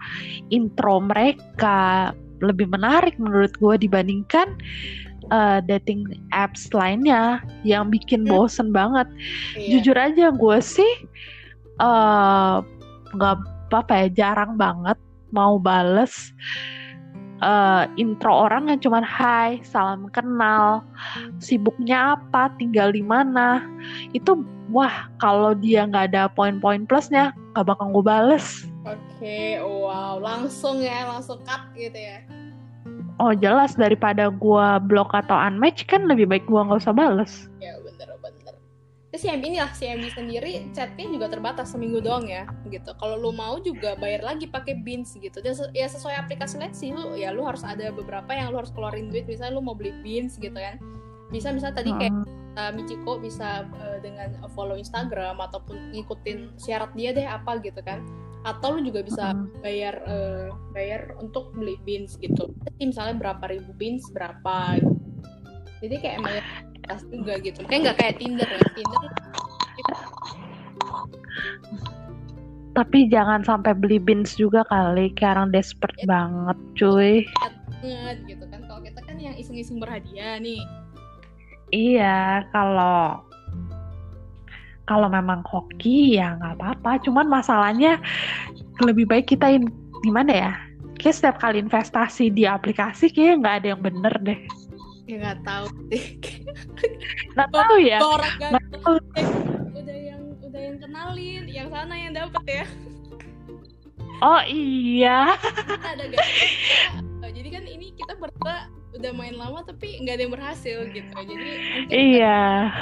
intro 0.49 1.01
mereka 1.01 2.13
lebih 2.37 2.69
menarik 2.69 3.17
menurut 3.17 3.53
gua 3.57 3.81
dibandingkan 3.81 4.57
uh, 5.31 5.59
dating 5.63 6.07
apps 6.31 6.69
lainnya 6.71 7.43
yang 7.67 7.89
bikin 7.91 8.23
hmm. 8.25 8.31
bosen 8.31 8.71
banget. 8.71 9.07
Iya. 9.55 9.79
Jujur 9.79 9.97
aja 9.97 10.25
gue 10.31 10.57
sih 10.61 10.93
eh, 11.77 12.55
nggak 13.13 13.35
uh, 13.39 13.75
apa 13.75 13.93
ya 14.05 14.07
jarang 14.13 14.55
banget 14.55 14.95
mau 15.35 15.59
bales 15.59 16.31
uh, 17.41 17.85
intro 17.97 18.47
orang 18.47 18.69
yang 18.71 18.79
cuman 18.81 19.05
hai, 19.05 19.61
salam 19.61 20.09
kenal, 20.09 20.81
sibuknya 21.37 22.17
apa, 22.17 22.49
tinggal 22.57 22.93
di 22.93 23.03
mana. 23.03 23.65
Itu 24.13 24.41
wah 24.71 25.09
kalau 25.21 25.53
dia 25.57 25.85
nggak 25.87 26.13
ada 26.13 26.29
poin-poin 26.31 26.85
plusnya 26.87 27.33
nggak 27.53 27.67
bakal 27.67 27.93
gue 27.93 28.05
bales. 28.05 28.65
Oke, 28.87 28.95
okay, 29.19 29.49
wow, 29.59 30.15
langsung 30.15 30.79
ya, 30.79 31.03
langsung 31.11 31.43
cut 31.43 31.75
gitu 31.75 31.97
ya. 31.97 32.23
Oh 33.17 33.33
jelas 33.33 33.73
daripada 33.73 34.29
gue 34.29 34.67
blok 34.85 35.13
atau 35.13 35.33
unmatch 35.33 35.89
kan 35.89 36.05
lebih 36.05 36.29
baik 36.29 36.45
gue 36.45 36.61
nggak 36.61 36.81
usah 36.85 36.93
bales. 36.93 37.49
Ya 37.57 37.73
Terus 39.17 39.23
si 39.23 39.33
MB 39.33 39.43
ini 39.49 39.57
lah 39.57 39.71
si 39.73 39.89
MB 39.89 40.13
sendiri 40.13 40.53
chatnya 40.77 41.09
juga 41.09 41.25
terbatas 41.31 41.73
seminggu 41.73 42.03
doang 42.03 42.29
ya 42.29 42.45
gitu. 42.69 42.93
Kalau 43.01 43.17
lu 43.17 43.33
mau 43.33 43.57
juga 43.57 43.97
bayar 43.97 44.21
lagi 44.21 44.45
pakai 44.45 44.83
Beans 44.83 45.17
gitu. 45.17 45.41
Dan 45.41 45.57
ya 45.73 45.89
sesuai 45.89 46.27
aplikasi 46.27 46.61
lain 46.61 46.69
sih 46.69 46.93
lu 46.93 47.17
ya 47.17 47.33
lu 47.33 47.41
harus 47.41 47.65
ada 47.65 47.89
beberapa 47.89 48.29
yang 48.35 48.53
lu 48.53 48.61
harus 48.61 48.69
keluarin 48.75 49.09
duit 49.09 49.25
misalnya 49.25 49.57
lu 49.57 49.65
mau 49.65 49.73
beli 49.73 49.95
Beans 50.05 50.37
gitu 50.37 50.53
kan. 50.53 50.77
Bisa 51.33 51.49
misalnya 51.49 51.81
tadi 51.81 51.97
kayak 51.97 52.13
uh, 52.61 52.71
Michiko 52.77 53.17
bisa 53.17 53.65
uh, 53.81 53.97
dengan 54.05 54.37
follow 54.53 54.77
Instagram 54.77 55.41
ataupun 55.41 55.97
ngikutin 55.97 56.59
syarat 56.61 56.93
dia 56.93 57.09
deh 57.09 57.25
apa 57.25 57.57
gitu 57.65 57.81
kan. 57.81 58.05
Atau 58.47 58.79
lu 58.79 58.87
juga 58.87 59.03
bisa 59.03 59.35
bayar 59.59 59.99
uh, 60.07 60.55
bayar 60.71 61.19
untuk 61.19 61.51
beli 61.51 61.75
beans 61.83 62.15
gitu. 62.15 62.47
Jadi 62.63 62.95
misalnya 62.95 63.15
berapa 63.19 63.43
ribu 63.51 63.75
beans 63.75 64.07
berapa? 64.15 64.79
Gitu. 64.79 64.95
Jadi 65.83 65.95
kayak 65.99 66.15
emang 66.23 66.35
tas 66.87 67.03
juga 67.11 67.35
gitu. 67.43 67.59
Kayak 67.67 67.91
nggak 67.91 67.97
kayak 67.99 68.15
Tinder 68.23 68.47
ya. 68.47 68.61
Tinder 68.71 69.03
tapi 72.77 73.09
jangan 73.09 73.41
sampai 73.41 73.73
beli 73.73 73.97
bins 73.97 74.37
juga 74.37 74.61
kali. 74.69 75.09
Kayak 75.17 75.41
orang 75.41 75.49
desperate 75.49 75.97
ya, 75.97 76.05
banget 76.05 76.57
cuy. 76.77 77.25
Banget 77.81 78.17
gitu 78.29 78.45
kan. 78.53 78.61
Kalau 78.69 78.81
kita 78.85 79.01
kan 79.01 79.17
yang 79.17 79.33
iseng-iseng 79.33 79.81
berhadiah 79.81 80.37
nih. 80.37 80.61
Iya 81.73 82.45
kalau 82.53 83.26
kalau 84.87 85.11
memang 85.11 85.43
hoki 85.43 86.17
ya 86.17 86.39
nggak 86.39 86.57
apa-apa. 86.57 87.03
Cuman 87.03 87.27
masalahnya 87.27 87.99
lebih 88.81 89.05
baik 89.05 89.29
kita 89.29 89.51
in, 89.51 89.67
gimana 90.01 90.31
ya? 90.31 90.51
Kayak 90.97 91.15
setiap 91.21 91.37
kali 91.37 91.61
investasi 91.61 92.33
di 92.33 92.49
aplikasi 92.49 93.13
kayak 93.13 93.43
nggak 93.43 93.55
ada 93.61 93.67
yang 93.75 93.81
bener 93.83 94.13
deh. 94.23 94.39
Ya 95.05 95.15
nggak 95.21 95.39
tahu 95.45 95.67
nggak 97.35 97.49
tahu 97.53 97.75
ya. 97.83 97.99
Orang 98.01 98.35
ganteng 98.41 98.81
udah 99.77 99.97
yang 99.99 100.21
udah 100.41 100.61
yang 100.63 100.77
kenalin 100.81 101.43
yang 101.45 101.67
sana 101.69 101.93
yang 101.93 102.13
dapat 102.15 102.43
ya. 102.47 102.65
Oh 104.25 104.41
iya. 104.49 105.37
Ada 105.85 106.09
gak 106.09 107.31
jadi 107.37 107.49
kan 107.53 107.63
ini 107.69 107.93
kita 107.93 108.17
berdua 108.17 108.65
udah 108.97 109.11
main 109.13 109.35
lama 109.37 109.63
tapi 109.63 110.01
nggak 110.01 110.15
ada 110.17 110.23
yang 110.25 110.33
berhasil 110.33 110.77
gitu. 110.91 111.11
Jadi 111.13 111.45
iya. 111.89 112.73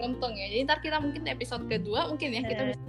untung 0.00 0.34
ya. 0.34 0.46
Jadi 0.50 0.60
ntar 0.66 0.78
kita 0.80 0.98
mungkin 1.02 1.22
episode 1.28 1.64
kedua 1.66 2.08
mungkin 2.08 2.30
ya 2.34 2.42
kita 2.46 2.62
bisa 2.72 2.80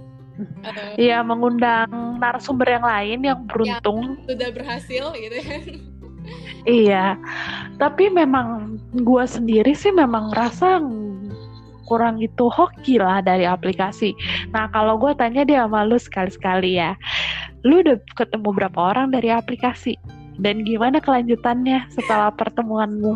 uh, 0.64 0.94
Iya 0.96 1.18
mengundang 1.24 2.18
narasumber 2.18 2.68
yang 2.68 2.84
lain 2.86 3.18
yang 3.24 3.40
beruntung. 3.48 4.18
yang 4.24 4.30
udah 4.30 4.50
berhasil 4.52 5.04
gitu 5.16 5.36
ya 5.36 5.58
Iya, 6.66 7.14
tapi 7.78 8.10
memang 8.10 8.74
gue 8.90 9.24
sendiri 9.30 9.70
sih 9.70 9.94
memang 9.94 10.34
ngerasa 10.34 10.82
kurang 11.86 12.18
itu 12.18 12.50
hoki 12.50 12.98
lah 12.98 13.22
dari 13.22 13.46
aplikasi. 13.46 14.10
Nah 14.50 14.66
kalau 14.74 14.98
gue 14.98 15.14
tanya 15.14 15.46
dia 15.46 15.62
sama 15.62 15.86
lu 15.86 15.94
sekali-sekali 15.94 16.82
ya, 16.82 16.98
lu 17.62 17.86
udah 17.86 18.02
ketemu 18.18 18.50
berapa 18.50 18.78
orang 18.82 19.14
dari 19.14 19.30
aplikasi? 19.30 19.94
Dan 20.36 20.64
gimana 20.68 21.00
kelanjutannya 21.00 21.88
setelah 21.92 22.28
pertemuanmu? 22.32 23.12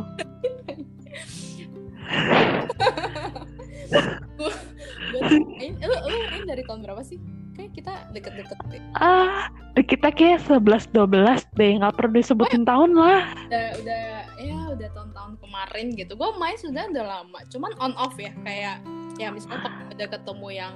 lu, 5.81 5.97
lu 6.09 6.19
main 6.33 6.45
dari 6.49 6.63
tahun 6.65 6.81
berapa 6.85 7.03
sih? 7.05 7.21
Kayak 7.53 7.71
kita 7.77 7.93
deket-deket 8.17 8.59
deh. 8.73 8.83
Ah, 8.97 9.53
kita 9.77 10.09
kayak 10.15 10.41
11-12 10.49 11.45
deh, 11.61 11.73
nggak 11.77 11.95
perlu 11.99 12.11
disebutin 12.17 12.65
tahun 12.65 12.97
lah. 12.97 13.29
Udah, 13.51 13.69
udah, 13.85 14.05
ya 14.41 14.59
udah 14.73 14.89
tahun-tahun 14.97 15.33
kemarin 15.45 15.87
gitu. 15.99 16.13
Gue 16.17 16.31
main 16.41 16.57
sudah 16.57 16.89
udah 16.89 17.05
lama, 17.05 17.39
cuman 17.53 17.73
on 17.83 17.93
off 18.01 18.17
ya, 18.17 18.33
kayak 18.47 18.81
ya 19.21 19.29
misalnya 19.29 19.69
ada 19.93 20.05
ketemu 20.09 20.49
yang 20.57 20.75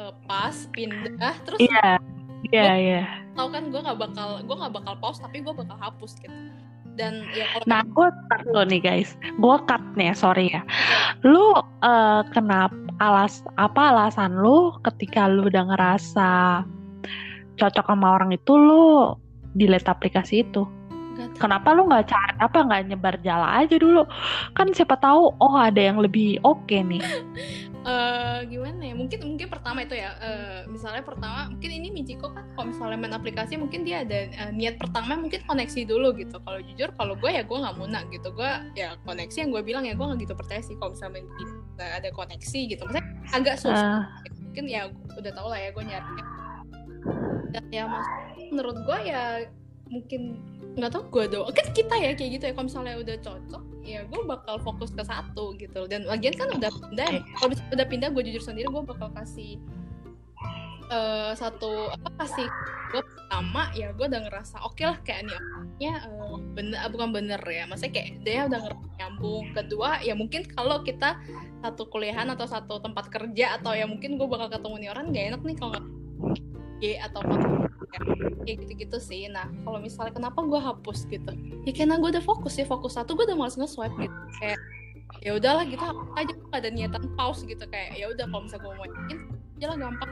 uh, 0.00 0.16
pas 0.24 0.54
pindah, 0.72 1.34
terus 1.44 1.60
Iya, 2.52 2.62
iya, 2.62 2.74
iya. 2.76 3.02
tau 3.32 3.48
kan 3.48 3.72
gue 3.72 3.80
nggak 3.80 3.98
bakal 3.98 4.28
gue 4.44 4.56
nggak 4.56 4.74
bakal 4.74 4.94
pause 5.00 5.18
tapi 5.18 5.40
gue 5.40 5.54
bakal 5.56 5.76
hapus 5.80 6.20
gitu 6.20 6.34
dan 6.94 7.26
ya 7.34 7.46
kalau 7.50 7.64
Nah, 7.66 7.82
gue 7.82 8.08
cut 8.30 8.42
lo 8.54 8.62
nih 8.66 8.80
guys. 8.82 9.18
Gue 9.38 9.56
cut 9.66 9.82
nih, 9.98 10.14
sorry 10.14 10.54
ya. 10.54 10.62
Lu 11.26 11.54
eh, 11.82 12.22
kenapa 12.30 12.74
alas 13.02 13.42
apa 13.58 13.90
alasan 13.90 14.38
lu 14.38 14.70
ketika 14.86 15.26
lu 15.26 15.50
udah 15.50 15.66
ngerasa 15.74 16.62
cocok 17.58 17.86
sama 17.86 18.08
orang 18.14 18.30
itu 18.34 18.54
lu 18.54 19.14
delete 19.58 19.90
aplikasi 19.90 20.46
itu? 20.46 20.66
Kenapa 21.38 21.74
lu 21.74 21.86
nggak 21.86 22.06
cari 22.10 22.34
apa 22.38 22.58
nggak 22.64 22.82
nyebar 22.90 23.14
jala 23.22 23.62
aja 23.62 23.76
dulu? 23.78 24.02
Kan 24.54 24.70
siapa 24.74 24.98
tahu 24.98 25.34
oh 25.38 25.54
ada 25.58 25.78
yang 25.78 25.98
lebih 26.02 26.38
oke 26.42 26.74
nih. 26.74 27.02
Eh, 27.84 28.38
gimana 28.48 28.80
ya? 28.80 28.96
Mungkin 28.96 29.20
mungkin 29.20 29.52
pertama 29.52 29.84
itu 29.84 29.92
ya. 29.92 30.16
Eh, 30.16 30.64
misalnya 30.72 31.04
pertama 31.04 31.52
mungkin 31.52 31.68
ini 31.68 31.92
Michiko 31.92 32.32
kan 32.32 32.48
kalau 32.56 32.72
misalnya 32.72 32.96
main 32.96 33.12
aplikasi 33.12 33.60
mungkin 33.60 33.84
dia 33.84 34.00
ada 34.08 34.24
eh, 34.24 34.50
niat 34.56 34.80
pertama 34.80 35.20
mungkin 35.20 35.44
koneksi 35.44 35.84
dulu 35.84 36.16
gitu. 36.16 36.40
Kalau 36.40 36.64
jujur 36.64 36.88
kalau 36.96 37.12
gue 37.12 37.28
ya 37.28 37.44
gue 37.44 37.58
nggak 37.60 37.76
muna 37.76 38.00
gitu. 38.08 38.32
Gue 38.32 38.48
ya 38.72 38.96
koneksi 39.04 39.36
yang 39.36 39.50
gue 39.52 39.60
bilang 39.60 39.84
ya 39.84 39.92
gue 39.92 40.00
nggak 40.00 40.16
gitu 40.24 40.32
percaya 40.32 40.64
sih 40.64 40.72
kalau 40.80 40.96
misalnya 40.96 41.12
main 41.20 41.26
gitu, 41.36 41.52
ada 41.76 42.08
koneksi 42.08 42.60
gitu. 42.72 42.80
Maksudnya 42.88 43.06
agak 43.36 43.56
susah. 43.60 44.00
Eh, 44.00 44.32
mungkin 44.48 44.64
ya 44.64 44.82
udah 45.20 45.32
tau 45.36 45.52
lah 45.52 45.60
ya 45.60 45.68
gue 45.68 45.84
nyari 45.84 46.24
dan 47.54 47.64
ya 47.70 47.84
mas 47.86 48.06
menurut 48.50 48.78
gue 48.82 48.98
ya 49.06 49.46
mungkin 49.94 50.42
nggak 50.74 50.90
tau 50.90 51.06
gue 51.06 51.24
doang. 51.30 51.54
Kan 51.54 51.70
kita 51.70 51.94
ya 51.94 52.10
kayak 52.18 52.30
gitu 52.38 52.44
ya. 52.50 52.52
Kalau 52.52 52.66
misalnya 52.66 52.94
udah 52.98 53.16
cocok 53.22 53.62
ya 53.84 54.00
gue 54.02 54.20
bakal 54.26 54.56
fokus 54.60 54.90
ke 54.90 55.02
satu 55.06 55.54
gitu. 55.56 55.86
Dan 55.86 56.04
lagian 56.10 56.34
kan 56.34 56.50
udah 56.50 56.70
pindah 56.70 57.08
ya. 57.08 57.20
kalau 57.38 57.54
udah 57.54 57.86
pindah 57.86 58.08
gue 58.10 58.22
jujur 58.26 58.42
sendiri 58.42 58.66
gue 58.66 58.82
bakal 58.82 59.08
kasih 59.14 59.62
eh, 60.90 61.32
satu 61.38 61.94
apa 61.94 62.10
kasih 62.26 62.48
gue 62.92 63.02
pertama 63.02 63.72
ya 63.72 63.94
gue 63.94 64.06
udah 64.06 64.20
ngerasa 64.28 64.60
oke 64.66 64.82
lah 64.84 64.98
kayak 65.06 65.30
nih 65.30 65.38
orangnya 65.38 65.94
eh, 66.10 66.34
bener 66.58 66.78
ah, 66.82 66.90
bukan 66.90 67.08
bener 67.14 67.40
ya. 67.46 67.64
Maksudnya 67.70 67.92
kayak 67.94 68.10
dia 68.26 68.40
udah 68.50 68.58
ngerasa 68.66 68.86
nyambung. 68.98 69.44
Kedua 69.54 69.90
ya 70.02 70.14
mungkin 70.18 70.42
kalau 70.50 70.82
kita 70.82 71.22
satu 71.62 71.88
kuliahan 71.88 72.28
atau 72.34 72.44
satu 72.44 72.82
tempat 72.82 73.08
kerja 73.08 73.56
atau 73.56 73.72
ya 73.72 73.86
mungkin 73.86 74.18
gue 74.18 74.26
bakal 74.26 74.50
ketemu 74.52 74.76
nih 74.84 74.90
orang 74.92 75.04
gak 75.14 75.26
enak 75.32 75.42
nih 75.46 75.56
kalau 75.56 75.80
Atau 77.00 77.20
ya. 77.24 77.98
kayak 78.44 78.56
gitu-gitu 78.66 78.98
sih. 79.00 79.26
Nah 79.30 79.48
kalau 79.64 79.78
misalnya 79.80 80.12
kenapa 80.12 80.38
gue 80.44 80.60
hapus 80.60 80.98
gitu? 81.08 81.32
Ya 81.64 81.72
karena 81.72 81.96
gue 81.96 82.10
udah 82.12 82.24
fokus 82.24 82.54
ya 82.60 82.66
fokus 82.68 82.98
satu 82.98 83.16
gue 83.16 83.24
udah 83.24 83.38
males 83.38 83.56
nge-swipe 83.56 83.94
gitu. 83.96 84.18
Kayak 84.42 84.58
ya 85.22 85.30
udahlah 85.38 85.64
gitu 85.68 85.84
aja 86.18 86.32
gak 86.32 86.58
ada 86.60 86.70
niatan 86.70 87.04
pause 87.16 87.46
gitu. 87.48 87.64
Kayak 87.70 87.96
ya 87.96 88.06
udah 88.12 88.24
kalau 88.28 88.42
misalnya 88.44 88.62
gue 88.62 88.72
mau 88.72 88.80
main 88.84 89.18
aja 89.56 89.66
lah 89.70 89.78
gampang. 89.78 90.10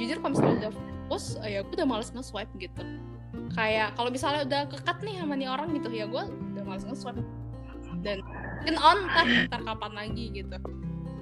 Jujur 0.00 0.16
kalau 0.18 0.30
misalnya 0.32 0.56
udah 0.56 0.72
fokus 0.72 1.24
eh, 1.44 1.50
ya 1.54 1.60
gue 1.60 1.74
udah 1.76 1.88
males 1.88 2.08
nge-swipe 2.14 2.52
gitu. 2.56 2.82
Kayak 3.52 3.88
kalau 3.96 4.08
misalnya 4.08 4.40
udah 4.48 4.62
kekat 4.72 4.98
nih 5.04 5.14
sama 5.20 5.34
nih 5.36 5.48
orang 5.50 5.68
gitu 5.76 5.88
ya 5.92 6.08
gue 6.08 6.24
udah 6.56 6.64
males 6.64 6.84
nge-swipe. 6.88 7.20
Dan 8.02 8.18
mungkin 8.62 8.76
on 8.80 8.98
ntar, 9.10 9.26
ntar 9.50 9.60
kapan 9.62 9.92
lagi 9.92 10.24
gitu. 10.32 10.56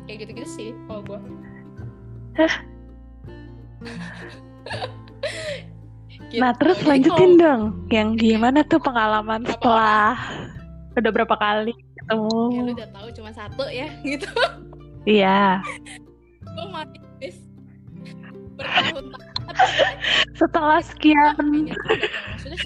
Kayak 0.06 0.26
gitu-gitu 0.26 0.48
sih 0.48 0.68
kalau 0.86 1.02
gue 1.06 1.20
Gitu. 6.22 6.36
Nah 6.36 6.52
terus 6.54 6.78
Jadi 6.78 6.86
lanjutin 6.86 7.30
kalau- 7.32 7.40
dong, 7.40 7.62
yang 7.88 8.08
gimana 8.14 8.60
tuh 8.62 8.78
pengalaman 8.78 9.40
Berapa 9.40 9.52
setelah 9.52 10.12
udah 10.92 11.12
berapa 11.12 11.34
kali 11.34 11.72
ketemu? 11.96 12.38
ya 12.46 12.60
lu 12.60 12.70
udah 12.72 12.90
tahu 12.90 13.08
cuma 13.12 13.30
satu 13.30 13.64
ya 13.66 13.88
gitu 14.06 14.28
Iya. 15.02 15.64
gue 16.44 16.66
bertahun-tahun 16.68 17.36
Setelah 20.36 20.80
sekian 20.80 21.34
udah- 21.34 21.74
maksudnya 22.30 22.58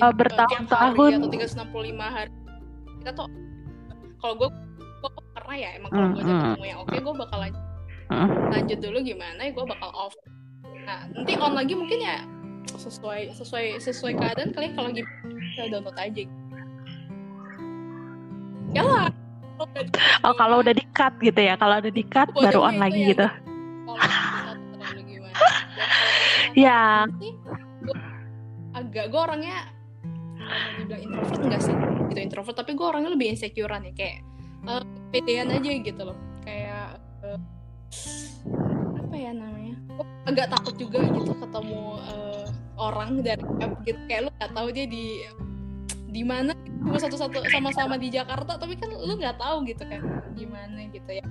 eh, 0.00 0.10
bertahun-tahun. 0.10 1.10
atau 1.20 1.30
365 1.30 1.68
hari 2.08 2.30
kita 2.98 3.10
tuh 3.14 3.28
kalau 4.18 4.34
gue 4.34 4.48
gue 4.98 5.10
karena 5.32 5.54
ya 5.54 5.68
emang 5.76 5.90
kalau 5.92 6.08
gue 6.10 6.22
ketemu 6.24 6.64
yang 6.66 6.78
oke 6.80 6.96
gue 6.96 7.14
bakal 7.16 7.38
lanjut, 7.38 7.62
Mm. 8.08 8.48
lanjut 8.48 8.78
dulu 8.80 9.04
gimana 9.04 9.36
ya 9.44 9.52
gue 9.52 9.64
bakal 9.68 9.92
off. 9.92 10.16
Nah 10.88 11.04
nanti 11.12 11.36
on 11.36 11.52
lagi 11.52 11.76
mungkin 11.76 12.00
ya 12.00 12.24
sesuai 12.68 13.36
sesuai 13.36 13.80
sesuai 13.84 14.16
keadaan 14.16 14.56
kalian 14.56 14.72
kalau 14.72 14.88
bisa 14.96 15.68
download 15.68 15.98
aja. 16.00 16.24
Ya 18.72 18.82
lah 18.84 19.08
Oh 20.24 20.34
kalau 20.38 20.62
udah 20.62 20.70
di 20.70 20.86
cut 20.94 21.18
gitu 21.18 21.40
ya, 21.42 21.58
kalau 21.58 21.82
udah 21.82 21.90
di 21.90 22.06
cut 22.06 22.30
baru 22.30 22.62
on 22.62 22.78
lagi 22.78 23.02
ya, 23.02 23.08
gitu. 23.10 23.26
kalau 23.26 23.98
Ya. 26.54 27.02
agak 28.78 29.10
gue 29.10 29.20
orangnya 29.20 29.74
dibilang 30.78 31.02
introvert 31.02 31.40
enggak 31.42 31.62
sih? 31.66 31.74
Gitu 32.14 32.20
introvert 32.22 32.54
tapi 32.54 32.78
gue 32.78 32.86
orangnya 32.86 33.10
lebih 33.10 33.34
insecurean 33.34 33.82
ya 33.90 33.92
kayak 33.98 34.22
eh, 34.70 34.82
pedean 35.10 35.50
aja 35.50 35.70
gitu 35.82 36.02
loh 36.06 36.27
apa 39.08 39.16
ya 39.16 39.32
namanya? 39.32 39.74
Gua 39.96 40.06
agak 40.28 40.46
takut 40.52 40.74
juga 40.76 41.00
gitu 41.00 41.32
ketemu 41.32 41.82
eh, 42.12 42.46
orang 42.76 43.10
dari 43.24 43.44
app 43.64 43.80
gitu. 43.84 44.00
Kayak 44.06 44.20
lu 44.28 44.30
nggak 44.36 44.52
tahu 44.52 44.68
dia 44.72 44.86
di 44.86 45.24
di 46.08 46.22
mana 46.24 46.52
gitu. 46.64 46.88
cuma 46.88 46.98
satu-satu 47.00 47.44
sama-sama 47.52 48.00
di 48.00 48.08
Jakarta 48.08 48.56
tapi 48.56 48.72
kan 48.80 48.88
lu 48.88 49.12
nggak 49.20 49.36
tahu 49.36 49.64
gitu 49.68 49.84
kan 49.88 50.00
gimana 50.36 50.88
gitu 50.92 51.10
ya. 51.10 51.24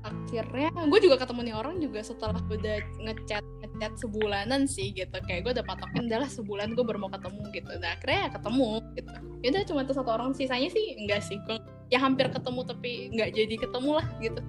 Akhirnya 0.00 0.72
gue 0.72 1.00
juga 1.04 1.20
ketemu 1.20 1.40
nih 1.44 1.54
orang 1.56 1.76
juga 1.76 2.00
setelah 2.00 2.40
udah 2.40 2.76
ngechat 3.04 3.44
ngechat 3.44 3.92
sebulanan 4.00 4.64
sih 4.64 4.96
gitu. 4.96 5.12
Kayak 5.28 5.40
gue 5.44 5.52
udah 5.60 5.66
patokin 5.68 6.08
udah 6.08 6.24
lah 6.24 6.30
sebulan 6.32 6.72
gue 6.72 6.84
baru 6.84 7.04
mau 7.04 7.12
ketemu 7.12 7.42
gitu. 7.52 7.72
Nah 7.76 7.96
akhirnya 8.00 8.18
ya 8.24 8.28
ketemu 8.32 8.68
gitu. 8.96 9.10
Ya 9.44 9.48
udah 9.52 9.62
cuma 9.68 9.80
tuh 9.84 9.96
satu 9.96 10.10
orang. 10.16 10.32
Sisanya 10.32 10.68
sih 10.72 10.96
enggak 10.96 11.20
sih 11.20 11.36
gue 11.44 11.60
ya 11.90 11.98
hampir 12.00 12.30
ketemu 12.30 12.60
tapi 12.64 13.12
nggak 13.12 13.30
jadi 13.34 13.54
ketemu 13.66 13.90
lah 13.98 14.06
gitu 14.22 14.40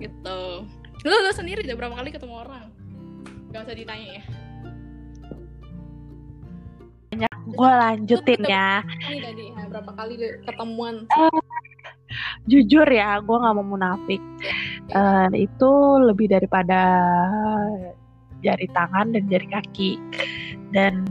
gitu 0.00 0.40
lu, 1.04 1.14
lu 1.14 1.30
sendiri 1.32 1.64
udah 1.64 1.76
berapa 1.76 1.94
kali 1.96 2.08
ketemu 2.12 2.34
orang 2.34 2.66
gak 3.50 3.66
usah 3.66 3.76
ditanya 3.76 4.08
ya 4.20 4.24
Gue 7.50 7.66
lanjutin 7.66 8.46
ya. 8.46 8.78
tadi 8.86 9.50
nah, 9.58 9.66
berapa 9.66 9.90
kali 9.98 10.14
ketemuan 10.46 11.02
Jujur 12.46 12.86
ya, 12.90 13.22
gue 13.22 13.36
nggak 13.38 13.54
mau 13.54 13.62
munafik. 13.62 14.18
Eh, 14.90 15.46
itu 15.46 15.70
lebih 16.02 16.26
daripada 16.26 16.82
jari 18.42 18.66
tangan 18.74 19.14
dan 19.14 19.30
jari 19.30 19.46
kaki. 19.46 19.90
Dan 20.74 21.06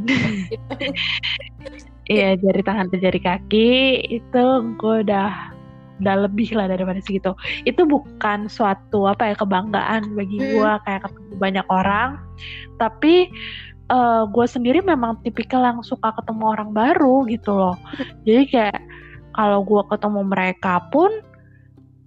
Iya 2.10 2.34
jari 2.42 2.66
tangan 2.66 2.90
dan 2.90 3.00
jari 3.06 3.22
kaki 3.22 3.70
itu 4.10 4.46
gue 4.82 4.96
udah 5.06 5.54
udah 6.00 6.16
lebih 6.28 6.56
lah 6.56 6.72
daripada 6.72 7.00
segitu. 7.04 7.36
Itu 7.68 7.84
bukan 7.86 8.48
suatu 8.48 9.06
apa 9.08 9.32
ya 9.32 9.36
kebanggaan 9.36 10.16
bagi 10.16 10.38
Hmm. 10.40 10.50
gue 10.56 10.72
kayak 10.88 11.02
ketemu 11.08 11.34
banyak 11.38 11.68
orang, 11.70 12.10
tapi 12.80 13.28
eh, 13.90 14.24
gue 14.30 14.46
sendiri 14.46 14.80
memang 14.86 15.20
tipikal 15.26 15.66
yang 15.66 15.80
suka 15.82 16.14
ketemu 16.16 16.44
orang 16.56 16.70
baru 16.72 17.26
gitu 17.28 17.52
loh. 17.54 17.76
Jadi 18.24 18.44
kayak 18.50 18.80
kalau 19.34 19.64
gue 19.64 19.82
ketemu 19.90 20.22
mereka 20.26 20.84
pun 20.90 21.10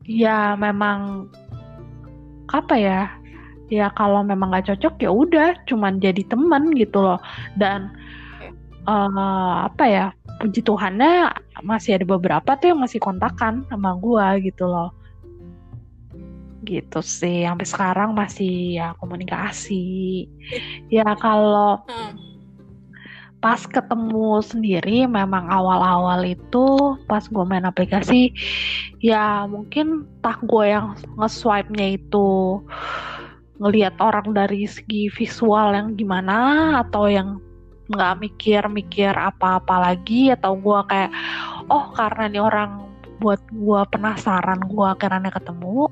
ya 0.07 0.59
memang 0.59 1.30
apa 2.51 2.74
ya 2.76 3.09
ya 3.72 3.88
kalau 3.97 4.20
memang 4.20 4.53
nggak 4.53 4.68
cocok 4.68 5.01
ya 5.01 5.09
udah 5.09 5.57
cuman 5.64 5.97
jadi 5.97 6.20
teman 6.28 6.74
gitu 6.76 7.01
loh 7.01 7.16
dan 7.57 7.88
eh, 8.84 9.57
apa 9.64 9.84
ya 9.88 10.07
puji 10.43 10.66
Tuhannya 10.66 11.30
masih 11.62 12.03
ada 12.03 12.07
beberapa 12.18 12.59
tuh 12.59 12.74
yang 12.74 12.82
masih 12.82 12.99
kontakan 12.99 13.62
sama 13.70 13.95
gua 13.95 14.34
gitu 14.43 14.66
loh. 14.66 14.90
Gitu 16.66 16.99
sih 16.99 17.47
sampai 17.47 17.66
sekarang 17.66 18.11
masih 18.18 18.82
ya 18.82 18.99
komunikasi. 18.99 20.26
Ya 20.90 21.07
kalau 21.22 21.86
pas 23.43 23.66
ketemu 23.66 24.38
sendiri 24.38 25.03
memang 25.11 25.51
awal-awal 25.51 26.22
itu 26.22 26.95
pas 27.11 27.26
gue 27.26 27.43
main 27.43 27.66
aplikasi 27.66 28.30
ya 29.03 29.51
mungkin 29.51 30.07
tak 30.22 30.38
gue 30.47 30.70
yang 30.70 30.95
nge-swipe-nya 31.18 31.99
itu 31.99 32.62
ngelihat 33.59 33.99
orang 33.99 34.30
dari 34.30 34.62
segi 34.70 35.11
visual 35.11 35.74
yang 35.74 35.99
gimana 35.99 36.78
atau 36.86 37.11
yang 37.11 37.43
nggak 37.91 38.14
mikir-mikir 38.22 39.11
apa-apa 39.11 39.91
lagi 39.91 40.30
atau 40.30 40.55
gue 40.55 40.80
kayak 40.87 41.11
oh 41.66 41.91
karena 41.97 42.30
nih 42.30 42.43
orang 42.43 42.70
buat 43.18 43.43
gue 43.51 43.80
penasaran 43.91 44.61
gue 44.66 44.87
akhirnya 44.87 45.30
ketemu. 45.30 45.87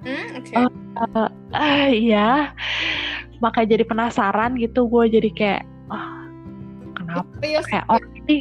Hmm, 0.00 0.26
oke. 0.40 0.52
uh, 0.56 0.72
uh, 0.96 1.28
uh, 1.52 1.88
ya 1.92 2.56
makanya 3.44 3.76
jadi 3.76 3.84
penasaran 3.84 4.56
gitu 4.56 4.88
gue 4.88 5.04
jadi 5.12 5.30
kayak 5.32 5.62
ah 5.92 6.24
kenapa 6.96 7.28
Serius. 7.44 7.66
kayak 7.68 7.86
orang 7.88 8.12
ini 8.24 8.38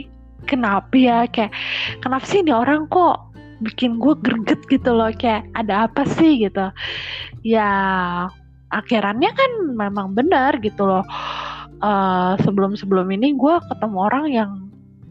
kenapa 0.48 0.96
ya? 0.96 1.20
Kayak 1.28 1.52
kenapa 2.00 2.24
sih 2.28 2.40
ini 2.44 2.52
orang 2.56 2.88
kok 2.88 3.28
bikin 3.60 4.00
gue 4.00 4.16
greget 4.24 4.62
gitu 4.72 4.92
loh? 4.96 5.12
Kayak 5.12 5.48
ada 5.56 5.88
apa 5.92 6.08
sih? 6.08 6.48
Gitu. 6.48 6.66
Ya 7.44 7.72
akhirannya 8.72 9.32
kan 9.34 9.52
memang 9.76 10.14
benar 10.16 10.62
gitu 10.64 10.86
loh 10.86 11.04
Eh, 11.80 12.34
sebelum 12.44 12.76
sebelum 12.76 13.08
ini 13.08 13.40
gue 13.40 13.56
ketemu 13.72 13.98
orang 14.04 14.26
yang 14.28 14.52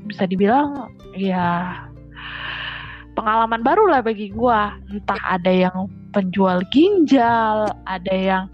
bisa 0.05 0.29
dibilang 0.29 0.93
ya 1.17 1.81
pengalaman 3.17 3.65
baru 3.65 3.89
lah 3.89 4.05
bagi 4.05 4.29
gue 4.29 4.61
entah 4.93 5.23
ada 5.25 5.49
yang 5.49 5.89
penjual 6.13 6.61
ginjal 6.69 7.73
ada 7.89 8.13
yang 8.13 8.45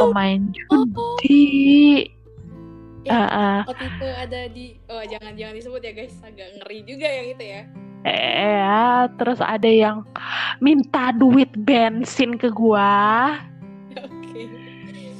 pemain 0.00 0.48
judi. 0.56 2.08
Ya. 3.04 3.12
Eh, 3.12 3.28
eh. 3.28 3.60
waktu 3.68 3.86
itu 3.92 4.08
ada 4.08 4.40
di 4.48 4.66
oh 4.88 5.04
jangan 5.04 5.36
jangan 5.36 5.54
disebut 5.60 5.80
ya 5.84 5.92
guys. 5.92 6.16
Agak 6.24 6.48
ngeri 6.56 6.78
juga 6.88 7.08
yang 7.12 7.26
itu 7.28 7.44
ya. 7.44 7.62
Eh, 8.08 9.00
terus 9.20 9.40
ada 9.44 9.68
yang 9.68 10.00
minta 10.64 11.12
duit 11.12 11.52
bensin 11.60 12.40
ke 12.40 12.48
gua, 12.48 13.36
oke. 14.00 14.42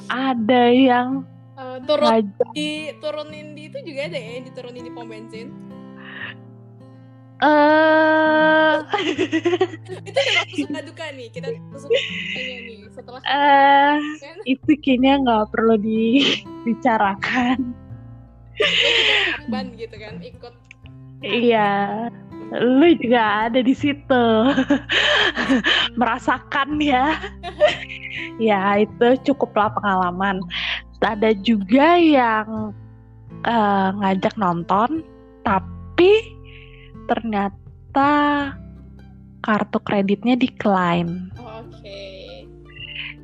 Ada 0.09 0.62
yang 0.72 1.25
Turun 1.83 2.31
di 2.55 2.95
turunin 3.03 3.59
di 3.59 3.66
itu 3.66 3.79
juga 3.83 4.07
ada 4.07 4.18
ya 4.18 4.31
yang 4.39 4.45
diturunin 4.47 4.83
di 4.87 4.93
pom 4.95 5.11
bensin 5.11 5.51
eh 7.43 8.77
itu 10.07 10.20
masuk 10.22 10.49
suka 10.70 10.81
duka 10.87 11.05
nih 11.18 11.29
kita 11.35 11.49
masuk 11.75 11.91
dukanya 11.91 12.57
nih 12.62 12.79
setelah 12.95 13.20
kan 13.20 14.01
itu 14.47 14.70
kayaknya 14.81 15.12
nggak 15.27 15.45
perlu 15.51 15.75
dibicarakan. 15.77 17.59
ban 19.51 19.66
gitu 19.75 19.99
kan 19.99 20.22
ikut 20.22 20.55
Iya, 21.25 21.72
lu 22.53 22.85
juga 23.01 23.49
ada 23.49 23.64
di 23.64 23.72
situ, 23.72 24.27
merasakan 25.97 26.77
ya. 26.85 27.16
ya 28.53 28.85
itu 28.85 29.33
cukuplah 29.33 29.72
pengalaman. 29.72 30.45
Ada 31.03 31.36
juga 31.36 31.97
yang 31.99 32.72
eh, 33.45 33.88
ngajak 34.01 34.34
nonton, 34.40 35.05
tapi 35.45 36.34
ternyata 37.07 38.11
kartu 39.45 39.78
kreditnya 39.84 40.34
decline. 40.40 41.28
Oh, 41.36 41.61
oke 41.61 42.01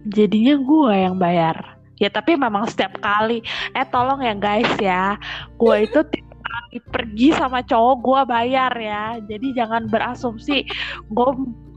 Jadinya 0.08 0.56
gue 0.60 0.94
yang 0.96 1.16
bayar. 1.16 1.80
Ya 2.00 2.08
tapi 2.08 2.32
memang 2.32 2.64
setiap 2.64 2.96
kali, 3.04 3.44
eh 3.76 3.84
tolong 3.92 4.24
ya 4.24 4.32
guys 4.32 4.72
ya, 4.80 5.20
gue 5.60 5.76
itu 5.84 6.00
kali 6.50 6.78
pergi 6.88 7.28
sama 7.36 7.60
cowok 7.60 7.96
gue 8.00 8.20
bayar 8.28 8.72
ya. 8.76 9.20
Jadi 9.20 9.52
jangan 9.56 9.88
berasumsi 9.88 10.64
gue 11.12 11.30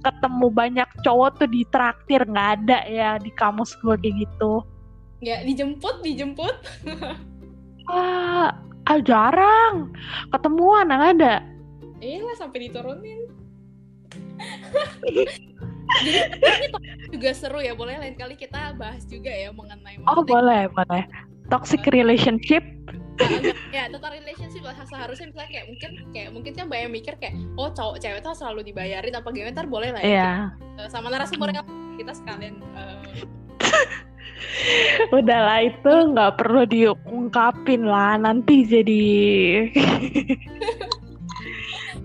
ketemu 0.03 0.47
banyak 0.51 0.89
cowok 1.03 1.43
tuh 1.43 1.49
di 1.51 1.63
traktir 1.71 2.27
nggak 2.27 2.49
ada 2.59 2.79
ya 2.87 3.09
di 3.19 3.31
kamus 3.35 3.75
gue 3.83 3.95
kayak 3.99 4.27
gitu. 4.27 4.63
Nggak 5.23 5.47
dijemput 5.47 5.95
dijemput. 6.03 6.55
Ah, 7.83 8.55
ah 8.87 8.99
jarang. 9.03 9.91
Ketemuan 10.31 10.87
yang 10.87 11.03
ada. 11.03 11.43
iya 11.99 12.23
sampai 12.39 12.71
diturunin. 12.71 13.27
Jadi 15.99 16.19
ini 16.63 16.67
juga 17.11 17.35
seru 17.35 17.59
ya. 17.59 17.75
Boleh 17.75 17.99
lain 17.99 18.15
kali 18.15 18.39
kita 18.39 18.71
bahas 18.79 19.03
juga 19.03 19.27
ya 19.27 19.51
mengenai 19.51 19.99
Oh 20.07 20.23
boleh 20.23 20.71
boleh. 20.71 21.03
Toxic 21.51 21.83
relationship. 21.91 22.63
Ya 23.75 23.91
tentang 23.91 24.15
relationship 24.15 24.63
lah. 24.63 24.79
Seharusnya 24.87 25.35
misalnya 25.35 25.51
kayak 25.51 25.65
mungkin 25.67 25.91
kayak 26.15 26.29
mungkin 26.31 26.51
kan 26.55 26.71
banyak 26.71 27.03
mikir 27.03 27.19
kayak 27.19 27.35
oh 27.59 27.67
cowok 27.67 27.99
cewek 27.99 28.23
tuh 28.23 28.31
selalu 28.31 28.71
dibayarin 28.71 29.11
apa 29.11 29.27
gimana? 29.35 29.51
Ntar 29.51 29.67
boleh 29.67 29.91
lah 29.91 29.99
ya. 29.99 30.07
Iya. 30.07 30.31
Eh, 30.79 30.87
sama 30.87 31.11
narasumber 31.11 31.51
kita 31.99 32.15
sekalian 32.15 32.63
eh, 32.79 33.27
Udahlah 35.11 35.59
itu 35.67 35.93
nggak 36.13 36.39
perlu 36.39 36.63
diungkapin 36.67 37.87
lah 37.87 38.17
nanti 38.17 38.63
jadi 38.67 39.05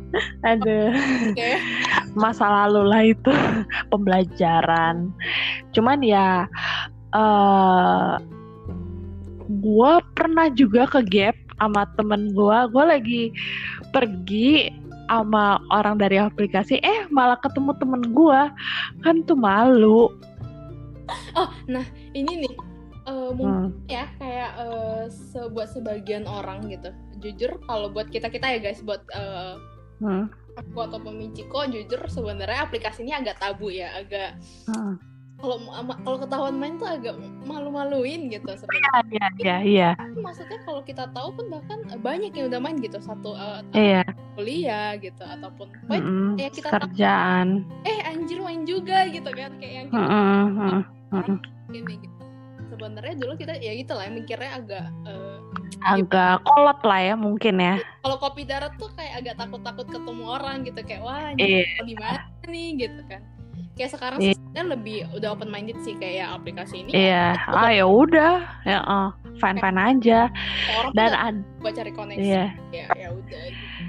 Aduh, 0.48 0.88
oke 0.88 1.50
masa 2.16 2.48
lalu 2.48 2.82
lah 2.88 3.02
itu 3.04 3.32
pembelajaran. 3.92 5.12
Cuman 5.76 6.00
ya, 6.00 6.48
eh 7.12 8.12
gue 9.48 9.92
pernah 10.16 10.48
juga 10.52 10.88
ke 10.88 11.00
gap 11.06 11.36
sama 11.60 11.84
temen 12.00 12.32
gue. 12.32 12.58
Gue 12.72 12.84
lagi 12.84 13.22
pergi 13.92 14.72
sama 15.08 15.56
orang 15.72 15.96
dari 15.96 16.20
aplikasi, 16.20 16.80
eh 16.84 17.08
malah 17.08 17.40
ketemu 17.40 17.72
temen 17.80 18.02
gue, 18.12 18.40
kan 19.00 19.24
tuh 19.24 19.38
malu. 19.38 20.12
oh 21.32 21.50
nah 21.64 21.80
ini 22.18 22.32
nih 22.42 22.54
eh, 23.04 23.30
mungkin 23.30 23.72
Hmm. 23.72 23.86
ya 23.86 24.04
kayak 24.14 24.50
eh, 24.58 25.02
se- 25.08 25.48
buat 25.48 25.68
sebagian 25.68 26.24
orang 26.24 26.66
gitu 26.66 26.90
jujur 27.18 27.58
kalau 27.62 27.88
buat 27.88 28.06
kita 28.06 28.28
kita 28.28 28.46
ya 28.48 28.60
guys 28.60 28.80
buat 28.80 29.02
eh, 29.10 29.54
Hmm. 29.98 30.30
aku 30.54 30.78
atau 30.80 30.98
pemiciko 30.98 31.66
jujur 31.66 31.98
sebenarnya 32.06 32.62
aplikasi 32.62 33.02
ini 33.02 33.10
agak 33.12 33.38
tabu 33.38 33.68
ya 33.68 33.90
agak 33.94 34.38
Hmm. 34.64 34.94
kalau 35.36 35.58
kalau 36.00 36.18
ketahuan 36.18 36.54
main 36.54 36.74
tuh 36.76 36.86
agak 36.88 37.14
malu-maluin 37.42 38.26
gitu 38.26 38.46
sebenarnya 38.52 38.90
Iya, 39.08 39.26
iya, 39.38 39.56
iya, 39.60 39.88
Tapi 39.94 40.18
maksudnya 40.18 40.58
kalau 40.60 40.82
kita 40.82 41.06
tahu 41.08 41.30
pun 41.32 41.46
bahkan 41.48 41.78
eh, 41.88 41.96
banyak 41.96 42.30
yang 42.32 42.46
udah 42.46 42.60
main 42.60 42.76
gitu 42.76 42.98
satu 42.98 43.34
eh, 43.34 43.60
iya. 43.72 44.02
kuliah 44.34 44.94
gitu 44.96 45.18
ataupun 45.20 45.66
pokoknya 45.80 45.98
Mm-mm. 46.00 46.30
ya 46.36 46.48
kita 46.48 46.68
tahu 46.68 46.90
Kerjaan. 46.90 47.48
eh 47.82 47.98
anjir 48.04 48.38
main 48.38 48.62
juga 48.62 49.06
gitu 49.08 49.30
kan 49.30 49.50
kayak 49.56 49.74
yang 49.74 49.86
kita 49.88 49.98
Mm-mm, 50.00 50.42
mm-mm, 50.52 50.78
mm-mm. 51.12 51.38
Ini 51.70 51.94
gitu 51.98 52.16
sebenarnya 52.68 53.14
dulu 53.16 53.32
kita 53.34 53.56
ya 53.56 53.72
gitu 53.72 53.92
lah 53.92 54.08
mikirnya 54.08 54.50
agak 54.54 54.86
eh, 55.06 55.36
Agak 55.78 56.42
kolot 56.42 56.80
lah 56.82 57.00
ya 57.00 57.14
mungkin 57.14 57.60
ya. 57.60 57.78
kalau 58.02 58.18
kopi 58.18 58.42
darat 58.42 58.74
tuh 58.76 58.90
kayak 58.92 59.22
agak 59.22 59.34
takut-takut 59.38 59.86
ketemu 59.86 60.24
orang 60.26 60.66
gitu 60.66 60.80
kayak 60.82 61.00
wah 61.00 61.30
Iya. 61.32 61.64
ini 61.78 61.94
gimana 61.94 62.20
nih 62.44 62.68
gitu 62.78 63.00
kan 63.06 63.22
kayak 63.74 63.90
sekarang 63.94 64.18
Iya. 64.18 64.26
sih 64.26 64.36
sebenarnya 64.36 64.64
lebih 64.74 64.98
udah 65.14 65.28
open 65.30 65.48
minded 65.48 65.78
sih 65.80 65.94
kayak 65.94 66.34
aplikasi 66.34 66.82
ini 66.82 66.90
Iya, 66.90 67.38
ah 67.46 67.70
ya 67.70 67.86
udah, 67.86 68.34
ya 68.66 68.78
fine 69.38 69.58
fine 69.62 69.78
aja. 69.78 70.20
orang 70.74 70.92
Dan 70.92 71.10
buat 71.62 71.72
cari 71.72 71.92
koneksi 71.94 72.26
iya, 72.26 72.44
ya 72.74 72.86
ya 72.92 73.08
udah 73.14 73.42
gitu. 73.46 73.82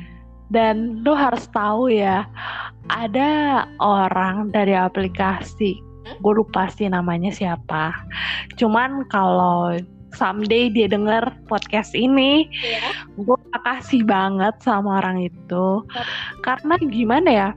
dan 0.49 0.75
lu 1.01 1.13
harus 1.13 1.45
tahu 1.49 1.89
ya, 1.89 2.30
ada 2.88 3.30
orang 3.77 4.49
dari 4.49 4.73
aplikasi? 4.73 5.77
Gue 6.18 6.34
lupa 6.34 6.66
sih 6.74 6.89
namanya 6.89 7.30
siapa. 7.30 7.93
Cuman 8.57 9.05
kalau 9.14 9.78
someday 10.18 10.74
dia 10.74 10.89
denger 10.89 11.30
podcast 11.45 11.93
ini, 11.93 12.49
ya 12.66 12.89
gue 13.18 13.38
makasih 13.53 14.01
banget 14.05 14.55
sama 14.64 15.01
orang 15.03 15.30
itu. 15.30 15.86
Karena 16.41 16.76
gimana 16.82 17.30
ya, 17.30 17.49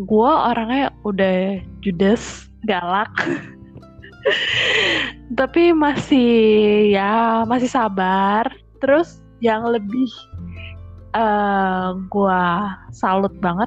gue 0.00 0.30
orangnya 0.30 0.88
udah 1.04 1.60
judes, 1.84 2.48
galak. 2.64 3.12
Tapi 5.38 5.72
masih 5.76 6.32
ya 6.92 7.44
masih 7.44 7.68
sabar. 7.68 8.48
Terus 8.80 9.20
yang 9.44 9.68
lebih 9.68 10.08
eh 11.10 11.90
gue 12.06 12.42
salut 12.94 13.34
banget, 13.42 13.66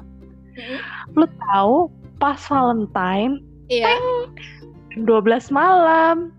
Mm-mm. 0.56 0.80
lu 1.12 1.28
tahu 1.52 1.92
pas 2.16 2.40
Valentine 2.48 3.36
iya. 3.66 3.94
12 4.96 5.04
malam. 5.50 6.30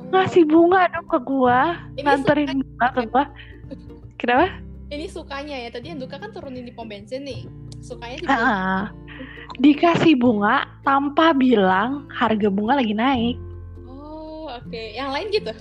Ngasih 0.00 0.48
bunga 0.48 0.88
dong 0.90 1.06
ke 1.06 1.18
gue, 1.20 1.60
ini 1.94 2.00
nganterin 2.02 2.48
suka- 2.48 2.64
bunga 2.64 2.86
ke 2.88 3.02
gue. 3.04 3.24
Kenapa? 4.16 4.46
ini 4.90 5.06
sukanya 5.06 5.54
ya. 5.54 5.70
Tadi 5.70 5.94
yang 5.94 6.00
duka 6.02 6.18
kan 6.18 6.34
turunin 6.34 6.66
di 6.66 6.74
pom 6.74 6.84
bensin 6.84 7.22
nih. 7.22 7.46
Sukanya 7.78 8.16
juga 8.18 8.34
Ah, 8.34 8.82
dikasih 9.56 10.18
bunga 10.18 10.66
tanpa 10.82 11.30
bilang 11.30 12.10
harga 12.10 12.50
bunga 12.50 12.74
lagi 12.76 12.90
naik. 12.90 13.36
oh 13.86 14.50
oke. 14.50 14.82
Yang 14.92 15.08
lain 15.14 15.26
gitu? 15.30 15.52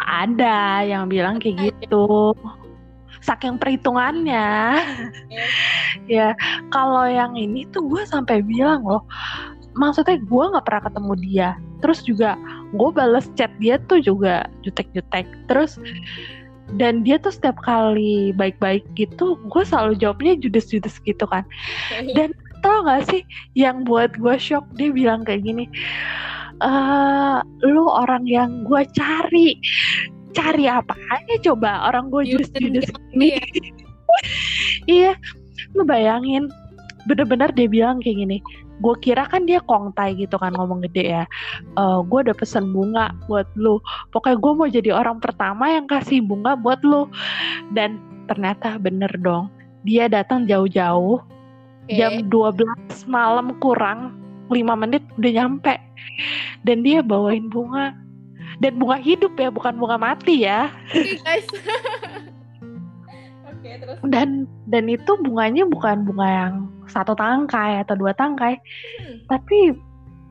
Ada 0.00 0.82
yang 0.82 1.04
bilang 1.06 1.36
kayak 1.36 1.68
gitu. 1.76 2.32
Saking 3.20 3.60
perhitungannya. 3.60 4.80
Ya 6.08 6.34
kalau 6.72 7.04
yang 7.04 7.36
ini 7.36 7.68
tuh 7.70 7.86
gue 7.86 8.02
sampai 8.02 8.42
bilang 8.42 8.82
loh 8.82 9.04
maksudnya 9.74 10.20
gue 10.20 10.44
nggak 10.52 10.64
pernah 10.66 10.82
ketemu 10.88 11.12
dia. 11.20 11.48
Terus 11.82 12.00
juga 12.06 12.30
gue 12.72 12.90
bales 12.94 13.26
chat 13.34 13.50
dia 13.58 13.76
tuh 13.90 14.00
juga 14.00 14.46
jutek-jutek. 14.62 15.26
Terus 15.48 15.76
dan 16.80 17.04
dia 17.04 17.20
tuh 17.20 17.34
setiap 17.34 17.58
kali 17.60 18.32
baik-baik 18.32 18.86
gitu 18.96 19.36
gue 19.50 19.62
selalu 19.66 19.98
jawabnya 19.98 20.38
judes-judes 20.40 20.96
gitu 21.04 21.24
kan. 21.28 21.44
Dan 22.16 22.32
tau 22.62 22.86
gak 22.86 23.10
sih 23.10 23.26
yang 23.58 23.82
buat 23.84 24.14
gue 24.16 24.38
shock 24.38 24.64
dia 24.78 24.94
bilang 24.94 25.26
kayak 25.26 25.42
gini 25.42 25.66
eh 26.62 27.38
lu 27.66 27.90
orang 27.90 28.22
yang 28.22 28.62
gue 28.62 28.86
cari 28.94 29.58
cari 30.32 30.64
apa 30.70 30.94
aja 31.12 31.52
coba? 31.52 31.90
Orang 31.90 32.08
gue 32.08 32.22
judes-judes 32.24 32.88
ini 33.12 33.36
iya 35.00 35.12
lu 35.76 35.82
bayangin. 35.84 36.48
Bener-bener 37.10 37.50
dia 37.50 37.66
bilang 37.66 37.98
kayak 37.98 38.14
gini 38.22 38.38
gue 38.82 38.94
kira 38.98 39.30
kan 39.30 39.46
dia 39.46 39.62
kongtai 39.62 40.18
gitu 40.18 40.34
kan 40.36 40.50
ngomong 40.58 40.82
gede 40.90 41.22
ya. 41.22 41.24
Uh, 41.78 42.02
gue 42.02 42.26
udah 42.26 42.34
pesen 42.34 42.74
bunga 42.74 43.14
buat 43.30 43.46
lu. 43.54 43.78
Pokoknya 44.10 44.36
gue 44.42 44.52
mau 44.58 44.68
jadi 44.68 44.90
orang 44.90 45.22
pertama 45.22 45.70
yang 45.70 45.86
kasih 45.86 46.18
bunga 46.18 46.58
buat 46.58 46.82
lu. 46.82 47.06
Dan 47.70 48.02
ternyata 48.26 48.76
bener 48.82 49.14
dong 49.22 49.46
dia 49.86 50.10
datang 50.10 50.46
jauh-jauh. 50.46 51.22
Okay. 51.82 51.98
jam 51.98 52.30
12 52.30 52.62
malam 53.10 53.58
kurang 53.58 54.14
5 54.50 54.82
menit 54.86 55.02
udah 55.18 55.32
nyampe. 55.34 55.74
Dan 56.62 56.86
dia 56.86 57.02
bawain 57.02 57.50
bunga. 57.50 57.94
Dan 58.62 58.78
bunga 58.78 59.02
hidup 59.02 59.34
ya 59.34 59.50
bukan 59.50 59.74
bunga 59.74 59.98
mati 59.98 60.46
ya. 60.46 60.70
Okay, 60.94 61.18
guys. 61.22 61.46
dan 64.10 64.50
dan 64.66 64.90
itu 64.90 65.14
bunganya 65.22 65.62
bukan 65.70 66.02
bunga 66.02 66.28
yang 66.28 66.54
satu 66.90 67.14
tangkai 67.14 67.82
atau 67.86 67.94
dua 67.94 68.10
tangkai. 68.18 68.58
Hmm. 68.98 69.16
tapi 69.30 69.78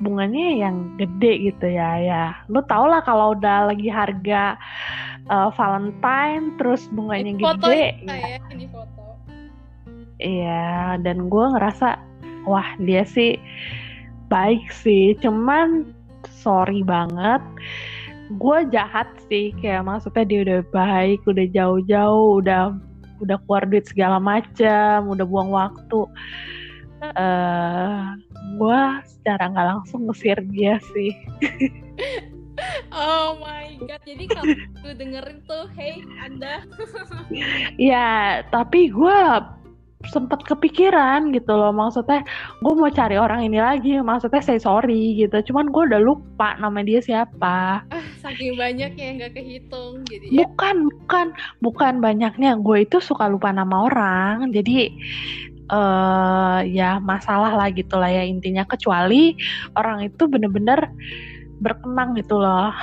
bunganya 0.01 0.67
yang 0.67 0.97
gede 0.97 1.53
gitu 1.53 1.67
ya 1.71 2.01
ya. 2.01 2.25
Lu 2.49 2.59
tau 2.65 2.89
lah 2.89 3.05
kalau 3.05 3.37
udah 3.37 3.69
lagi 3.69 3.87
harga 3.87 4.57
uh, 5.29 5.53
Valentine 5.53 6.57
terus 6.57 6.89
bunganya 6.91 7.37
ini 7.37 7.39
gede 7.39 7.83
ya, 8.03 8.15
ya. 8.17 8.39
ini 8.49 8.65
foto. 8.67 9.15
Iya 10.21 10.97
dan 11.01 11.29
gue 11.29 11.45
ngerasa 11.53 12.01
wah 12.49 12.67
dia 12.81 13.05
sih 13.05 13.37
baik 14.27 14.73
sih. 14.73 15.13
Cuman 15.21 15.93
sorry 16.27 16.81
banget 16.81 17.41
gue 18.35 18.57
jahat 18.73 19.07
sih. 19.29 19.53
Kayak 19.61 19.85
maksudnya 19.85 20.25
dia 20.25 20.39
udah 20.49 20.61
baik 20.73 21.21
udah 21.29 21.45
jauh-jauh 21.45 22.41
udah 22.41 22.73
udah 23.21 23.37
keluar 23.45 23.63
duit 23.69 23.85
segala 23.87 24.17
macam 24.17 25.07
udah 25.13 25.25
buang 25.25 25.53
waktu. 25.53 26.01
Uh, 27.01 27.09
eh, 27.17 27.97
gue 28.57 28.81
secara 29.05 29.49
nggak 29.49 29.67
langsung 29.77 30.05
ngusir 30.09 30.37
dia 30.49 30.77
sih. 30.93 31.13
Oh 32.91 33.39
my 33.41 33.79
god, 33.87 34.03
jadi 34.05 34.25
kalau 34.29 34.53
gue 34.53 34.93
dengerin 34.93 35.39
tuh, 35.49 35.65
hey 35.73 36.03
Anda. 36.21 36.61
ya, 37.91 38.43
tapi 38.53 38.91
gue 38.91 39.19
sempet 40.09 40.41
kepikiran 40.49 41.29
gitu 41.29 41.53
loh 41.53 41.69
maksudnya 41.69 42.25
gue 42.57 42.73
mau 42.73 42.89
cari 42.89 43.21
orang 43.21 43.45
ini 43.45 43.61
lagi 43.61 44.01
maksudnya 44.01 44.41
say 44.41 44.57
sorry 44.61 45.17
gitu. 45.17 45.51
Cuman 45.51 45.69
gue 45.69 45.83
udah 45.93 46.01
lupa 46.01 46.57
nama 46.57 46.81
dia 46.81 47.01
siapa 47.01 47.85
saking 48.21 48.53
banyak 48.55 48.93
ya 48.93 49.09
nggak 49.17 49.33
kehitung 49.33 50.05
jadi 50.05 50.25
ya. 50.29 50.45
bukan 50.45 50.75
bukan. 50.87 51.27
Bukan 51.59 51.93
banyaknya. 51.99 52.55
Gue 52.61 52.85
itu 52.85 53.01
suka 53.01 53.27
lupa 53.27 53.49
nama 53.51 53.89
orang. 53.89 54.53
Jadi 54.53 54.93
uh, 55.73 56.61
ya 56.63 57.01
masalah 57.01 57.57
lah 57.57 57.67
gitu 57.73 57.97
lah 57.97 58.13
ya 58.13 58.23
intinya. 58.23 58.63
Kecuali 58.63 59.35
orang 59.75 60.07
itu 60.07 60.23
bener-bener 60.29 60.87
berkenang 61.61 62.15
gitu 62.17 62.39
loh. 62.39 62.71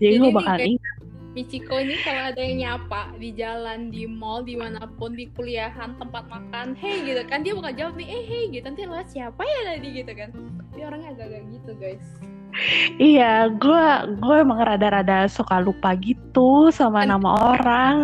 Jadi, 0.00 0.16
jadi 0.16 0.24
gue 0.24 0.32
bakal 0.32 0.56
ingat. 0.56 0.94
Michiko 1.36 1.76
ini 1.78 1.94
kalau 2.00 2.32
ada 2.32 2.40
yang 2.42 2.56
nyapa 2.58 3.12
di 3.20 3.30
jalan, 3.36 3.92
di 3.92 4.08
mall, 4.08 4.40
di 4.40 4.56
mana 4.56 4.88
pun, 4.98 5.12
di 5.12 5.28
kuliahan, 5.36 5.94
tempat 6.00 6.26
makan, 6.26 6.72
hey 6.80 7.04
gitu 7.04 7.22
kan 7.28 7.44
dia 7.44 7.52
bakal 7.52 7.76
jawab 7.76 7.94
nih, 8.00 8.08
eh 8.08 8.24
hey 8.24 8.42
gitu. 8.48 8.64
Nanti 8.64 8.88
lewat 8.88 9.12
siapa 9.12 9.44
ya 9.44 9.60
tadi? 9.76 9.88
gitu 10.00 10.12
kan. 10.16 10.32
Dia 10.72 10.88
orangnya 10.88 11.12
agak-agak 11.12 11.42
gitu 11.54 11.72
guys. 11.76 12.06
Iya, 13.00 13.48
gue 13.52 13.84
gue 14.20 14.36
emang 14.40 14.60
rada-rada 14.60 15.26
suka 15.30 15.60
lupa 15.60 15.96
gitu 15.96 16.68
sama 16.74 17.04
kan. 17.04 17.16
nama 17.16 17.30
orang. 17.56 17.96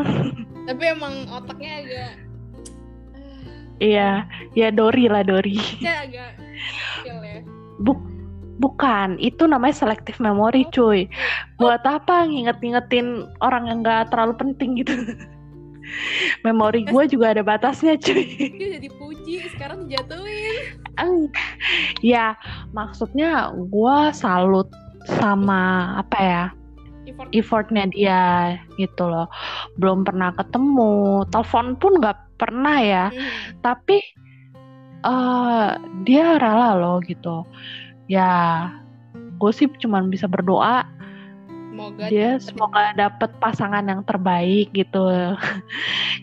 Tapi 0.66 0.82
emang 0.90 1.28
otaknya 1.30 1.72
agak. 1.84 2.12
Iya, 3.76 4.24
ya 4.56 4.68
Dori 4.72 5.04
lah 5.06 5.22
Dori. 5.22 5.60
Ya 5.84 6.08
agak 6.08 6.40
kecil 6.40 7.18
ya. 7.20 7.40
Buk 7.84 8.00
Bukan, 8.56 9.20
itu 9.20 9.44
namanya 9.44 9.84
selective 9.84 10.16
memory 10.16 10.64
oh. 10.64 10.72
cuy. 10.72 11.00
Buat 11.60 11.84
apa 11.84 12.24
nginget-ngingetin 12.24 13.28
orang 13.44 13.68
yang 13.68 13.78
gak 13.84 14.08
terlalu 14.08 14.32
penting 14.40 14.80
gitu. 14.80 14.96
Memori 16.42 16.82
gue 16.86 17.04
juga 17.06 17.36
ada 17.36 17.42
batasnya 17.46 17.94
cuy. 17.98 18.52
Dia 18.58 18.68
jadi 18.80 18.88
puji, 18.90 19.34
sekarang 19.54 19.86
dijatuhin. 19.86 20.80
ya, 22.02 22.34
maksudnya 22.74 23.54
gue 23.54 23.96
salut 24.16 24.68
sama 25.06 25.94
apa 26.02 26.18
ya 26.18 26.44
Effort. 27.06 27.30
effortnya 27.30 27.86
dia 27.86 28.22
gitu 28.74 29.06
loh 29.06 29.30
belum 29.78 30.02
pernah 30.02 30.34
ketemu 30.34 31.22
telepon 31.30 31.78
pun 31.78 32.02
nggak 32.02 32.18
pernah 32.34 32.82
ya 32.82 33.04
hmm. 33.14 33.62
tapi 33.62 34.02
uh, 35.06 35.78
dia 36.02 36.34
rela 36.42 36.74
loh 36.74 36.98
gitu 37.06 37.46
ya 38.10 38.66
gue 39.14 39.52
sih 39.54 39.70
cuma 39.78 40.02
bisa 40.02 40.26
berdoa 40.26 40.82
semoga 41.76 42.04
dia 42.08 42.30
semoga 42.40 42.82
dapet 42.96 43.30
pasangan 43.36 43.84
yang 43.84 44.00
terbaik 44.08 44.72
gitu. 44.72 45.04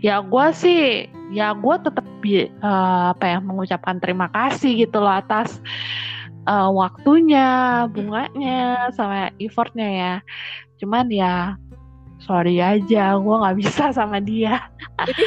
Ya 0.04 0.20
gue 0.20 0.48
sih 0.52 1.08
ya 1.32 1.56
gue 1.56 1.76
tetap 1.80 2.04
uh, 2.04 3.16
apa 3.16 3.24
ya 3.24 3.38
mengucapkan 3.40 4.04
terima 4.04 4.28
kasih 4.28 4.84
gitu 4.84 5.00
loh 5.00 5.16
atas 5.16 5.64
uh, 6.44 6.68
waktunya 6.68 7.86
bunganya 7.88 8.92
sama 8.92 9.32
effortnya 9.40 9.88
ya. 9.88 10.14
Cuman 10.82 11.08
ya 11.08 11.56
sorry 12.20 12.60
aja 12.60 13.16
gue 13.16 13.36
nggak 13.36 13.58
bisa 13.64 13.96
sama 13.96 14.20
dia. 14.20 14.60
Jadi, 15.08 15.24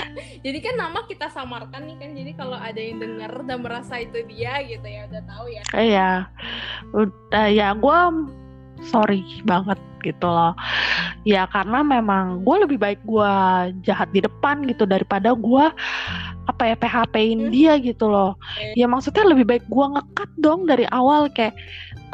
jadi 0.44 0.58
kan 0.60 0.74
nama 0.76 1.00
kita 1.08 1.32
samarkan 1.32 1.88
nih 1.88 1.96
kan 1.96 2.10
jadi 2.12 2.32
kalau 2.36 2.58
ada 2.60 2.80
yang 2.80 3.00
denger 3.00 3.32
dan 3.48 3.64
merasa 3.64 3.96
itu 4.00 4.24
dia 4.28 4.60
gitu 4.64 4.84
ya 4.84 5.08
udah 5.08 5.22
tahu 5.24 5.46
ya. 5.48 5.62
Iya. 5.72 6.10
Udah 6.92 7.46
ya 7.48 7.68
gue 7.72 8.00
sorry 8.86 9.24
banget 9.42 9.78
gitu 10.06 10.26
loh. 10.30 10.54
Ya 11.26 11.44
karena 11.50 11.82
memang 11.82 12.46
gue 12.46 12.56
lebih 12.62 12.78
baik 12.78 13.00
gue 13.02 13.34
jahat 13.82 14.08
di 14.14 14.22
depan 14.22 14.62
gitu 14.70 14.86
daripada 14.86 15.34
gue 15.34 15.66
apa 16.48 16.72
ya 16.72 16.76
PHP-in 16.80 17.40
hmm. 17.46 17.52
dia 17.52 17.76
gitu 17.76 18.08
loh. 18.08 18.40
Ya 18.72 18.88
maksudnya 18.88 19.28
lebih 19.28 19.44
baik 19.44 19.64
gue 19.68 19.86
ngekat 19.92 20.30
dong 20.40 20.64
dari 20.64 20.88
awal 20.88 21.28
kayak 21.28 21.52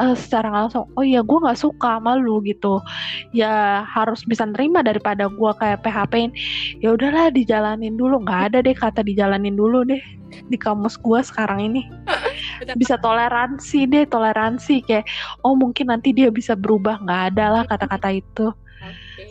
uh, 0.03 0.18
secara 0.18 0.51
langsung 0.51 0.91
oh 0.99 1.05
iya 1.07 1.22
gue 1.22 1.39
nggak 1.39 1.55
suka 1.55 2.03
sama 2.03 2.18
lu 2.18 2.43
gitu. 2.43 2.82
Ya 3.30 3.87
harus 3.87 4.26
bisa 4.26 4.43
nerima 4.43 4.82
daripada 4.82 5.30
gue 5.30 5.51
kayak 5.62 5.87
PHP-in 5.87 6.35
ya 6.82 6.99
udahlah 6.99 7.30
dijalanin 7.30 7.95
dulu. 7.95 8.26
Nggak 8.26 8.41
ada 8.51 8.59
deh 8.66 8.74
kata 8.74 9.07
dijalanin 9.07 9.55
dulu 9.55 9.87
deh 9.87 10.03
di 10.51 10.59
kamus 10.59 10.99
gue 10.99 11.20
sekarang 11.22 11.70
ini. 11.70 11.87
Bisa 12.80 12.99
toleransi 12.99 13.87
deh 13.87 14.05
toleransi 14.07 14.82
kayak 14.82 15.07
oh 15.47 15.55
mungkin 15.55 15.95
nanti 15.95 16.11
dia 16.11 16.30
bisa 16.30 16.59
berubah. 16.59 17.03
Nggak 17.03 17.22
ada 17.35 17.45
lah 17.61 17.62
kata-kata 17.66 18.14
itu. 18.14 18.51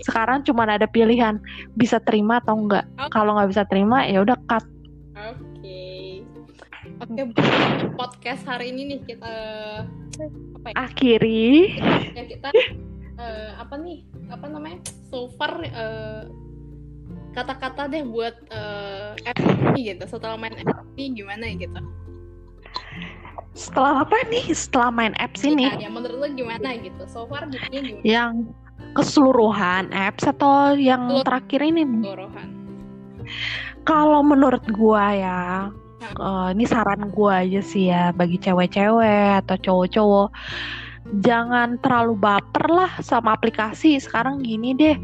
Sekarang 0.03 0.43
cuma 0.43 0.67
ada 0.67 0.83
pilihan 0.89 1.39
bisa 1.77 2.01
terima 2.03 2.43
atau 2.43 2.57
enggak 2.57 2.83
kalau 3.13 3.37
nggak 3.37 3.49
bisa 3.53 3.63
terima 3.69 4.03
ya 4.03 4.25
udah 4.25 4.35
cut 4.49 4.65
Oke, 5.13 6.25
podcast 7.93 8.49
hari 8.49 8.73
ini 8.73 8.97
nih 8.97 9.13
kita 9.13 9.35
apa 10.57 10.67
ya? 10.73 10.75
akhiri. 10.89 11.77
Ya 12.17 12.23
kita 12.25 12.49
uh, 13.21 13.61
apa 13.61 13.77
nih? 13.77 14.01
Apa 14.33 14.49
namanya? 14.49 14.81
So 15.13 15.29
far 15.37 15.61
uh, 15.61 16.33
kata-kata 17.37 17.93
deh 17.93 18.01
buat 18.09 18.33
uh, 18.49 19.13
app 19.29 19.37
ini 19.77 19.93
gitu. 19.93 20.01
Setelah 20.09 20.33
main 20.33 20.57
ini 20.97 21.21
gimana 21.21 21.45
ya 21.45 21.61
gitu? 21.61 21.77
Setelah 23.53 24.01
apa 24.01 24.17
nih? 24.33 24.49
Setelah 24.49 24.89
main 24.89 25.13
apps 25.21 25.45
ini? 25.45 25.69
Ya, 25.69 25.85
ya 25.85 25.89
menurut 25.93 26.25
lo 26.25 26.27
gimana 26.33 26.73
gitu? 26.81 27.05
So 27.05 27.29
far 27.29 27.45
gimana? 27.53 28.01
Yang 28.01 28.49
keseluruhan 28.97 29.93
apps 29.93 30.25
atau 30.25 30.73
yang 30.73 31.05
Seluruh, 31.05 31.25
terakhir 31.29 31.61
ini? 31.61 31.85
Keseluruhan. 31.85 32.47
Kalau 33.83 34.23
menurut 34.23 34.63
gua 34.71 35.11
ya, 35.11 35.41
uh, 36.19 36.47
ini 36.51 36.63
saran 36.67 37.11
gue 37.11 37.31
aja 37.31 37.61
sih 37.63 37.91
ya 37.91 38.11
bagi 38.15 38.39
cewek-cewek 38.39 39.43
atau 39.43 39.55
cowok-cowok 39.59 40.29
jangan 41.19 41.75
terlalu 41.83 42.15
baper 42.15 42.65
lah 42.71 42.91
sama 43.03 43.35
aplikasi. 43.35 43.99
Sekarang 43.99 44.39
gini 44.39 44.71
deh, 44.71 44.95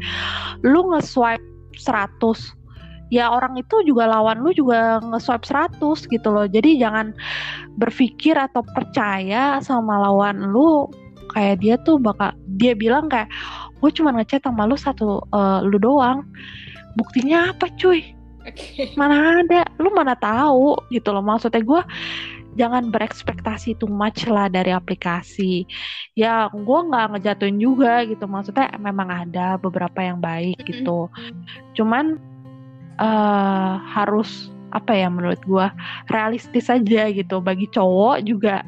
lu 0.64 0.90
nge-swipe 0.92 1.44
100 1.76 2.56
ya 3.10 3.26
orang 3.26 3.58
itu 3.58 3.82
juga 3.82 4.06
lawan 4.06 4.38
lu 4.38 4.54
juga 4.54 5.02
nge-swipe 5.02 5.44
100 5.44 6.08
gitu 6.08 6.28
loh. 6.32 6.46
Jadi 6.48 6.80
jangan 6.80 7.12
berpikir 7.76 8.38
atau 8.38 8.64
percaya 8.64 9.60
sama 9.60 10.00
lawan 10.00 10.50
lu 10.50 10.88
kayak 11.30 11.62
dia 11.62 11.74
tuh 11.86 11.98
bakal 12.00 12.34
dia 12.58 12.74
bilang 12.74 13.06
kayak 13.06 13.30
gue 13.78 13.90
cuma 13.94 14.10
ngechat 14.14 14.42
sama 14.42 14.66
lu 14.66 14.74
satu 14.78 15.22
uh, 15.30 15.60
lu 15.62 15.76
doang. 15.76 16.24
Buktinya 16.98 17.54
apa 17.54 17.70
cuy? 17.78 18.02
Oke. 18.46 18.96
Mana 18.96 19.44
ada? 19.44 19.68
Lu 19.76 19.92
mana 19.92 20.16
tahu 20.16 20.78
gitu 20.88 21.12
loh. 21.12 21.24
Maksudnya 21.24 21.60
gue 21.60 21.82
jangan 22.58 22.90
berekspektasi 22.90 23.78
too 23.78 23.90
much 23.90 24.26
lah 24.26 24.50
dari 24.50 24.72
aplikasi. 24.74 25.68
Ya, 26.16 26.48
gue 26.50 26.78
nggak 26.88 27.16
ngejatuhin 27.16 27.60
juga 27.60 28.02
gitu. 28.08 28.24
Maksudnya 28.24 28.72
memang 28.80 29.08
ada 29.08 29.60
beberapa 29.60 30.00
yang 30.00 30.18
baik 30.18 30.58
gitu. 30.66 31.06
Cuman 31.76 32.18
uh, 33.00 33.80
harus 33.92 34.50
apa 34.70 34.94
ya 34.94 35.10
menurut 35.10 35.42
gue 35.42 35.66
realistis 36.14 36.70
aja 36.70 37.10
gitu 37.10 37.42
bagi 37.42 37.66
cowok 37.74 38.22
juga 38.22 38.62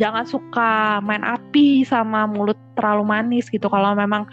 jangan 0.00 0.24
suka 0.24 1.04
main 1.04 1.20
api 1.20 1.84
sama 1.84 2.24
mulut 2.24 2.56
terlalu 2.72 3.04
manis 3.04 3.52
gitu 3.52 3.68
kalau 3.68 3.92
memang 3.92 4.24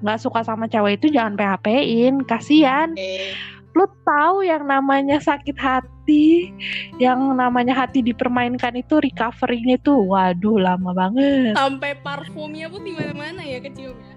nggak 0.00 0.16
suka 0.16 0.40
sama 0.44 0.64
cewek 0.64 0.96
itu 0.96 1.12
jangan 1.12 1.36
PHP-in 1.36 2.24
kasihan 2.24 2.88
Okay. 2.96 3.36
Lu 3.76 3.84
tahu 4.02 4.40
yang 4.40 4.64
namanya 4.64 5.20
sakit 5.20 5.52
hati 5.54 6.48
yang 6.96 7.20
namanya 7.36 7.76
hati 7.76 8.00
dipermainkan 8.00 8.72
itu 8.72 8.96
recovery-nya 8.96 9.76
tuh 9.78 10.00
waduh 10.02 10.56
lama 10.56 10.96
banget 10.96 11.52
Sampai 11.52 11.92
parfumnya 12.00 12.66
pun 12.66 12.80
di 12.80 12.96
mana-mana 12.96 13.44
ya 13.44 13.60
keciumnya. 13.60 14.16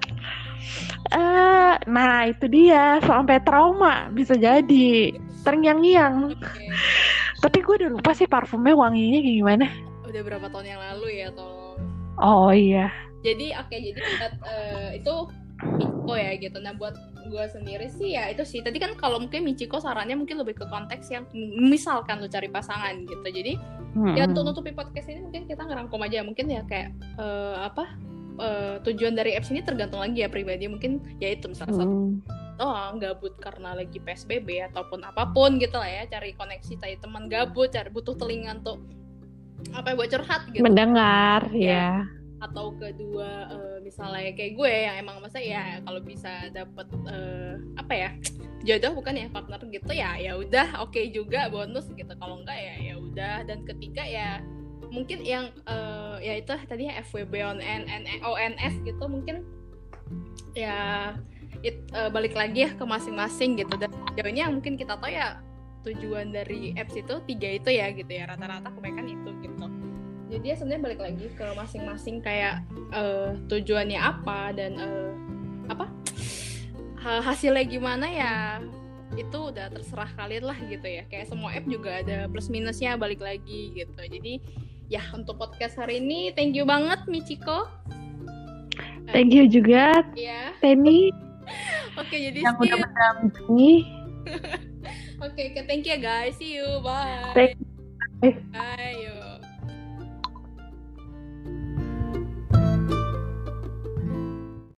eh 1.12 1.74
nah 1.88 2.24
itu 2.24 2.46
dia 2.48 3.00
sampai 3.02 3.42
trauma 3.42 4.08
bisa 4.12 4.36
jadi 4.36 5.12
terngiang-ngiang 5.42 6.36
Oke. 6.36 6.66
tapi 7.42 7.58
gue 7.60 7.76
udah 7.80 7.92
lupa 7.92 8.12
sih 8.12 8.28
parfumnya 8.28 8.76
wanginya 8.76 9.20
kayak 9.20 9.38
gimana 9.40 9.66
Udah 10.06 10.22
berapa 10.22 10.48
tahun 10.48 10.68
yang 10.68 10.82
lalu 10.82 11.08
ya 11.20 11.28
tolong. 11.32 11.78
oh 12.18 12.52
iya 12.52 12.92
Jadi 13.20 13.52
oke 13.52 13.76
jadi 13.76 14.00
buat 14.00 14.34
eh, 14.46 14.90
itu 14.96 15.16
Michiko 16.10 16.18
ya 16.18 16.32
gitu. 16.36 16.58
Nah 16.58 16.74
buat 16.74 16.96
gue 17.22 17.46
sendiri 17.48 17.88
sih 17.90 18.10
ya 18.14 18.28
itu 18.28 18.42
sih. 18.42 18.60
Tadi 18.60 18.76
kan 18.76 18.96
kalau 18.96 19.18
mungkin 19.18 19.44
Michiko 19.44 19.78
sarannya 19.78 20.14
mungkin 20.14 20.38
lebih 20.38 20.56
ke 20.56 20.66
konteks 20.66 21.08
yang 21.10 21.30
misalkan 21.62 22.18
lu 22.18 22.28
cari 22.28 22.48
pasangan 22.48 22.98
gitu. 23.02 23.22
Jadi 23.24 23.54
ya 24.14 24.24
Hmm. 24.24 24.30
untuk 24.30 24.44
nutupi 24.46 24.70
podcast 24.70 25.08
ini 25.08 25.22
mungkin 25.24 25.46
kita 25.46 25.66
ngerangkum 25.66 25.98
aja 26.00 26.22
mungkin 26.22 26.46
ya 26.46 26.62
kayak 26.64 26.90
eh, 27.16 27.58
apa 27.60 27.90
eh, 28.38 28.76
tujuan 28.84 29.14
dari 29.14 29.34
apps 29.34 29.50
ini 29.50 29.62
tergantung 29.62 29.98
lagi 30.00 30.22
ya 30.22 30.30
pribadi 30.30 30.66
mungkin 30.66 31.02
ya 31.18 31.30
itu 31.30 31.50
misalnya 31.50 31.74
satu 31.76 31.90
Hmm. 31.90 32.22
doang 32.56 33.00
gabut 33.00 33.34
karena 33.40 33.74
lagi 33.74 33.98
psbb 33.98 34.70
ataupun 34.70 35.02
apa 35.02 35.32
pun 35.32 35.58
gitu 35.58 35.80
lah 35.80 35.90
ya 35.90 36.04
cari 36.06 36.36
koneksi 36.36 36.76
cari 36.76 36.96
teman 36.98 37.26
gabut 37.26 37.72
cari 37.72 37.90
butuh 37.90 38.14
telinga 38.14 38.62
untuk 38.62 38.84
apa 39.72 39.92
ya 39.92 39.96
buat 39.96 40.10
curhat 40.10 40.42
gitu 40.52 40.62
mendengar 40.62 41.50
Ya. 41.52 41.66
ya 41.66 41.88
atau 42.40 42.72
kedua 42.76 43.52
eh, 43.52 43.78
misalnya 43.84 44.32
kayak 44.32 44.54
gue 44.56 44.72
yang 44.72 44.96
emang 45.04 45.20
masa 45.20 45.44
ya 45.44 45.84
kalau 45.84 46.00
bisa 46.00 46.48
dapet 46.56 46.88
eh, 47.12 47.56
apa 47.76 47.94
ya 47.94 48.10
jodoh 48.64 48.92
bukan 48.96 49.16
ya 49.16 49.28
partner 49.32 49.60
gitu 49.72 49.92
ya 49.96 50.20
ya 50.20 50.36
udah 50.36 50.84
oke 50.84 51.00
juga 51.12 51.48
bonus 51.52 51.88
gitu. 51.92 52.12
Kalau 52.16 52.44
enggak 52.44 52.60
ya 52.60 52.76
ya 52.80 52.96
udah. 53.00 53.36
Dan 53.48 53.64
ketiga 53.68 54.04
ya 54.04 54.40
mungkin 54.90 55.24
yang 55.24 55.52
eh, 55.68 56.16
ya 56.24 56.34
itu 56.40 56.52
tadi 56.68 56.88
ya 56.88 57.00
FWB 57.04 57.34
on 57.44 57.60
N, 57.60 57.84
N, 57.88 58.04
ONS 58.24 58.84
gitu 58.88 59.04
mungkin 59.08 59.44
ya 60.56 61.12
it, 61.64 61.76
eh, 61.92 62.10
balik 62.12 62.36
lagi 62.36 62.68
ya 62.68 62.72
ke 62.72 62.84
masing-masing 62.84 63.60
gitu. 63.60 63.76
Dan 64.16 64.36
yang 64.36 64.56
mungkin 64.56 64.80
kita 64.80 64.96
tahu 64.96 65.12
ya 65.12 65.40
tujuan 65.88 66.36
dari 66.36 66.76
apps 66.76 66.96
itu 66.96 67.24
tiga 67.24 67.56
itu 67.56 67.72
ya 67.72 67.88
gitu 67.96 68.12
ya 68.12 68.28
rata-rata 68.28 68.68
kebanyakan 68.68 69.08
itu 69.16 69.30
gitu 69.48 69.89
jadi 70.30 70.46
ya 70.54 70.56
sebenarnya 70.62 70.84
balik 70.86 71.02
lagi 71.02 71.26
ke 71.34 71.46
masing-masing 71.58 72.22
kayak 72.22 72.62
eh, 72.94 73.34
tujuannya 73.50 73.98
apa 73.98 74.54
dan 74.54 74.72
eh, 74.78 75.12
apa? 75.70 75.86
Ha- 77.02 77.24
hasilnya 77.26 77.66
gimana 77.66 78.06
ya 78.06 78.34
itu 79.18 79.50
udah 79.50 79.74
terserah 79.74 80.10
kalian 80.14 80.46
lah 80.46 80.58
gitu 80.70 80.86
ya. 80.86 81.04
Kayak 81.10 81.34
semua 81.34 81.50
app 81.58 81.66
juga 81.66 82.06
ada 82.06 82.30
plus 82.30 82.48
minusnya 82.54 82.94
balik 82.94 83.20
lagi 83.20 83.74
gitu. 83.74 83.98
Jadi 83.98 84.38
ya 84.90 85.02
untuk 85.18 85.38
podcast 85.38 85.78
hari 85.78 86.02
ini 86.02 86.30
thank 86.38 86.54
you 86.54 86.66
banget 86.66 87.02
Michiko. 87.10 87.66
Thank 89.10 89.34
you 89.34 89.50
juga 89.50 90.06
ya 90.14 90.54
Teni 90.62 91.10
oke 92.00 92.14
jadi 92.14 92.46
yang 92.46 92.58
see 92.62 92.70
udah 92.70 92.78
you. 92.78 92.84
mendampingi. 92.86 93.74
Oke 95.20 95.52
oke 95.52 95.68
thank 95.68 95.84
you 95.84 95.92
ya 95.92 96.00
guys. 96.00 96.40
See 96.40 96.56
you. 96.56 96.80
Bye. 96.80 97.36
Thank 97.36 97.60
bye 98.56 99.19